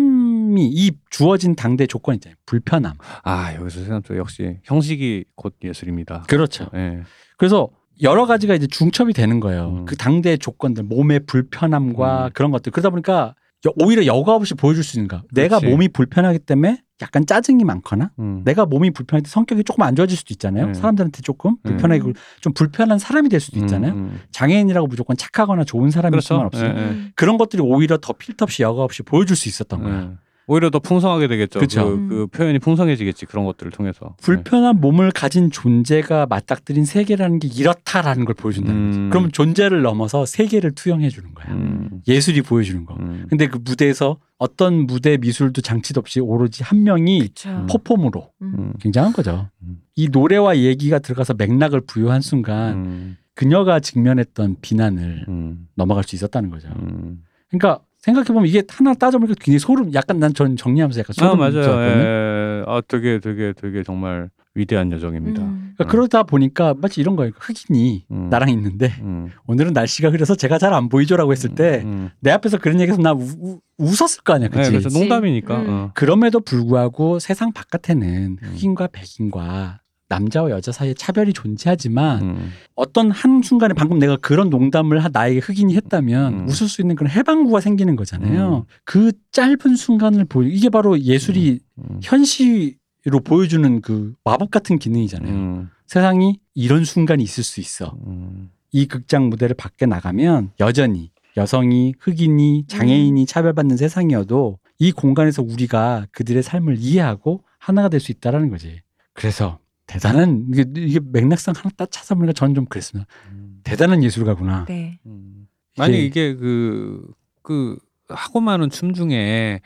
[0.59, 2.37] 이이 주어진 당대 조건 있잖아요.
[2.47, 2.95] 불편함.
[3.23, 6.25] 아 여기서 생각해 역시 형식이 곧 예술입니다.
[6.29, 6.69] 그렇죠.
[6.75, 7.03] 예.
[7.37, 7.69] 그래서
[8.03, 9.69] 여러 가지가 이제 중첩이 되는 거예요.
[9.69, 9.85] 음.
[9.85, 12.31] 그 당대의 조건들, 몸의 불편함과 음.
[12.35, 12.73] 그런 것들.
[12.73, 13.35] 그러다 보니까
[13.67, 15.23] 여- 오히려 여과 없이 보여줄 수 있는 거.
[15.33, 15.61] 내가.
[15.61, 18.43] 몸이 불편하기 때문에 약간 짜증이 많거나 음.
[18.45, 20.67] 내가 몸이 불편할 때 성격이 조금 안 좋아질 수도 있잖아요.
[20.67, 20.75] 음.
[20.75, 21.57] 사람들한테 조금 음.
[21.63, 23.93] 불편하게 굴- 좀 불편한 사람이 될 수도 있잖아요.
[23.93, 24.21] 음, 음.
[24.33, 26.27] 장애인이라고 무조건 착하거나 좋은 사람일 그렇죠.
[26.35, 26.71] 수만 없어요.
[26.71, 27.13] 음.
[27.17, 30.13] 그런 것들이 오히려 더 필터 없이 여과 없이 보여줄 수 있었던 거야.
[30.49, 30.53] 예.
[30.53, 31.61] 오히려 더 풍성하게 되겠죠.
[31.61, 31.85] 그쵸.
[31.85, 32.09] 그, 음.
[32.09, 34.15] 그 표현이 풍성해지겠지 그런 것들을 통해서.
[34.21, 38.99] 불편한 몸을 가진 존재가 맞닥뜨린 세계라는 게 이렇다라는 걸 보여준다는 거지.
[38.99, 39.11] 음.
[39.11, 41.47] 그럼 존재를 넘어서 세계를 투영해 주는 거야.
[41.55, 42.03] 음.
[42.07, 42.95] 예술이 보여주는 거.
[42.95, 43.27] 음.
[43.29, 47.67] 근데 그 무대에서 어떤 무대 미술도 장치도 없이 오로지 한 명이 그쵸.
[47.71, 48.55] 퍼폼으로 음.
[48.59, 48.73] 음.
[48.81, 49.49] 굉장한 거죠.
[49.63, 49.79] 음.
[49.97, 53.17] 이 노래와 얘기가 들어가서 맥락을 부여한 순간 음.
[53.35, 55.67] 그녀가 직면했던 비난을 음.
[55.75, 56.69] 넘어갈 수 있었다는 거죠.
[56.69, 57.23] 음.
[57.49, 61.53] 그러니까 생각해보면 이게 하나 따져보니까 굉장히 소름, 약간 난 전 정리하면서 약간 아 소름 맞아요.
[61.53, 62.03] 돋았거든요.
[62.05, 62.65] 예.
[62.67, 65.43] 아 되게 되게 되게 정말 위대한 여정입니다.
[65.43, 65.73] 음.
[65.77, 67.33] 그러니까 그러다 보니까 마치 이런 거예요.
[67.39, 68.29] 흑인이 음.
[68.31, 69.31] 나랑 있는데 음.
[69.47, 72.11] 오늘은 날씨가 흐려서 제가 잘 안 보이죠라고 했을 때내 음.
[72.27, 74.71] 앞에서 그런 얘기해서 나 우, 우- 웃었을 거 아니야, 네, 그치?
[74.71, 75.57] 그래서 농담이니까.
[75.61, 75.67] 음.
[75.69, 75.91] 어.
[75.95, 78.49] 그럼에도 불구하고 세상 바깥에는 음.
[78.55, 82.51] 흑인과 백인과 남자와 여자 사이에 차별이 존재하지만 음.
[82.75, 86.49] 어떤 한 순간에 방금 내가 그런 농담을 하- 나에게 흑인이 했다면 음.
[86.49, 88.65] 웃을 수 있는 그런 해방구가 생기는 거잖아요.
[88.69, 88.75] 음.
[88.85, 92.01] 그 짧은 순간을 보여 이게 바로 예술이 음.
[92.03, 95.33] 현시로 보여주는 그 마법 같은 기능이잖아요.
[95.35, 95.71] 음.
[95.87, 97.97] 세상이 이런 순간이 있을 수 있어.
[98.07, 98.51] 음.
[98.73, 106.43] 이 극장 무대를 밖에 나가면 여전히 여성이 흑인이 장애인이 차별받는 세상이어도 이 공간에서 우리가 그들의
[106.43, 108.81] 삶을 이해하고 하나가 될 수 있다라는 거지.
[109.15, 113.09] 그래서 대단한 이게, 이게 맥락상 하나 딱 찾아보니까 저는 좀 그랬습니다.
[113.31, 113.61] 음.
[113.65, 114.65] 대단한 예술가구나.
[114.67, 114.99] 네.
[115.07, 115.47] 음.
[115.79, 117.07] 아니 이게 그,
[117.43, 117.77] 그
[118.09, 119.61] 하고 많은 춤 중에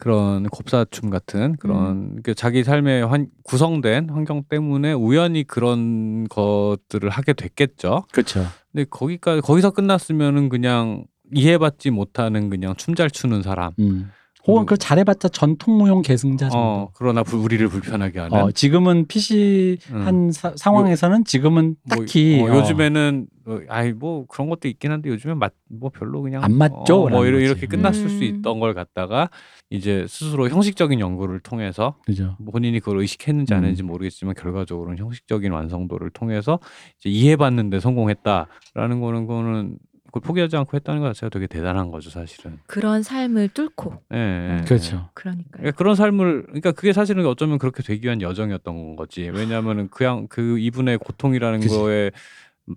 [0.00, 7.34] 그런 곱사춤 같은 그런 그 자기 삶의 환, 구성된 환경 때문에 우연히 그런 것들을 하게
[7.34, 8.04] 됐겠죠.
[8.10, 8.46] 그렇죠.
[8.72, 13.72] 근데 거기까지 거기서 끝났으면은 그냥 이해받지 못하는 그냥 춤 잘 추는 사람.
[13.78, 14.10] 음.
[14.46, 16.58] 혹은 그 잘해봤자 전통무용 계승자 정도.
[16.66, 18.36] 어 그러나 불- 우리를 불편하게 하는.
[18.36, 20.06] 어, 지금은 PC 음.
[20.06, 24.90] 한 사- 상황에서는 지금은 뭐, 딱히 어, 어, 요즘에는 어, 아이 뭐 그런 것도 있긴
[24.92, 27.04] 한데 요즘엔 맞, 뭐 별로 그냥 안 맞죠?
[27.04, 27.44] 어, 뭐 이렇게.
[27.44, 28.22] 이렇게 끝났을 수 음.
[28.22, 29.28] 있던 걸 갖다가
[29.70, 32.36] 이제 스스로 형식적인 연구를 통해서 그죠.
[32.50, 33.64] 본인이 그걸 의식했는지 안 음.
[33.64, 36.58] 했는지 모르겠지만 결과적으로는 형식적인 완성도를 통해서
[36.98, 39.76] 이제 이해받는데 성공했다라는 거는 그거는
[40.10, 42.58] 그걸 포기하지 않고 했다는 것 자체가 되게 대단한 거죠 사실은.
[42.66, 44.64] 그런 삶을 뚫고 예, 예, 예.
[44.64, 45.08] 그렇죠.
[45.14, 45.48] 그러니까요.
[45.52, 49.30] 그러니까 그런 삶을 그러니까 그게 사실은 어쩌면 그렇게 되기 위한 여정이었던 거지.
[49.30, 51.74] 왜냐하면은 그냥 그 이분의 고통이라는 그치.
[51.74, 52.10] 거에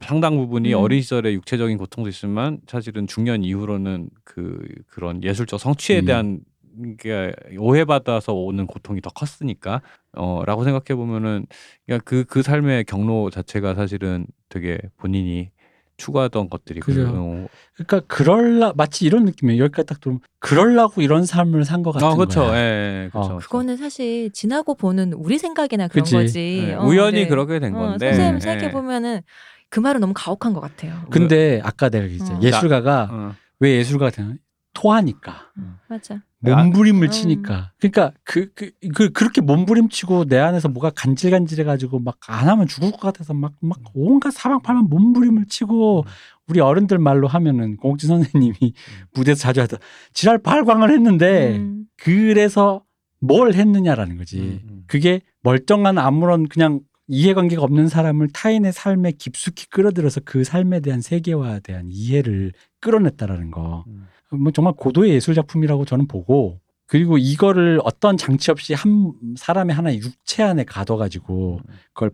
[0.02, 0.80] 상당 부분이 음.
[0.80, 6.06] 어린 시절에 육체적인 고통도 있지만 사실은 중년 이후로는 그 그런 예술적 성취에 음.
[6.06, 6.40] 대한
[7.00, 9.82] 게 오해받아서 오는 고통이 더 컸으니까
[10.14, 11.46] 어라고 생각해 보면은
[11.86, 15.50] 그러니까 그그 삶의 경로 자체가 사실은 되게 본인이
[15.98, 17.08] 추구하던 것들이고 그죠.
[17.14, 19.64] 어, 그러니까 그럴라 마치 이런 느낌이에요.
[19.64, 22.42] 여기까지 딱 들으면 그럴라고 이런 삶을 산 것 같은 아 그렇죠.
[22.42, 22.56] 거야.
[22.58, 23.34] 예, 예, 그렇죠.
[23.34, 23.38] 어.
[23.38, 26.16] 그거는 사실 지나고 보는 우리 생각이나 그런 그치.
[26.16, 26.66] 거지.
[26.70, 27.28] 예, 어, 우연히 네.
[27.28, 28.40] 그렇게 된 어, 건데 선생님 예.
[28.40, 29.22] 생각해 보면은
[29.70, 30.94] 그 말은 너무 가혹한 것 같아요.
[31.10, 32.40] 근데 아까 내가 얘기했잖아.
[32.40, 32.42] 어.
[32.42, 33.36] 예술가가 어.
[33.60, 34.34] 왜 예술가가 되나?
[34.74, 35.52] 토하니까.
[35.88, 36.22] 맞아.
[36.44, 37.12] 몸부림을 음.
[37.12, 37.72] 치니까.
[37.80, 42.92] 그러니까 그, 그, 그 그렇게 몸부림치고 내 안에서 뭐가 간질간질해 가지고 막 안 하면 죽을
[42.92, 46.06] 것 같아서 막 막 온갖 사방팔방 몸부림을 치고
[46.48, 48.74] 우리 어른들 말로 하면은 공옥진 선생님이
[49.14, 49.80] 무대에서 자주 하던
[50.14, 51.86] 지랄 발광을 했는데 음.
[51.98, 52.84] 그래서
[53.20, 54.40] 뭘 했느냐라는 거지.
[54.40, 54.84] 음, 음.
[54.88, 61.60] 그게 멀쩡한 아무런 그냥 이해관계가 없는 사람을 타인의 삶에 깊숙이 끌어들여서 그 삶에 대한 세계화에
[61.62, 63.86] 대한 이해를 끌어냈다라는 거.
[63.88, 64.08] 음.
[64.38, 70.00] 뭐 정말 고도의 예술 작품이라고 저는 보고 그리고 이거를 어떤 장치 없이 한 사람의 하나의
[70.00, 71.60] 육체 안에 가둬가지고
[71.94, 72.12] 그걸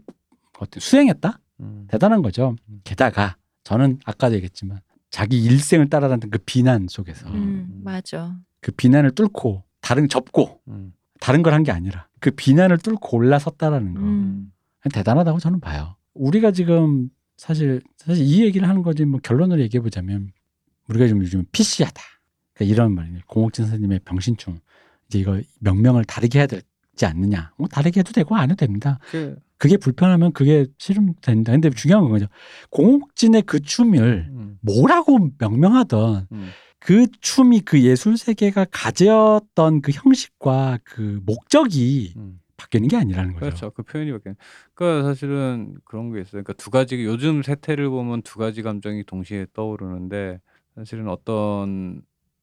[0.59, 1.39] 어떻게 수행했다?
[1.61, 1.87] 음.
[1.89, 2.55] 대단한 거죠.
[2.69, 2.81] 음.
[2.83, 8.37] 게다가 저는 아까도 얘기했지만 자기 일생을 따라다녔던 그 비난 속에서 음, 맞아.
[8.61, 10.93] 그 비난을 뚫고 다른 접고 음.
[11.19, 14.51] 다른 걸 한 게 아니라 그 비난을 뚫고 올라섰다라는 거 음.
[14.93, 15.95] 대단하다고 저는 봐요.
[16.13, 20.31] 우리가 지금 사실 사실 이 얘기를 하는 거지 뭐 결론을 얘기해 보자면
[20.89, 22.01] 우리가 지금 요즘 PC하다
[22.53, 23.19] 그러니까 이런 말이에요.
[23.27, 24.59] 공옥진 선생님의 병신충
[25.07, 27.51] 이제 이거 명명을 다르게 해야 되지 않느냐?
[27.57, 28.99] 뭐 다르게 해도 되고 안 해도 됩니다.
[29.09, 31.51] 그, 그게 불편하면 그게 싫으면 된다.
[31.51, 32.27] 근데 중요한 건 거죠.
[32.69, 34.57] 공옥진의 그 춤을 음.
[34.61, 36.49] 뭐라고 명명하던 음.
[36.79, 42.39] 그 춤이 그 예술 세계가 가졌던 그 형식과 그 목적이 음.
[42.55, 43.39] 바뀌는 게 아니라는 거죠.
[43.39, 43.71] 그렇죠.
[43.71, 44.35] 그 표현이 바뀌는.
[44.73, 46.43] 그러니까 사실은 그런 게 있어요.
[46.43, 50.39] 그러니까 두 가지 요즘 세태를 보면 두 가지 감정이 동시에 떠오르는데
[50.75, 52.01] 사실은 어떤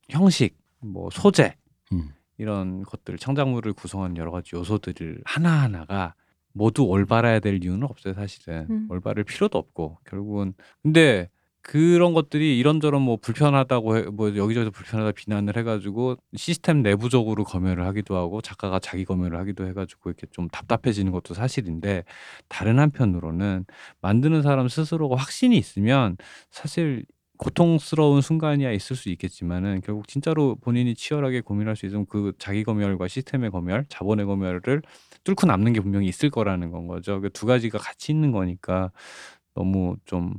[0.09, 1.57] 형식, 뭐 소재
[1.93, 2.11] 음.
[2.39, 6.15] 이런 것들 창작물을 구성하는 여러 가지 요소들을 하나 하나가
[6.53, 8.15] 모두 올바라야 될 이유는 없어요.
[8.15, 8.87] 사실은 음.
[8.91, 11.29] 올바를 필요도 없고 결국은 근데
[11.67, 18.17] 그런 것들이 이런저런 뭐 불편하다고 해, 뭐 여기저기서 불편하다 비난을 해가지고 시스템 내부적으로 검열을 하기도
[18.17, 22.05] 하고 작가가 자기 검열을 하기도 해가지고 이렇게 좀 답답해지는 것도 사실인데
[22.49, 23.65] 다른 한편으로는
[24.01, 26.17] 만드는 사람 스스로가 확신이 있으면
[26.53, 27.05] 사실
[27.39, 33.09] 고통스러운 순간이야 있을 수 있겠지만은 결국 진짜로 본인이 치열하게 고민할 수 있으면 그 자기 검열과
[33.09, 34.83] 시스템의 검열, 자본의 검열을
[35.25, 37.21] 뚫고 남는 게 분명히 있을 거라는 건 거죠.
[37.21, 38.91] 그두 가지가 같이 있는 거니까
[39.55, 40.35] 너무 좀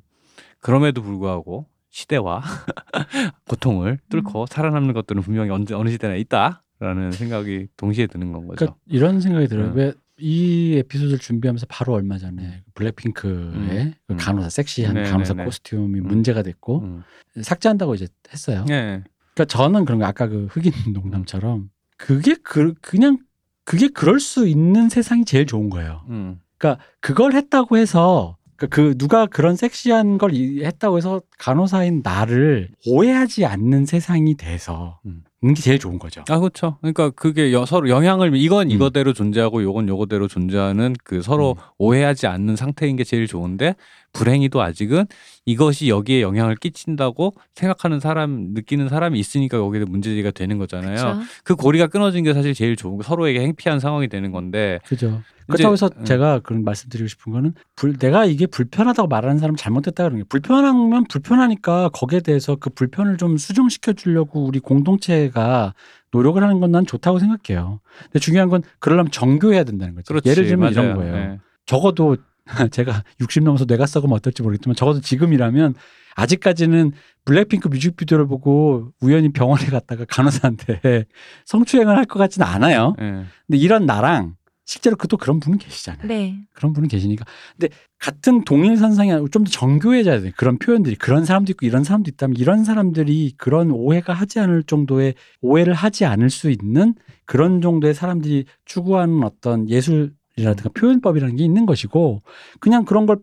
[0.60, 2.42] 그럼에도 불구하고 시대와
[3.50, 8.58] 고통을 뚫고 살아남는 것들은 분명히 언제 어느 시대나 있다라는 생각이 동시에 드는 건 거죠.
[8.58, 9.68] 그러니까 이런 생각이 들어요.
[9.68, 9.76] 음.
[9.76, 13.94] 왜 이 에피소드를 준비하면서 바로 얼마 전에 블랙핑크의 음.
[14.08, 14.18] 그 음.
[14.18, 15.12] 간호사 섹시한 네네네.
[15.12, 16.08] 간호사 코스튬이 음.
[16.08, 17.04] 문제가 됐고 음.
[17.42, 18.66] 삭제한다고 이제 했어요.
[18.68, 19.04] 네.
[19.36, 23.20] 그러니까 저는 그런 거 아까 그 흑인 농담처럼 그게 그 그냥
[23.64, 26.04] 그게 그럴 수 있는 세상이 제일 좋은 거예요.
[26.10, 26.40] 음.
[26.58, 32.70] 그러니까 그걸 했다고 해서 그- 그 누가 그런 섹시한 걸 이- 했다고 해서 간호사인 나를
[32.88, 35.24] 오해하지 않는 세상이 돼서 음.
[35.44, 36.24] 있는 게 제일 좋은 거죠.
[36.30, 36.78] 아 그렇죠.
[36.82, 38.72] 그러니까 그게 여- 서로 영향을 이건 음.
[38.72, 41.62] 이거대로 존재하고 요건 요거대로 존재하는 그 서로 음.
[41.78, 43.76] 오해하지 않는 상태인 게 제일 좋은데
[44.18, 45.06] 불행히도 아직은
[45.46, 50.96] 이것이 여기에 영향을 끼친다고 생각하는 사람 느끼는 사람이 있으니까 여기에 문제가 되는 거잖아요.
[50.96, 51.20] 그쵸?
[51.44, 55.22] 그 고리가 끊어진 게 사실 제일 좋은 거 서로에게 행피한 상황이 되는 건데 그죠.
[55.48, 56.04] 그렇다고 해서 음.
[56.04, 61.06] 제가 그런 말씀드리고 싶은 거는 불, 내가 이게 불편하다고 말하는 사람 잘못됐다 그러는 게 불편하면
[61.06, 65.74] 불편하니까 거기에 대해서 그 불편을 좀 수정시켜 주려고 우리 공동체가
[66.12, 67.80] 노력을 하는 건 난 좋다고 생각해요.
[68.04, 70.08] 근데 중요한 건 그러려면 정교해야 된다는 거죠.
[70.08, 70.86] 그렇지, 예를 들면 맞아요.
[70.90, 71.16] 이런 거예요.
[71.16, 71.40] 네.
[71.66, 72.18] 적어도
[72.72, 75.76] 제가 60 넘어서 뇌가 썩으면 어떨지 모르겠지만 적어도 지금이라면
[76.16, 76.94] 아직까지는
[77.26, 81.06] 블랙핑크 뮤직비디오를 보고 우연히 병원에 갔다가 간호사한테
[81.46, 82.96] 성추행을 할 것 같지는 않아요.
[82.98, 83.26] 네.
[83.46, 84.36] 근데 이런 나랑
[84.66, 86.08] 실제로 그 또 그런 분은 계시잖아요.
[86.08, 86.36] 네.
[86.54, 87.24] 그런 분은 계시니까.
[87.58, 90.32] 근데 같은 동일 선상이 아니고 좀 더 정교해져야 돼.
[90.36, 95.14] 그런 표현들이 그런 사람도 있고 이런 사람도 있다면 이런 사람들이 그런 오해가 하지 않을 정도의
[95.42, 96.96] 오해를 하지 않을 수 있는
[97.26, 102.22] 그런 정도의 사람들이 추구하는 어떤 예술 이라든가 표현법이라는 게 있는 것이고
[102.60, 103.18] 그냥 그런 걸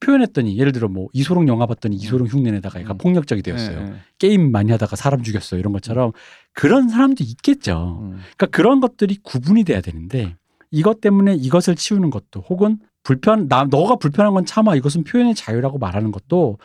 [0.00, 2.98] 표현했더니 예를 들어 뭐 이소룡 영화 봤더니 이소룡 흉내내다가 약간 음.
[2.98, 3.80] 폭력적이 되었어요.
[3.80, 3.96] 네, 네.
[4.18, 6.12] 게임 많이 하다가 사람 죽였어 이런 것처럼
[6.54, 7.98] 그런 사람도 있겠죠.
[8.02, 8.20] 음.
[8.36, 10.36] 그러니까 그런 것들이 구분이 돼야 되는데
[10.70, 15.78] 이것 때문에 이것을 치우는 것도 혹은 불편 나 너가 불편한 건 참아 이것은 표현의 자유라고
[15.78, 16.58] 말하는 것도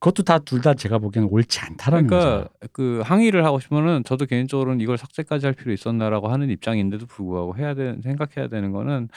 [0.00, 2.68] 그것도 다 둘 다 제가 보기에는 옳지 않다라는 그러니까 거죠.
[2.72, 7.74] 그 항의를 하고 싶으면은 저도 개인적으로는 이걸 삭제까지 할 필요 있었나라고 하는 입장인데도 불구하고 해야
[7.74, 9.08] 되 생각해야 되는 거는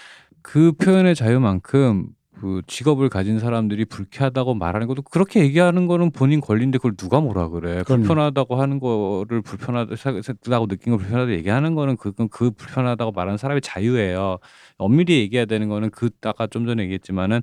[0.44, 6.78] 그 표현의 자유만큼 그 직업을 가진 사람들이 불쾌하다고 말하는 것도 그렇게 얘기하는 거는 본인 권리인데
[6.78, 7.84] 그걸 누가 뭐라 그래?
[7.84, 8.04] 그럼요.
[8.04, 14.40] 불편하다고 하는 거를 불편하다고 느낀 걸 불편하다고 얘기하는 거는 그건 그 불편하다고 말하는 사람의 자유예요.
[14.78, 17.42] 엄밀히 얘기해야 되는 거는 그 아까 좀 전에 얘기했지만은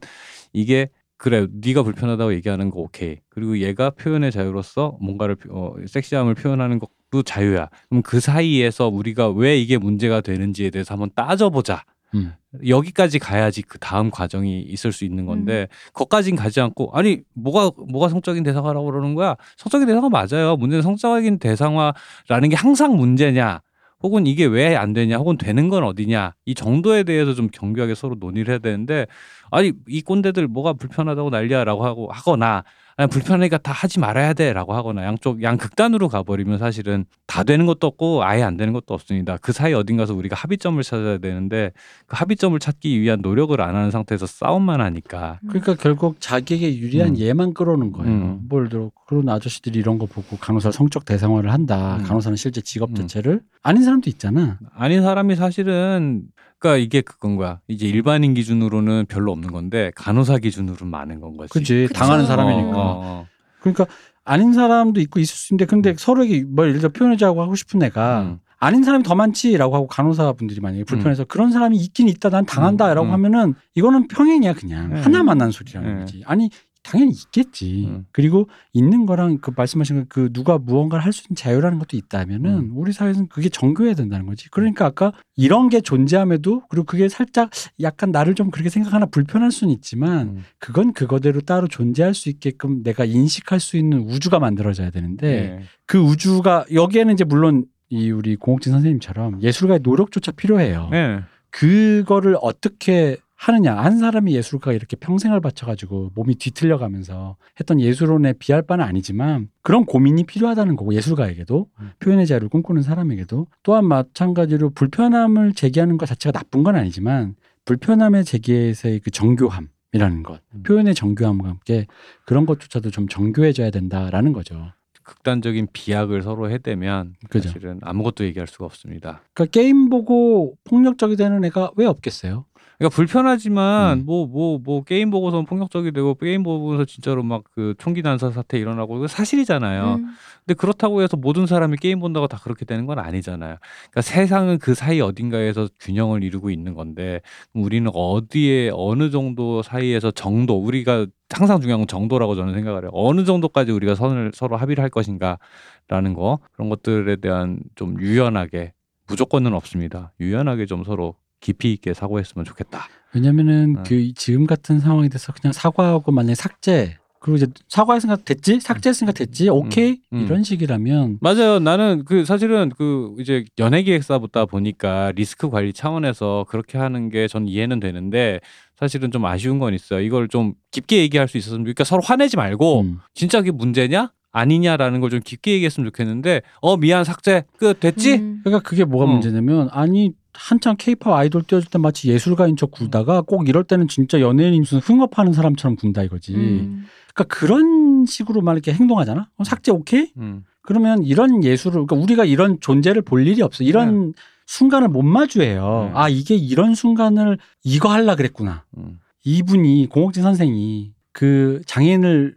[0.53, 3.19] 이게 그래 네가 불편하다고 얘기하는 거 오케이.
[3.31, 7.69] 그리고 얘가 표현의 자유로서 뭔가를 표- 어, 섹시함을 표현하는 것도 자유야.
[7.89, 11.85] 그럼 그 사이에서 우리가 왜 이게 문제가 되는지에 대해서 한번 따져보자.
[12.15, 12.33] 음.
[12.67, 18.09] 여기까지 가야지 그 다음 과정이 있을 수 있는 건데 거기까진 가지 않고 아니 뭐가 뭐가
[18.09, 19.37] 성적인 대상화라고 그러는 거야?
[19.57, 20.57] 성적인 대상화 맞아요.
[20.57, 23.61] 문제는 성적인 대상화라는 게 항상 문제냐?
[24.03, 25.19] 혹은 이게 왜 안 되냐?
[25.19, 26.33] 혹은 되는 건 어디냐?
[26.47, 29.07] 이 정도에 대해서 좀 경계하게 서로 논의를 해야 되는데
[29.51, 32.65] 아니 이 꼰대들 뭐가 불편하다고 난리야라고 하고 하거나
[32.97, 37.87] 아니 불편하니까 다 하지 말아야 돼라고 하거나 양쪽 양 극단으로 가버리면 사실은 다 되는 것도
[37.87, 41.73] 없고 아예 안 되는 것도 없습니다 그 사이 어딘가서 우리가 합의점을 찾아야 되는데
[42.07, 47.17] 그 합의점을 찾기 위한 노력을 안 하는 상태에서 싸움만 하니까 그러니까 결국 자기에게 유리한 음.
[47.17, 48.13] 예만 끌어오는 거예요.
[48.13, 48.41] 음.
[48.49, 51.97] 뭘 들어 그런 아저씨들이 이런 거 보고 간호사 성적 대상화를 한다.
[51.97, 52.05] 음.
[52.05, 52.95] 간호사는 실제 직업 음.
[52.95, 54.59] 자체를 아닌 사람도 있잖아.
[54.75, 56.23] 아닌 사람이 사실은
[56.61, 57.61] 그러니까 이게 그건 거야.
[57.69, 61.53] 이제 일반인 기준으로는 별로 없는 건데 간호사 기준으로는 많은 건 거지.
[61.53, 61.99] 그지 그쵸.
[61.99, 62.79] 당하는 어, 사람이니까.
[62.79, 63.27] 어, 어.
[63.61, 63.87] 그러니까
[64.25, 68.23] 아닌 사람도 있고 있을 수 있는데 근데 서로에게 뭘 예를 들어 표현하자고 하고 싶은 애가
[68.23, 68.39] 음.
[68.59, 73.09] 아닌 사람이 더 많지라고 하고 간호사 분들이 만약에 불편해서 그런 사람이 있긴 있다 난 당한다라고
[73.09, 73.13] 음.
[73.15, 75.01] 하면은 이거는 평행이야 그냥 네.
[75.01, 76.01] 하나 만난 소리라는 네.
[76.01, 76.51] 거지 아니
[76.83, 78.07] 당연히 있겠지 음.
[78.13, 82.71] 그리고 있는 거랑 그 말씀하신 그 누가 무언가를 할 수 있는 자유라는 것도 있다면은 음.
[82.75, 87.51] 우리 사회에서는 그게 정교해야 된다는 거지 그러니까 아까 이런 게 존재함에도 그리고 그게 살짝
[87.81, 90.45] 약간 나를 좀 그렇게 생각하나 불편할 수는 있지만 음.
[90.59, 95.65] 그건 그거대로 따로 존재할 수 있게끔 내가 인식할 수 있는 우주가 만들어져야 되는데 네.
[95.87, 100.89] 그 우주가 여기에는 이제 물론 이 우리 공옥진 선생님처럼 예술가의 노력조차 필요해요.
[100.93, 101.21] 네.
[101.51, 108.85] 그거를 어떻게 하느냐 한 사람이 예술가 이렇게 평생을 바쳐가지고 몸이 뒤틀려가면서 했던 예술론에 비할 바는
[108.85, 111.91] 아니지만 그런 고민이 필요하다는 거고 예술가에게도 음.
[112.01, 117.35] 표현의 자유를 꿈꾸는 사람에게도 또한 마찬가지로 불편함을 제기하는 것 자체가 나쁜 건 아니지만
[117.65, 120.63] 불편함의 제기에서의 그 정교함 이라는 것 음.
[120.63, 121.87] 표현의 정교함과 함께
[122.27, 124.71] 그런 것조차도 좀 정교해져야 된다라는 거죠.
[125.03, 127.49] 극단적인 비약을 서로 해대면 그죠.
[127.49, 129.23] 사실은 아무것도 얘기할 수가 없습니다.
[129.33, 132.45] 그러니까 게임 보고 폭력적이 되는 애가 왜 없겠어요?
[132.81, 134.07] 그러니까 불편하지만 음.
[134.07, 138.97] 뭐뭐 뭐 게임 보고서 폭력적이 되고 게임 보고서 진짜로 막 그 총기 난사 사태 일어나고
[138.97, 139.97] 이거 사실이잖아요.
[139.97, 140.15] 음.
[140.47, 143.57] 근데 그렇다고 해서 모든 사람이 게임 본다고 다 그렇게 되는 건 아니잖아요.
[143.91, 147.21] 그러니까 세상은 그 사이 어딘가에서 균형을 이루고 있는 건데
[147.53, 152.91] 우리는 어디에 어느 정도 사이에서 정도 우리가 항상 중요한 건 정도라고 저는 생각을 해요.
[152.95, 158.73] 어느 정도까지 우리가 선을 서로 합의를 할 것인가라는 거 그런 것들에 대한 좀 유연하게
[159.07, 160.13] 무조건은 없습니다.
[160.21, 162.87] 유연하게 좀 서로 깊이 있게 사고했으면 좋겠다.
[163.15, 163.83] 왜냐면은 어.
[163.87, 169.51] 그 지금 같은 상황에 대해서 그냥 사과하고 만약에 삭제 그리고 이제 사과했으니까 됐지 삭제했으니까 됐지
[169.51, 170.23] 오케이 음.
[170.25, 171.59] 이런 식이라면 맞아요.
[171.59, 177.79] 나는 그 사실은 그 이제 연예기획사보다 보니까 리스크 관리 차원에서 그렇게 하는 게 전 이해는
[177.81, 178.41] 되는데
[178.79, 180.01] 사실은 좀 아쉬운 건 있어요.
[180.01, 182.99] 이걸 좀 깊게 얘기할 수 있었으면 그러니까 서로 화내지 말고 음.
[183.13, 188.15] 진짜 그게 문제냐 아니냐라는 걸 좀 깊게 얘기했으면 좋겠는데 어 미안 삭제 끝 됐지?
[188.15, 188.41] 음.
[188.45, 189.09] 그러니까 그게 뭐가 어.
[189.13, 194.21] 문제냐면 아니 한창 케이팝 아이돌 띄워줄 때 마치 예술가인 척 굴다가 꼭 이럴 때는 진짜
[194.21, 196.35] 연예인이 무슨 흥업하는 사람처럼 군다 이거지.
[196.35, 196.87] 음.
[197.15, 199.29] 그러니까 그런 식으로 막 이렇게 행동하잖아.
[199.37, 200.13] 어, 삭제 오케이?
[200.17, 200.45] 음.
[200.63, 203.65] 그러면 이런 예술을 그러니까 우리가 이런 존재를 볼 일이 없어.
[203.65, 204.15] 이런
[204.47, 205.91] 순간을 못 마주해요.
[205.93, 205.99] 네.
[205.99, 208.65] 아 이게 이런 순간을 이거 하려 그랬구나.
[208.79, 208.99] 음.
[209.25, 212.35] 이분이 공옥진 선생이 그 장애인을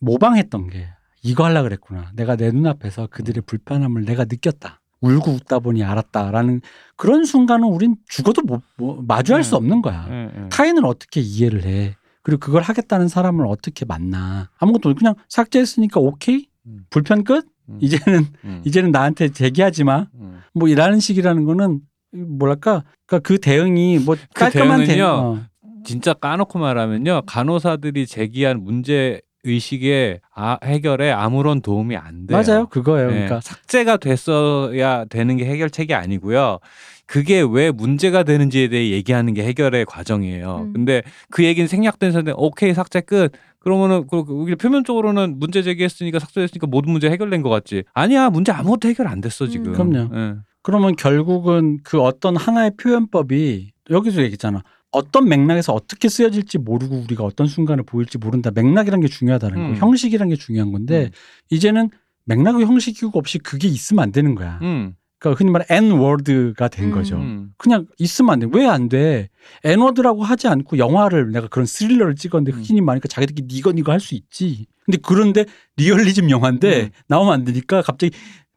[0.00, 0.88] 모방했던 게
[1.22, 2.10] 이거 하려 그랬구나.
[2.14, 4.81] 내가 내 눈앞에서 그들의 불편함을 내가 느꼈다.
[5.02, 6.62] 울고 웃다 보니 알았다라는
[6.96, 9.48] 그런 순간은 우린 죽어도 못, 뭐 마주할 네.
[9.48, 10.06] 수 없는 거야.
[10.10, 10.48] 예, 예.
[10.48, 11.96] 타인을 어떻게 이해를 해?
[12.22, 14.48] 그리고 그걸 하겠다는 사람을 어떻게 만나?
[14.58, 16.46] 아무것도 없- 그냥 삭제했으니까 오케이?
[16.66, 16.84] 음.
[16.88, 17.46] 불편 끝?
[17.68, 17.78] 음.
[17.80, 18.62] 이제는 음.
[18.64, 20.06] 이제는 나한테 제기하지 마.
[20.14, 20.40] 음.
[20.54, 21.80] 뭐 이라는 식이라는 거는
[22.12, 22.84] 뭐랄까?
[23.06, 24.86] 그러니까 그 대응이 뭐 깔끔한 대응.
[24.86, 25.42] 대응은요, 어.
[25.84, 32.40] 진짜 까놓고 말하면요 간호사들이 제기한 문제 의식의 아, 해결에 아무런 도움이 안 돼요.
[32.46, 32.66] 맞아요.
[32.66, 33.08] 그거예요.
[33.08, 36.58] 네, 그러니까 삭제가 됐어야 되는 게 해결책이 아니고요.
[37.06, 40.62] 그게 왜 문제가 되는지에 대해 얘기하는 게 해결의 과정이에요.
[40.68, 40.72] 음.
[40.72, 43.32] 근데 그 얘기는 생략된 선데 오케이 삭제 끝.
[43.58, 47.84] 그러면은 그- 그 우리 표면적으로는 문제 제기했으니까 삭제했으니까 모든 문제 해결된 것 같지.
[47.92, 49.68] 아니야 문제 아무것도 해결 안 됐어 지금.
[49.68, 49.72] 음.
[49.72, 50.16] 그럼요.
[50.16, 50.34] 예.
[50.62, 54.62] 그러면 결국은 그 어떤 하나의 표현법이 여기서 얘기했잖아.
[54.92, 58.50] 어떤 맥락에서 어떻게 쓰여질지 모르고 우리가 어떤 순간을 보일지 모른다.
[58.54, 59.62] 맥락이란 게 중요하다는 거.
[59.70, 59.76] 음.
[59.76, 61.10] 형식이란 게 중요한 건데 음.
[61.50, 61.90] 이제는
[62.26, 64.58] 맥락과 형식이 없이 그게 있으면 안 되는 거야.
[64.62, 64.94] 음.
[65.18, 66.92] 그러니까 흔히 말해 N 워드가 된 음.
[66.92, 67.16] 거죠.
[67.16, 67.50] 음.
[67.56, 68.46] 그냥 있으면 안 돼.
[68.52, 69.28] 왜 안 돼?
[69.64, 72.60] N word라고 하지 않고 영화를 내가 그런 스릴러를 찍었는데 음.
[72.60, 74.66] 흑인이 많으니까 자기들끼리 nigger nigger 할 수 있지.
[74.84, 75.44] 근데 그런데
[75.76, 76.90] 리얼리즘 영화인데 음.
[77.06, 78.12] 나오면 안 되니까 갑자기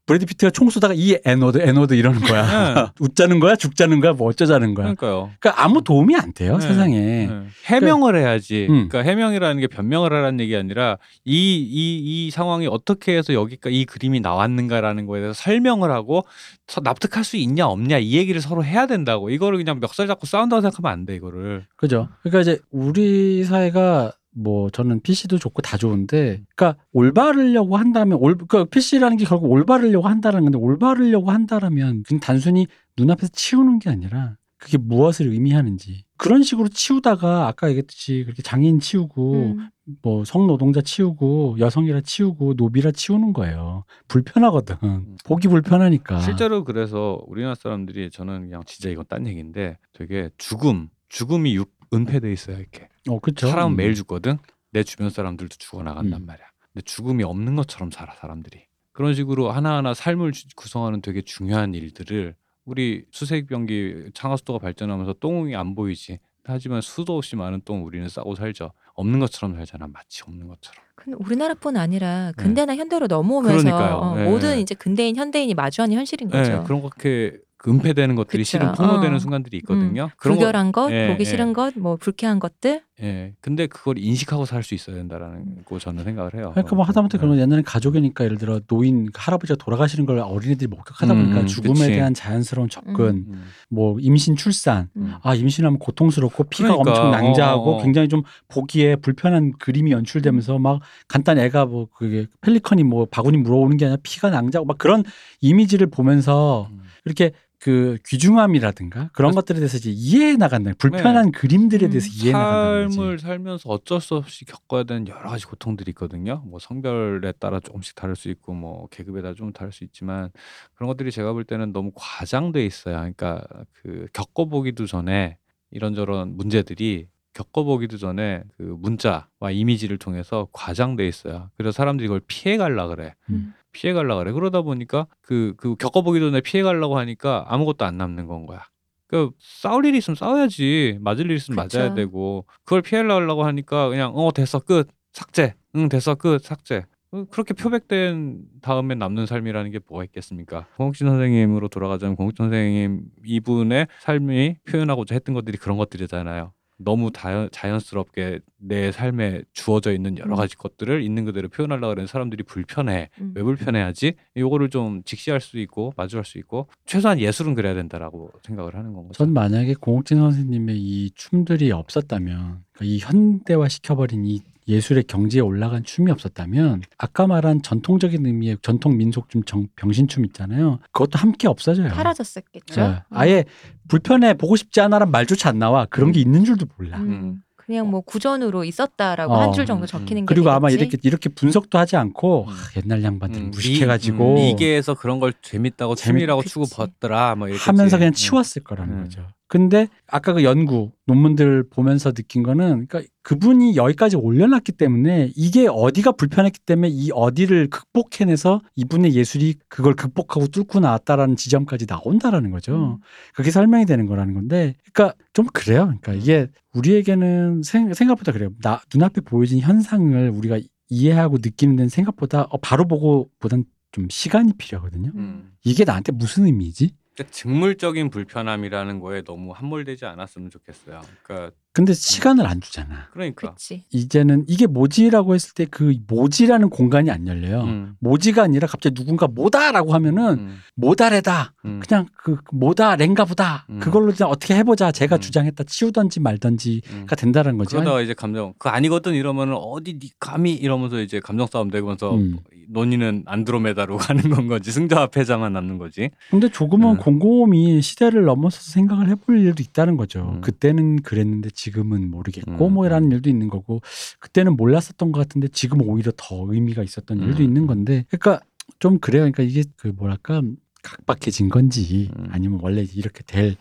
[0.05, 2.73] 브래드 피트가 총 쏘다가 이 N word 이러는 거야.
[2.75, 2.85] 네.
[2.99, 4.93] 웃자는 거야, 죽자는 거야, 뭐 어쩌자는 거야.
[4.93, 5.31] 그러니까요.
[5.39, 6.67] 그러니까 아무 도움이 안 돼요 네.
[6.67, 6.99] 세상에.
[6.99, 7.29] 네.
[7.65, 8.67] 해명을 해야지.
[8.69, 8.87] 음.
[8.87, 14.19] 그러니까 해명이라는 게 변명을 하라는 얘기 아니라 이 이이 상황이 어떻게 해서 여기까 이 그림이
[14.19, 16.23] 나왔는가라는 거에 대해서 설명을 하고
[16.67, 19.31] 서- 납득할 수 있냐 없냐 이 얘기를 서로 해야 된다고.
[19.31, 21.65] 이거를 그냥 멱살 잡고 싸운다고 생각하면 안 돼 이거를.
[21.77, 22.09] 그죠.
[22.21, 28.65] 그러니까 이제 우리 사회가 뭐 저는 PC도 좋고 다 좋은데, 그러니까 올바르려고 한다면 올, 그러니까
[28.65, 32.67] PC라는 게 결국 올바르려고 한다는 건데 올바르려고 한다라면 그냥 단순히
[32.97, 39.33] 눈앞에서 치우는 게 아니라 그게 무엇을 의미하는지 그런 식으로 치우다가 아까 얘기했듯이 그렇게 장애인 치우고
[39.33, 39.69] 음.
[40.01, 43.83] 뭐 성노동자 치우고 여성이라 치우고 노비라 치우는 거예요.
[44.07, 44.77] 불편하거든.
[45.25, 46.19] 보기 불편하니까.
[46.21, 52.31] 실제로 그래서 우리나라 사람들이 저는 그냥 진짜 이건 딴 얘기인데 되게 죽음 죽음이 육, 은폐돼
[52.31, 52.89] 있어요 이렇게.
[53.09, 53.47] 어, 그렇죠.
[53.47, 54.37] 사람은 매일 죽거든.
[54.71, 56.25] 내 주변 사람들도 죽어 나간단 음.
[56.25, 56.45] 말이야.
[56.73, 58.65] 근데 죽음이 없는 것처럼 살아 사람들이.
[58.91, 62.35] 그런 식으로 하나하나 삶을 주- 구성하는 되게 중요한 일들을
[62.65, 66.19] 우리 수색병기 창하수도가 발전하면서 똥이 안 보이지.
[66.47, 68.71] 하지만 수도 없이 많은 똥 우리는 싸고 살죠.
[68.93, 69.87] 없는 것처럼 살잖아.
[69.87, 70.83] 마치 없는 것처럼.
[70.95, 73.71] 근데 우리나라뿐 아니라 근대나 현대로 넘어오면서 네.
[73.71, 74.23] 어, 네.
[74.25, 76.51] 모든 이제 근대인 현대인이 마주하는 현실인 거죠.
[76.59, 77.37] 네, 그런 그렇게
[77.67, 78.51] 은폐되는 것들이 그쵸.
[78.57, 79.19] 실은 폭로되는 어.
[79.19, 80.09] 순간들이 있거든요.
[80.17, 81.25] 그런 거- 불결한 것, 예, 보기 예.
[81.25, 82.81] 싫은 것, 뭐 불쾌한 것들.
[83.01, 83.33] 예.
[83.41, 86.51] 근데 그걸 인식하고 살 수 있어야 된다라는 거 저는 생각을 해요.
[86.53, 87.21] 그러니까 뭐 하다못해 네.
[87.21, 91.73] 그런 거 옛날에 가족이니까 예를 들어 노인 할아버지가 돌아가시는 걸 어린애들이 목격하다 보니까 음, 죽음에
[91.73, 91.91] 그치.
[91.91, 93.43] 대한 자연스러운 접근, 음.
[93.69, 95.13] 뭐 임신 출산, 음.
[95.21, 97.83] 아 임신하면 고통스럽고 피가 그러니까, 엄청 낭자하고 어, 어.
[97.83, 103.75] 굉장히 좀 보기에 불편한 그림이 연출되면서 막 간단 애가 뭐 그게 펠리컨이 뭐 바구니 물어오는
[103.77, 105.03] 게 아니라 피가 낭자하고 막 그런
[105.41, 106.81] 이미지를 보면서 음.
[107.03, 107.31] 이렇게
[107.65, 110.71] 그 귀중함이라든가 그런 것들에 대해서 이제 이해해 나간다.
[110.77, 112.13] 불편한 그림들에 대해서 음.
[112.13, 112.97] 이해해 나간다는 거지.
[112.99, 113.01] 네.
[113.01, 116.43] 삶을 살면서 어쩔 수 없이 겪어야 되는 여러 가지 고통들이 있거든요.
[116.45, 120.29] 뭐 성별에 따라 조금씩 다를 수 있고 뭐 계급에 따라 좀 다를 수 있지만
[120.75, 122.97] 그런 것들이 제가 볼 때는 너무 과장돼 있어요.
[122.97, 123.43] 그러니까
[123.73, 125.39] 그 겪어보기도 전에
[125.71, 131.49] 이런저런 문제들이 겪어보기도 전에 그 문자와 이미지를 통해서 과장돼 있어요.
[131.57, 133.15] 그래서 사람들이 이걸 피해 갈라 그래.
[133.31, 133.55] 음.
[133.75, 134.31] 피해 갈라 그래.
[134.31, 138.63] 그러다 보니까 그, 그 겪어보기 전에 피해 가려고 하니까 아무것도 안 남는 건 거야.
[139.07, 141.77] 그 싸울 일이 있으면 싸워야지 맞을 일 있으면 그쵸.
[141.77, 147.25] 맞아야 되고 그걸 피하려고 하니까 그냥 어 됐어 끝 삭제 응 됐어 끝 삭제 어,
[147.29, 150.65] 그렇게 표백된 다음에 남는 삶이라는 게 뭐가 있겠습니까?
[150.77, 156.51] 공욱진 선생님으로 돌아가자면 공욱진 선생님 이분의 삶이 표현하고자 했던 것들이 그런 것들이잖아요.
[156.77, 160.35] 너무 자연, 자연스럽게 내 삶에 주어져 있는 여러 음.
[160.35, 163.09] 가지 것들을 있는 그대로 표현하려고 하는 사람들이 불편해.
[163.21, 163.33] 음.
[163.35, 164.13] 왜 불편해하지?
[164.37, 169.07] 요거를 좀 직시할 수 있고 마주할 수 있고 최소한 예술은 그래야 된다라고 생각을 하는 건
[169.07, 169.17] 거죠.
[169.17, 175.83] 전 만약에 공옥진 선생님의 이 춤들이 없었다면 그러니까 이 현대화 시켜버린 이 예술의 경지에 올라간
[175.83, 180.79] 춤이 없었다면 아까 말한 전통적인 의미의 전통 민속춤 정- 병신춤 있잖아요.
[180.91, 181.89] 그것도 함께 없어져요.
[181.89, 182.81] 사라졌었겠죠.
[182.81, 183.01] 네.
[183.11, 183.45] 아예
[183.87, 185.85] 불편해 보고 싶지 않아란 말조차 안 나와.
[185.85, 186.97] 그런 게 있는 줄도 몰라.
[186.97, 187.03] 음.
[187.09, 187.41] 음.
[187.57, 189.41] 그냥 뭐 구전으로 있었다라고 어.
[189.41, 190.83] 한줄 정도 음, 적히는 게 그리고 아마 되겠지.
[190.93, 192.49] 이렇게 이렇게 분석도 하지 않고 음.
[192.49, 196.53] 아, 옛날 양반들 음, 무식해가지고 미, 게에서 그런 걸 재밌다고 재밌- 취미라고 그치.
[196.53, 199.03] 추고 벗더라 뭐 이렇게 하면서 그냥 치웠을 거라는 음.
[199.05, 199.27] 거죠.
[199.47, 206.13] 근데 아까 그 연구 논문들 보면서 느낀 거는 그러니까 그분이 여기까지 올려놨기 때문에 이게 어디가
[206.13, 212.75] 불편했기 때문에 이 어디를 극복해내서 이분의 예술이 그걸 극복하고 뚫고 나왔다라는 지점까지 나온다라는 거죠.
[212.75, 212.97] 음.
[213.35, 215.93] 그게 설명이 되는 거라는 건데, 그러니까 좀 그래요.
[216.01, 218.49] 그러니까 이게 우리에게는 생, 생각보다 그래요.
[218.61, 224.53] 나 눈앞에 보여진 현상을 우리가 이해하고 느끼는 데는 생각보다 어, 바로 보고 보단 좀 시간이
[224.57, 225.11] 필요하거든요.
[225.15, 225.51] 음.
[225.63, 226.91] 이게 나한테 무슨 의미지?
[227.15, 231.01] 그러니까 직물적인 불편함이라는 거에 너무 함몰되지 않았으면 좋겠어요.
[231.23, 233.09] 그러니까 근데 시간을 안 주잖아.
[233.11, 233.85] 그러니까 그치.
[233.89, 237.63] 이제는 이게 뭐지라고 했을 때그 뭐지라는 공간이 안 열려요.
[237.63, 237.95] 음.
[237.99, 240.57] 뭐지가 아니라 갑자기 누군가 뭐다라고 하면은 음.
[240.75, 241.53] 뭐다래다.
[241.65, 241.79] 음.
[241.85, 243.65] 그냥 그 뭐다 랭가 보다.
[243.69, 243.79] 음.
[243.79, 244.91] 그걸로 그냥 어떻게 해보자.
[244.91, 245.21] 제가 음.
[245.21, 247.05] 주장했다 치우던지 말던지가 음.
[247.17, 247.75] 된다는 거지.
[247.75, 252.39] 그러다가 이제 감정 그 아니거든 이러면은 어디 니 감히 이러면서 이제 감정 싸움 되면서 음.
[252.67, 256.09] 논의는 안드로메다로 가는 건 거지 승자와 패자만 남는 거지.
[256.29, 256.97] 근데 조금은 음.
[256.97, 260.33] 곰곰이 시대를 넘어서서 생각을 해볼 일도 있다는 거죠.
[260.35, 260.41] 음.
[260.41, 263.81] 그때는 그랬는데 지금은 모르겠고 음, 뭐라는 일도 있는 거고
[264.19, 267.43] 그때는 몰랐었던 것 같은데 지금 오히려 더 의미가 있었던 일도 음.
[267.43, 268.43] 있는 건데 그러니까
[268.79, 269.21] 좀 그래요.
[269.21, 270.41] 그러니까 이게 그 뭐랄까
[270.85, 272.27] 각박해진 건지 음.
[272.31, 273.55] 아니면 원래 이렇게 될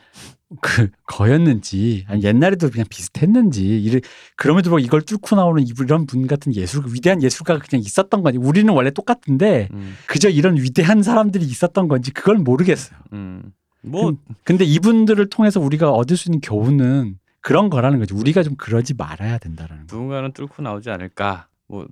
[0.61, 4.01] 그 거였는지 아니 옛날에도 그냥 비슷했는지 이래
[4.37, 8.39] 그럼에도 불구하고 이걸 뚫고 나오는 이- 이런 분 같은 예술 위대한 예술가가 그냥 있었던 건지
[8.39, 9.97] 우리는 원래 똑같은데 음.
[10.07, 12.97] 그저 이런 위대한 사람들이 있었던 건지 그걸 모르겠어요.
[13.15, 13.53] 음.
[13.83, 14.13] 뭐
[14.45, 18.17] 근데 이분들을 통해서 우리가 얻을 수 있는 교훈은 그런 거라는 거죠.
[18.17, 19.97] 우리가 좀 그러지 말아야 된다라는 거.
[19.97, 21.49] 누군가는 뚫고 나오지 않을까.
[21.67, 21.87] 뭐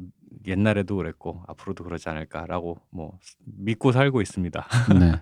[0.47, 4.67] 옛날에도 그랬고 앞으로도 그러지 않을까라고 뭐 믿고 살고 있습니다.
[5.01, 5.13] 네.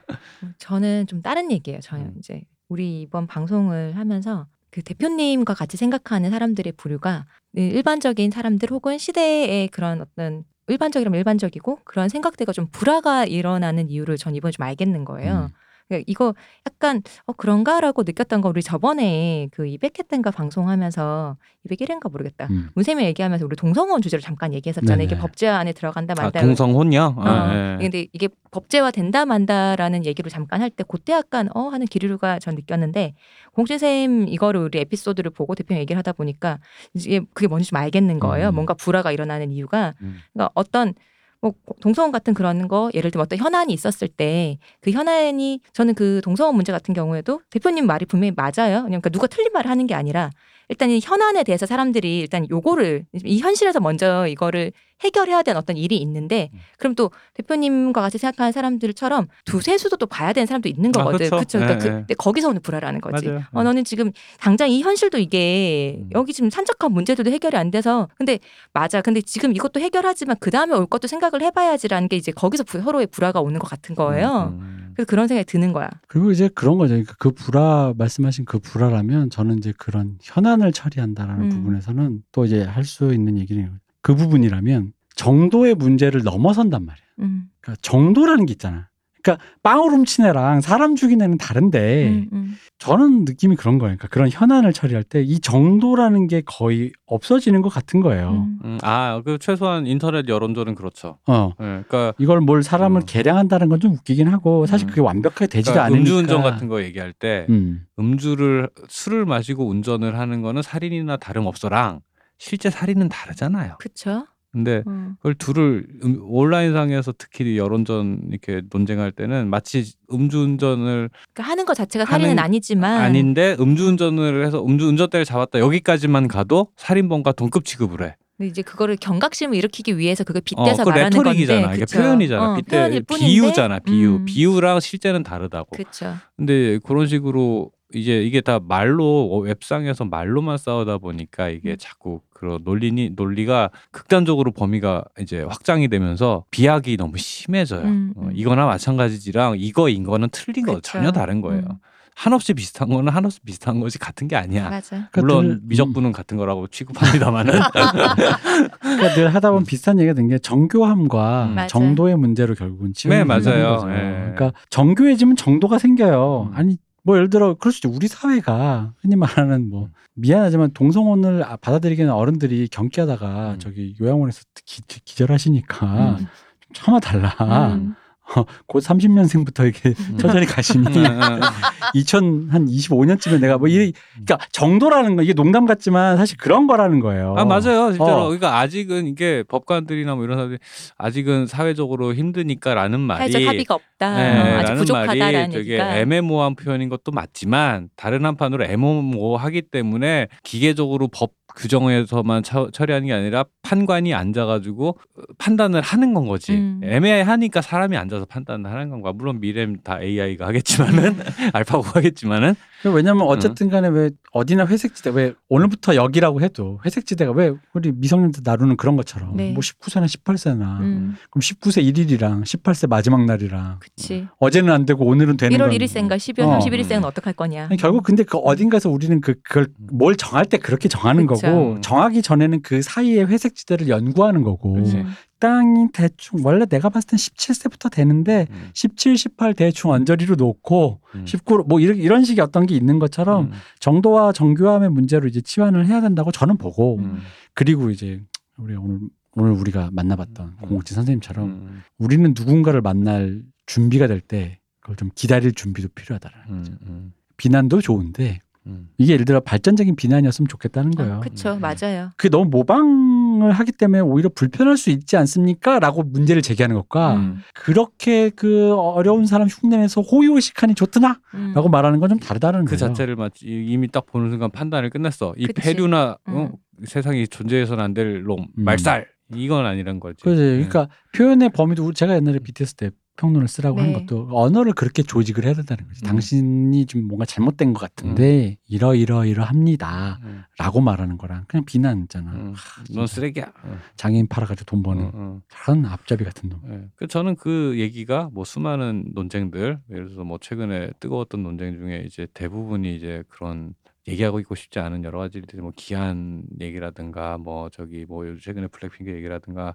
[0.58, 1.80] 저는 좀 다른 얘기예요.
[1.80, 2.14] 저는 음.
[2.18, 9.68] 이제 우리 이번 방송을 하면서 그 대표님과 같이 생각하는 사람들의 부류가 일반적인 사람들 혹은 시대의
[9.68, 15.48] 그런 어떤 일반적이라면 일반적이고 그런 생각들과 좀 불화가 일어나는 이유를 전 이번에 좀 알겠는 거예요.
[15.50, 15.54] 음.
[15.90, 16.34] 그러니까 이거
[16.66, 21.36] 약간 어 그런가라고 느꼈던 거 우리 저번에 그 200회 때인가 방송하면서
[21.68, 22.46] 201회인가 모르겠다.
[22.50, 22.70] 음.
[22.74, 24.96] 문쌤이 얘기하면서 우리 동성혼 주제로 잠깐 얘기했었잖아요.
[24.96, 25.04] 네네.
[25.04, 26.40] 이게 법제 안에 들어간다 아, 만다.
[26.40, 27.14] 동성혼요?
[27.18, 27.22] 어.
[27.22, 27.78] 아, 예.
[27.80, 32.54] 근데 이게 법제화 된다 만다라는 얘기를 잠깐 할 때 그때 약간 어 하는 기류가 전
[32.54, 33.14] 느꼈는데
[33.52, 36.60] 공진 쌤 이거를 우리 에피소드를 보고 대표님 얘기를 하다 보니까
[36.94, 38.50] 이게 그게 뭔지 좀 알겠는 거예요.
[38.50, 38.54] 음.
[38.54, 40.18] 뭔가 불화가 일어나는 이유가 음.
[40.32, 40.94] 그러니까 어떤
[41.42, 46.20] 뭐 동성혼 같은 그런 거 예를 들면 어떤 현안이 있었을 때 그 현안이 저는 그
[46.22, 48.82] 동성혼 문제 같은 경우에도 대표님 말이 분명히 맞아요.
[48.84, 50.30] 그러니까 누가 틀린 말을 하는 게 아니라
[50.70, 55.96] 일단 이 현안에 대해서 사람들이 일단 요거를 이 현실에서 먼저 이거를 해결해야 되는 어떤 일이
[55.96, 56.58] 있는데 음.
[56.78, 61.24] 그럼 또 대표님과 같이 생각하는 사람들처럼 두세 수도 또 봐야 되는 사람도 있는 아, 거거든.
[61.30, 61.36] 그쵸.
[61.36, 61.58] 그렇죠.
[61.58, 61.90] 그러니까 예, 그, 예.
[62.00, 63.26] 근데 거기서 오는 불화라는 거지.
[63.26, 63.42] 맞아요.
[63.52, 66.10] 어 너는 지금 당장 이 현실도 이게 음.
[66.14, 68.38] 여기 지금 산적한 문제들도 해결이 안 돼서 근데
[68.72, 69.00] 맞아.
[69.02, 73.08] 근데 지금 이것도 해결하지만 그 다음에 올 것도 생각을 해봐야지라는 게 이제 거기서 부- 서로의
[73.08, 74.54] 불화가 오는 것 같은 거예요.
[74.56, 74.79] 음.
[75.00, 75.88] 그래서 그런 생각이 드는 거야.
[76.08, 76.92] 그리고 이제 그런 거죠.
[76.92, 81.48] 그러니까 그 불화 말씀하신 그 불화라면 저는 이제 그런 현안을 처리한다라는 음.
[81.50, 83.70] 부분에서는 또 이제 할 수 있는 얘기는
[84.02, 87.06] 그 부분이라면 정도의 문제를 넘어선단 말이에요.
[87.20, 87.44] 음.
[87.60, 88.88] 그러니까 정도라는 게 있잖아.
[89.22, 92.56] 그러니까 빵을 훔친 애랑 사람 죽인 애는 다른데 음, 음.
[92.78, 93.96] 저는 느낌이 그런 거예요.
[93.96, 98.30] 그러니까 그런 현안을 처리할 때 이 정도라는 게 거의 없어지는 것 같은 거예요.
[98.30, 98.58] 음.
[98.64, 101.18] 음, 아, 그 최소한 인터넷 여론조는 그렇죠.
[101.26, 101.52] 어.
[101.60, 103.06] 예, 그러니까, 이걸 뭘 사람을 음.
[103.06, 104.88] 계량한다는 건 좀 웃기긴 하고 사실 음.
[104.90, 106.00] 그게 완벽하게 되지도 그러니까 않으니까.
[106.00, 107.84] 음주운전 같은 거 얘기할 때 음.
[107.98, 112.00] 음주를 술을 마시고 운전을 하는 거는 살인이나 다름 없어랑
[112.38, 113.76] 실제 살인은 다르잖아요.
[113.78, 114.26] 그쵸.
[114.52, 115.12] 근데 어.
[115.18, 122.04] 그걸 둘을 음, 온라인상에서 특히 여론전 이렇게 논쟁할 때는 마치 음주운전을 그러니까 하는 것 자체가
[122.04, 128.16] 하는- 살인은 아니지만 아닌데 음주운전을 해서 음주운전대를 잡았다 여기까지만 가도 살인범과 동급 취급을 해.
[128.36, 131.60] 근데 이제 그거를 경각심을 일으키기 위해서 그걸 빗대서 어, 그 말하는 레토릭이잖아.
[131.60, 131.98] 건데 이게 그쵸?
[132.00, 132.52] 표현이잖아.
[132.52, 133.78] 어, 빗대 표현일 뿐인데 비유잖아.
[133.80, 134.16] 비유.
[134.16, 134.24] 음.
[134.24, 135.76] 비유랑 실제는 다르다고.
[135.76, 136.14] 그쵸.
[136.36, 141.76] 근데 그런 식으로 이제 이게 다 말로 어, 웹상에서 말로만 싸우다 보니까 이게 음.
[141.78, 147.82] 자꾸 그런 논리니 논리가 극단적으로 범위가 이제 확장이 되면서 비약이 너무 심해져요.
[147.82, 148.32] 음, 어, 음.
[148.34, 150.92] 이거나 마찬가지지랑 이거 이거는 틀린 거 그쵸.
[150.92, 151.62] 전혀 다른 거예요.
[151.70, 151.76] 음.
[152.16, 154.68] 한없이 비슷한 거는 한없이 비슷한 거지 같은 게 아니야.
[154.68, 155.08] 맞아.
[155.10, 157.52] 그러니까 물론 늘- 미적분은 같은 거라고 취급합니다만은
[158.80, 161.66] 그러니까 늘 하다 보면 비슷한 얘기가 된 게 정교함과 음.
[161.68, 163.76] 정도의 문제로 결국은 치우는 네, 맞아요.
[163.76, 163.90] 거죠.
[163.90, 163.94] 예.
[164.34, 166.50] 그러니까 정교해지면 정도가 생겨요.
[166.52, 166.56] 음.
[166.56, 167.90] 아니 뭐 예를 들어 그럴 수 있죠.
[167.90, 169.92] 우리 사회가 흔히 말하는 뭐 음.
[170.14, 173.58] 미안하지만 동성혼을 아- 받아들이기는 어른들이 경기하다가 음.
[173.58, 176.26] 저기 요양원에서 기, 기절하시니까 음.
[176.74, 177.34] 차마 달라.
[177.74, 177.94] 음.
[178.66, 180.18] 곧 30년생부터 이렇게 음.
[180.18, 181.40] 천천히 가시니 음, 음,
[181.94, 183.92] 2000한 25년쯤에 내가 뭐 이
[184.24, 187.34] 그러니까 정도라는 거 이게 농담 같지만 사실 그런 거라는 거예요.
[187.38, 188.24] 아 맞아요 진짜로 어.
[188.24, 190.58] 그러니까 아직은 이게 법관들이나 뭐 이런 사람들이
[190.98, 194.16] 아직은 사회적으로 힘드니까라는 말이 사회적 합의가 없다.
[194.16, 195.96] 네, 어, 아직 라는 부족하다라는 말이 되게 얘기가.
[195.98, 203.44] 애매모호한 표현인 것도 맞지만 다른 한편으로 애매모호하기 때문에 기계적으로 법 규정에서만 처, 처리하는 게 아니라
[203.62, 204.98] 판관이 앉아가지고
[205.38, 206.52] 판단을 하는 건 거지.
[206.52, 206.80] 음.
[206.82, 209.12] 애매하니까 사람이 앉아서 판단을 하는 건가?
[209.12, 211.16] 물론 미래는 다 AI가 하겠지만은
[211.52, 212.54] 알파고가 하겠지만은.
[212.94, 218.76] 왜냐면 어쨌든 간에 왜 어디나 회색지대 왜 오늘부터 여기라고 해도 회색지대가 왜 우리 미성년자 나루는
[218.76, 219.52] 그런 것처럼 네.
[219.52, 224.28] 뭐 19세나 18세나 음, 그럼 19세 1일이랑 18세 마지막 날이랑 그치.
[224.38, 226.58] 어제는 안 되고 오늘은 되는 1월 건 1일생과 12월 어.
[226.60, 227.66] 31일생은 어떡할 거냐.
[227.70, 231.46] 아니, 결국 근데 그 어딘가에서 우리는 그 그걸 뭘 정할 때 그렇게 정하는 그쵸.
[231.46, 231.82] 거고 음.
[231.82, 235.04] 정하기 전에는 그 사이의 회색지대를 연구하는 거고 그치.
[235.40, 235.62] 음.
[235.64, 241.26] 땅이 대충 원래 내가 봤을 땐 17세부터 되는데 음, 17, 18 대충 언저리로 놓고 음.
[241.26, 245.86] 19, 뭐 이런, 이런 식의 어떤 게 있는 것처럼 음, 정도와 정교함의 문제로 이제 치환을
[245.86, 247.20] 해야 된다고 저는 보고 음,
[247.54, 248.20] 그리고 이제
[248.56, 249.00] 우리 오늘
[249.32, 250.68] 오늘 우리가 만나봤던 음.
[250.68, 256.58] 공옥진 선생님처럼 음, 우리는 누군가를 만날 준비가 될 때 그걸 좀 기다릴 준비도 필요하다라는 음,
[256.58, 256.72] 거죠.
[256.86, 258.88] 음, 비난도 좋은데 음.
[258.98, 261.14] 이게 예를 들어 발전적인 비난이었으면 좋겠다는 거예요.
[261.14, 261.54] 아, 그쵸.
[261.54, 261.60] 음.
[261.60, 262.10] 맞아요.
[262.16, 265.78] 그게 너무 모방 을 하기 때문에 오히려 불편할 수 있지 않습니까?
[265.78, 267.38] 라고 문제를 제기하는 것과 음.
[267.54, 271.20] 그렇게 그 어려운 사람 흉내내서 호의호식하니 좋드나?
[271.34, 271.52] 음.
[271.54, 272.78] 라고 말하는 건 좀 다르다는 그 거예요.
[272.88, 275.34] 자체를 마치 이미 딱 보는 순간 판단을 끝냈어.
[275.36, 275.60] 이 그치.
[275.60, 276.32] 폐류나 어?
[276.32, 276.52] 음.
[276.84, 278.64] 세상이 존재해서는 안 될 놈, 음.
[278.64, 280.22] 말살 이건 아니란 거지.
[280.24, 280.40] 그지.
[280.42, 280.50] 네.
[280.56, 283.92] 그러니까 표현의 범위도 우리- 제가 옛날에 BTS 때 평론을 쓰라고 한 네.
[283.92, 286.00] 것도 언어를 그렇게 조직을 해야 된다는 거지.
[286.02, 286.06] 음.
[286.06, 290.18] 당신이 좀 뭔가 잘못된 것 같은데 이러 이러 이러 합니다.
[290.22, 292.32] 음, 라고 말하는 거랑 그냥 비난 있잖아.
[292.32, 292.54] 음.
[292.56, 293.06] 하, 넌.
[293.06, 293.52] 쓰레기야.
[293.62, 295.40] 어, 장애인 팔아가지고 돈 버는 어, 어.
[295.48, 296.60] 다른 앞잡이 같은 놈.
[296.70, 296.88] 예.
[296.96, 302.26] 그 저는 그 얘기가 뭐 수많은 논쟁들, 예를 들어서 뭐 최근에 뜨거웠던 논쟁 중에 이제
[302.32, 303.74] 대부분이 이제 그런
[304.08, 309.74] 얘기하고 있고 싶지 않은 여러 가지들이 뭐 기한 얘기라든가 뭐 저기 뭐 최근에 블랙핑크 얘기라든가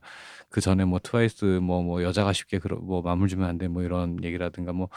[0.50, 3.84] 그 전에 뭐 트와이스 뭐 뭐 여자가 쉽게 그러, 뭐 마음을 주면 안 돼 뭐
[3.84, 4.90] 이런 얘기라든가 뭐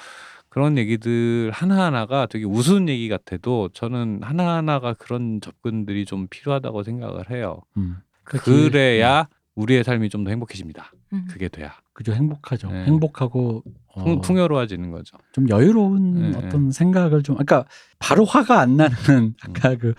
[0.49, 7.61] 그런 얘기들 하나하나가 되게 우스운 얘기 같아도 저는 하나하나가 그런 접근들이 좀 필요하다고 생각을 해요.
[7.77, 7.99] 음.
[8.25, 10.91] 그래야 우리의 삶이 좀 더 행복해집니다.
[11.13, 11.27] 음.
[11.29, 12.71] 그게 돼야 그죠 행복하죠.
[12.71, 12.85] 네.
[12.85, 13.63] 행복하고
[13.95, 15.17] 어, 풍, 풍요로워지는 거죠.
[15.33, 17.65] 좀 여유로운 네, 어떤 생각을 좀 아까
[17.99, 19.95] 바로 화가 안 나는 아까 그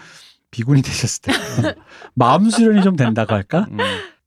[0.51, 1.31] 비군이 되셨을 때
[2.15, 3.67] 마음 수련이 좀 된다고 할까?
[3.71, 3.77] 음.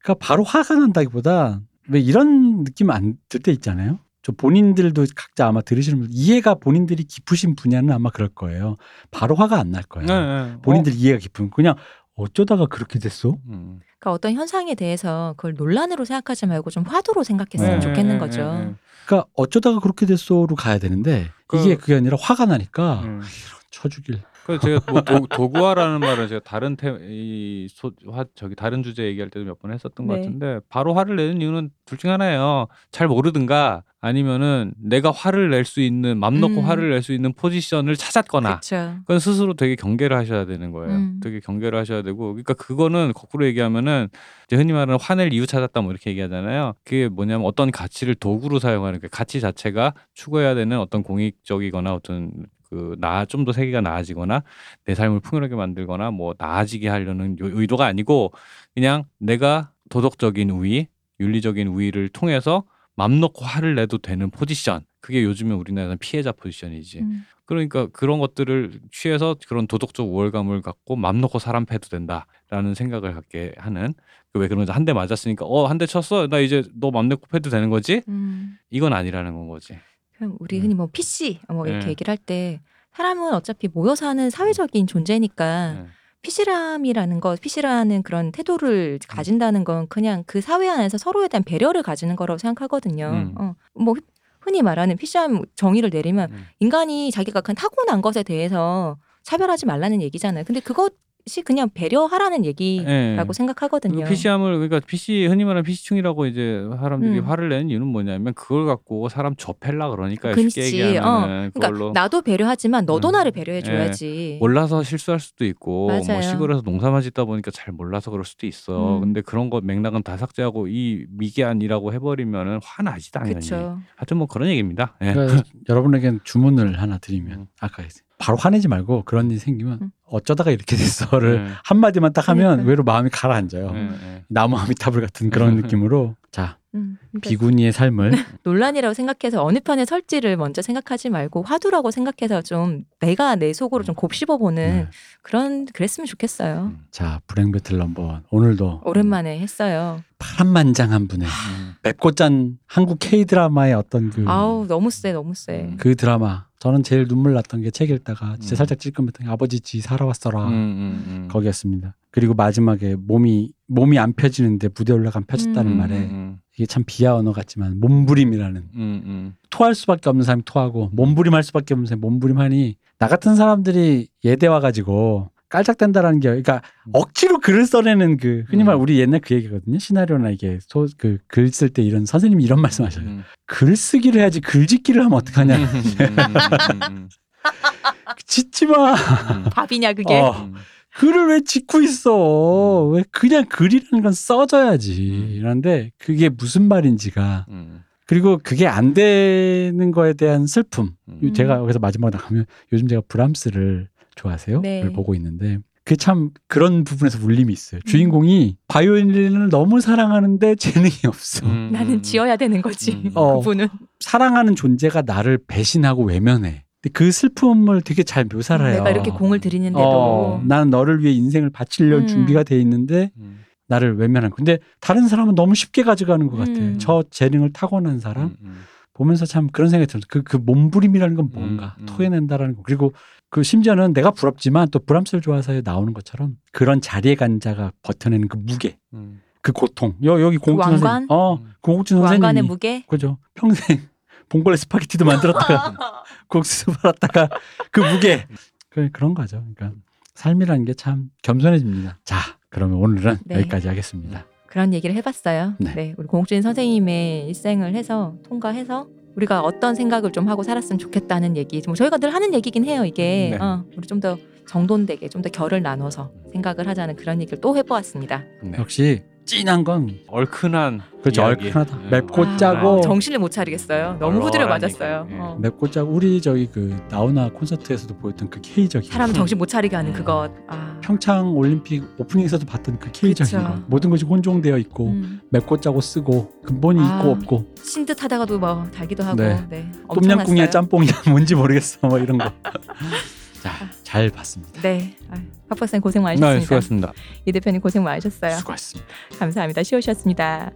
[0.02, 3.98] 그러니까 바로 화가 난다기보다 왜 이런 느낌 안 들 때 있잖아요.
[4.24, 8.76] 저 본인들도 각자 아마 들으시는 분 이해가 본인들이 깊으신 분야는 아마 그럴 거예요.
[9.10, 10.06] 바로 화가 안 날 거예요.
[10.06, 10.14] 네,
[10.52, 10.56] 네.
[10.62, 11.74] 본인들 이해가 깊은 그냥
[12.14, 13.30] 어쩌다가 그렇게 됐어?
[13.30, 13.39] 어?
[13.48, 13.80] 음.
[13.98, 18.52] 그러니까 어떤 현상에 대해서 그걸 논란으로 생각하지 말고 좀 화두로 생각했으면 네, 좋겠는 네, 거죠.
[18.52, 18.74] 네, 네.
[19.06, 23.22] 그러니까 어쩌다가 그렇게 됐어로 가야 되는데 그- 이게 그게 아니라 화가 나니까 음.
[23.70, 24.22] 쳐주길.
[24.47, 29.59] 그래서 제가 뭐 도, 도구화라는 말을 제가 다른 테이화 저기 다른 주제 얘기할 때도 몇
[29.62, 30.20] 번 했었던 것 네.
[30.23, 32.66] 같은데 바로 화를 내는 이유는 둘 중 하나예요.
[32.90, 36.64] 잘 모르든가 아니면은 내가 화를 낼 수 있는 맘 놓고 음.
[36.64, 38.97] 화를 낼 수 있는 포지션을 찾았거나 그렇죠.
[39.02, 40.93] 그건 스스로 되게 경계를 하셔야 되는 거예요.
[40.97, 41.20] 음.
[41.23, 44.09] 되게 경계를 하셔야 되고, 그러니까 그거는 거꾸로 얘기하면은
[44.47, 46.74] 이제 흔히 말하는 화낼 이유 찾았다 뭐 이렇게 얘기하잖아요.
[46.85, 52.32] 그게 뭐냐면 어떤 가치를 도구로 사용하는 그 가치 자체가 추구해야 되는 어떤 공익적이거나 어떤
[52.73, 54.43] 그 나 좀 더 세계가 나아지거나
[54.86, 58.32] 내 삶을 풍요롭게 만들거나 뭐 나아지게 하려는 요- 의도가 아니고
[58.74, 60.86] 그냥 내가 도덕적인 우위,
[61.20, 62.65] 윤리적인 우위를 통해서
[62.97, 64.85] 맘 놓고 화를 내도 되는 포지션.
[65.01, 67.01] 그게 요즘에 우리나라는 피해자 포지션이지.
[67.01, 67.27] 음.
[67.44, 73.53] 그러니까 그런 것들을 취해서 그런 도덕적 우월감을 갖고 맘 놓고 사람 패도 된다라는 생각을 갖게
[73.59, 73.93] 하는
[74.32, 77.69] 그왜 그런 한대 맞았으니까 어 한 대 쳤어 나 이제 너 맘 놓고 패도 되는
[77.69, 78.57] 거지 음.
[78.70, 79.77] 이건 아니라는 건 거지
[80.23, 80.62] 그럼 우리 음.
[80.62, 81.90] 흔히 뭐 PC 뭐 이렇게 네.
[81.90, 82.61] 얘기를 할 때
[82.93, 85.86] 사람은 어차피 모여 사는 사회적인 존재니까 네.
[86.20, 92.15] 피시람이라는 거, 피시라는 그런 태도를 가진다는 건 그냥 그 사회 안에서 서로에 대한 배려를 가지는
[92.15, 93.07] 거라고 생각하거든요.
[93.07, 93.35] 음.
[93.36, 93.94] 어, 뭐
[94.40, 96.47] 흔히 말하는 PCM 정의를 내리면 음.
[96.61, 100.44] 인간이 자기가 그 타고난 것에 대해서 차별하지 말라는 얘기잖아요.
[100.44, 100.93] 근데 그것
[101.24, 103.32] 이 그냥 배려하라는 얘기라고 예.
[103.32, 104.05] 생각하거든요.
[104.07, 107.24] PC함을 그러니까 PC 흔히 말하는 PC충이라고 이제 사람들이 음.
[107.24, 110.51] 화를 내는 이유는 뭐냐면 그걸 갖고 사람 접해라 그러니까 그렇지.
[110.51, 113.12] 쉽게 얘기하면은 그러니까 그걸로 나도 배려하지만 너도 음.
[113.12, 114.39] 나를 배려해 줘야지.
[114.40, 116.23] 몰라서 실수할 수도 있고 뭐 맞아요.
[116.23, 118.97] 시골에서 농사만 짓다 보니까 잘 몰라서 그럴 수도 있어.
[118.97, 119.01] 음.
[119.01, 123.35] 근데 그런 거 맥락은 다 삭제하고 이 미개한이라고 해버리면은 화나지 당연히.
[123.35, 123.78] 그렇죠.
[123.94, 124.97] 하여튼 뭐 그런 얘기입니다.
[125.03, 125.12] 예.
[125.12, 127.47] 그러니까 여러분에게는 주문을 하나 드리면 음.
[127.61, 127.85] 아까.
[128.23, 129.90] 바로 화내지 말고 그런 일이 생기면 음.
[130.05, 131.51] 어쩌다가 이렇게 됐어를 네.
[131.65, 132.69] 한마디만 딱 하면 그러니까요.
[132.69, 133.73] 외로 마음이 가라앉아요.
[133.74, 134.24] 예, 예.
[134.28, 138.12] 나무 아미타불 같은 그런 느낌으로 자 음, 그러니까 비구니의 삶을
[138.44, 143.97] 논란이라고 생각해서 어느 편에 설지를 먼저 생각하지 말고 화두라고 생각해서 좀 내가 내 속으로 좀
[143.97, 144.89] 곱씹어 보는 네.
[145.23, 146.70] 그런 그랬으면 좋겠어요.
[146.74, 146.85] 음.
[146.93, 150.01] 자 불행 배틀 넘버원 오늘도 오랜만에 했어요.
[150.20, 151.74] 파란만장한 분의 음.
[151.82, 155.62] 맵고 짠 한국 K 드라마의 어떤 그, 아우 너무 세 너무 세.
[155.62, 155.77] 음.
[155.78, 158.56] 그 드라마 저는 제일 눈물 났던 게 책 읽다가 진짜 음.
[158.56, 161.28] 살짝 찔끔했던 게 아버지 지 살아왔어라 음, 음, 음.
[161.28, 161.97] 거기였습니다.
[162.12, 165.76] 그리고 마지막에 몸이 몸이 안 펴지는데 무대 올라가 면 펴졌다는 음.
[165.76, 169.34] 말에 음, 이게 참 비하 언어 같지만 몸부림이라는 음, 음.
[169.51, 175.31] 토할 수밖에 없는 사람이 토하고 몸부림할 수밖에 없는 사람이 몸부림하니 나 같은 사람들이 예대 와가지고
[175.52, 176.62] 깔짝댄다라는 게 그러니까
[176.94, 178.80] 억지로 글을 써내는 그 흔히 말 음.
[178.80, 183.04] 우리 옛날 그 얘기거든요 시나리오나 이게 소 그 글 쓸 때 이런 선생님이 이런 말씀하셔요
[183.04, 183.22] 음.
[183.46, 187.08] 글 쓰기를 해야지 글 짓기를 하면 어떡하냐 음, 음, 음,
[188.26, 190.14] 짓지 마 음, 밥이냐 그게.
[190.14, 190.32] 어.
[190.44, 190.54] 음.
[190.94, 195.28] 글을 왜 짓고 있어 왜 그냥 글이라는 건 써줘야지 음.
[195.36, 201.32] 이런데 그게 무슨 말인지가 음, 그리고 그게 안 되는 거에 대한 슬픔 음.
[201.34, 203.88] 제가 여기서 마지막에 나가면 요즘 제가 브람스를
[204.23, 204.61] 좋아하세요?
[204.61, 204.82] 네.
[204.82, 207.81] 를 보고 있는데 그게 참 그런 부분에서 울림이 있어요.
[207.85, 207.86] 음.
[207.86, 211.44] 주인공이 바이올린을 너무 사랑하는데 재능이 없어.
[211.47, 212.03] 음, 나는 음.
[212.03, 212.93] 지어야 되는 거지.
[212.93, 213.11] 음.
[213.15, 213.39] 어.
[213.39, 213.69] 그분은
[214.01, 216.65] 사랑하는 존재가 나를 배신하고 외면해.
[216.81, 218.77] 근데 그 슬픔을 되게 잘 묘사를 해요.
[218.77, 222.07] 내가 이렇게 공을 들이는데도 어, 나는 너를 위해 인생을 바치려 음.
[222.07, 224.36] 준비가 돼 있는데 음, 나를 외면한 거.
[224.36, 226.53] 근데 다른 사람은 너무 쉽게 가져가는 것 같아.
[226.53, 226.77] 음.
[226.78, 228.62] 저 재능을 타고난 사람 음, 음.
[228.94, 230.06] 보면서 참 그런 생각이 들었어요.
[230.09, 231.86] 그, 그 몸부림이라는 건 뭔가 음, 음.
[231.86, 232.62] 토해낸다라는 거.
[232.62, 232.93] 그리고
[233.31, 238.36] 그 심지어는 내가 부럽지만 또 브람스를 좋아서에 나오는 것처럼 그런 자리에 간 자가 버텨내는 그
[238.36, 239.23] 무게, 음.
[239.40, 239.94] 그 고통.
[240.05, 240.78] 여, 여기 공욱진 왕관?
[240.78, 241.06] 선생님.
[241.10, 241.52] 어, 음.
[241.62, 242.48] 공욱진 왕관의 선생님이.
[242.48, 242.85] 무게.
[242.86, 243.19] 그죠.
[243.35, 243.81] 평생
[244.28, 247.28] 봉골레 스파게티도 만들었다가 국수 팔았다가
[247.70, 248.27] 그 무게.
[248.69, 249.44] 그, 그런 거죠.
[249.55, 249.78] 그러니까
[250.14, 251.98] 삶이라는 게 참 겸손해집니다.
[252.05, 252.16] 자,
[252.51, 253.36] 그러면 오늘은 네.
[253.36, 254.27] 여기까지 하겠습니다.
[254.52, 255.54] 그런 얘기를 해봤어요.
[255.60, 255.74] 네.
[255.74, 255.94] 네.
[255.96, 261.62] 우리 공옥진 선생님의 일생을 해서 통과해서 우리가 어떤 생각을 좀 하고 살았으면 좋겠다는 얘기.
[261.64, 262.84] 뭐 저희가 늘 하는 얘기긴 해요.
[262.84, 263.38] 이게 네.
[263.42, 268.24] 어, 우리 좀 더 정돈되게 좀 더 결을 나눠서 생각을 하자는 그런 얘기를 또 해보았습니다.
[268.42, 268.58] 네.
[268.58, 271.23] 역시 찐한 건 얼큰한 그렇죠.
[271.23, 271.47] 이야기.
[271.47, 271.77] 얼큰하다.
[271.78, 271.89] 네.
[272.01, 273.97] 맵고 아, 짜고 정신을 못 차리겠어요.
[273.99, 275.09] 너무 후드려 맞았어요.
[275.11, 275.15] 예.
[275.19, 275.39] 어.
[275.40, 279.90] 맵고 짜고 우리 저기 그 나훈아 콘서트에서도 보였던 그 K적인 사람 정신 못 차리게 하는
[279.93, 279.94] 음.
[279.94, 280.31] 그것.
[280.49, 280.78] 아.
[280.82, 283.39] 평창 올림픽 오프닝에서도 봤던 그 K적인 그쵸.
[283.43, 285.20] 거 모든 것이 혼종되어 있고 음.
[285.31, 286.99] 맵고 짜고 쓰고 근본이 아.
[286.99, 289.16] 있고 없고 신 듯하다가도 뭐 달기도 하고.
[289.16, 289.44] 네.
[289.49, 289.70] 네.
[289.89, 290.51] 똠양꿍이야.
[290.51, 292.31] 짬뽕이야 뭔지 모르겠어 뭐 이런 거.
[293.43, 293.51] 자
[293.93, 294.62] 잘 봤습니다.
[294.62, 294.97] 네.
[295.11, 295.16] 아,
[295.52, 296.34] 박 박사님 고생 많으셨습니다.
[296.34, 296.92] 네, 수고하셨습니다.
[297.26, 298.36] 이 대표님 고생 많으셨어요.
[298.38, 298.88] 수고하셨습니다.
[299.18, 299.62] 감사합니다.
[299.62, 300.52] 쉬우셨습니다.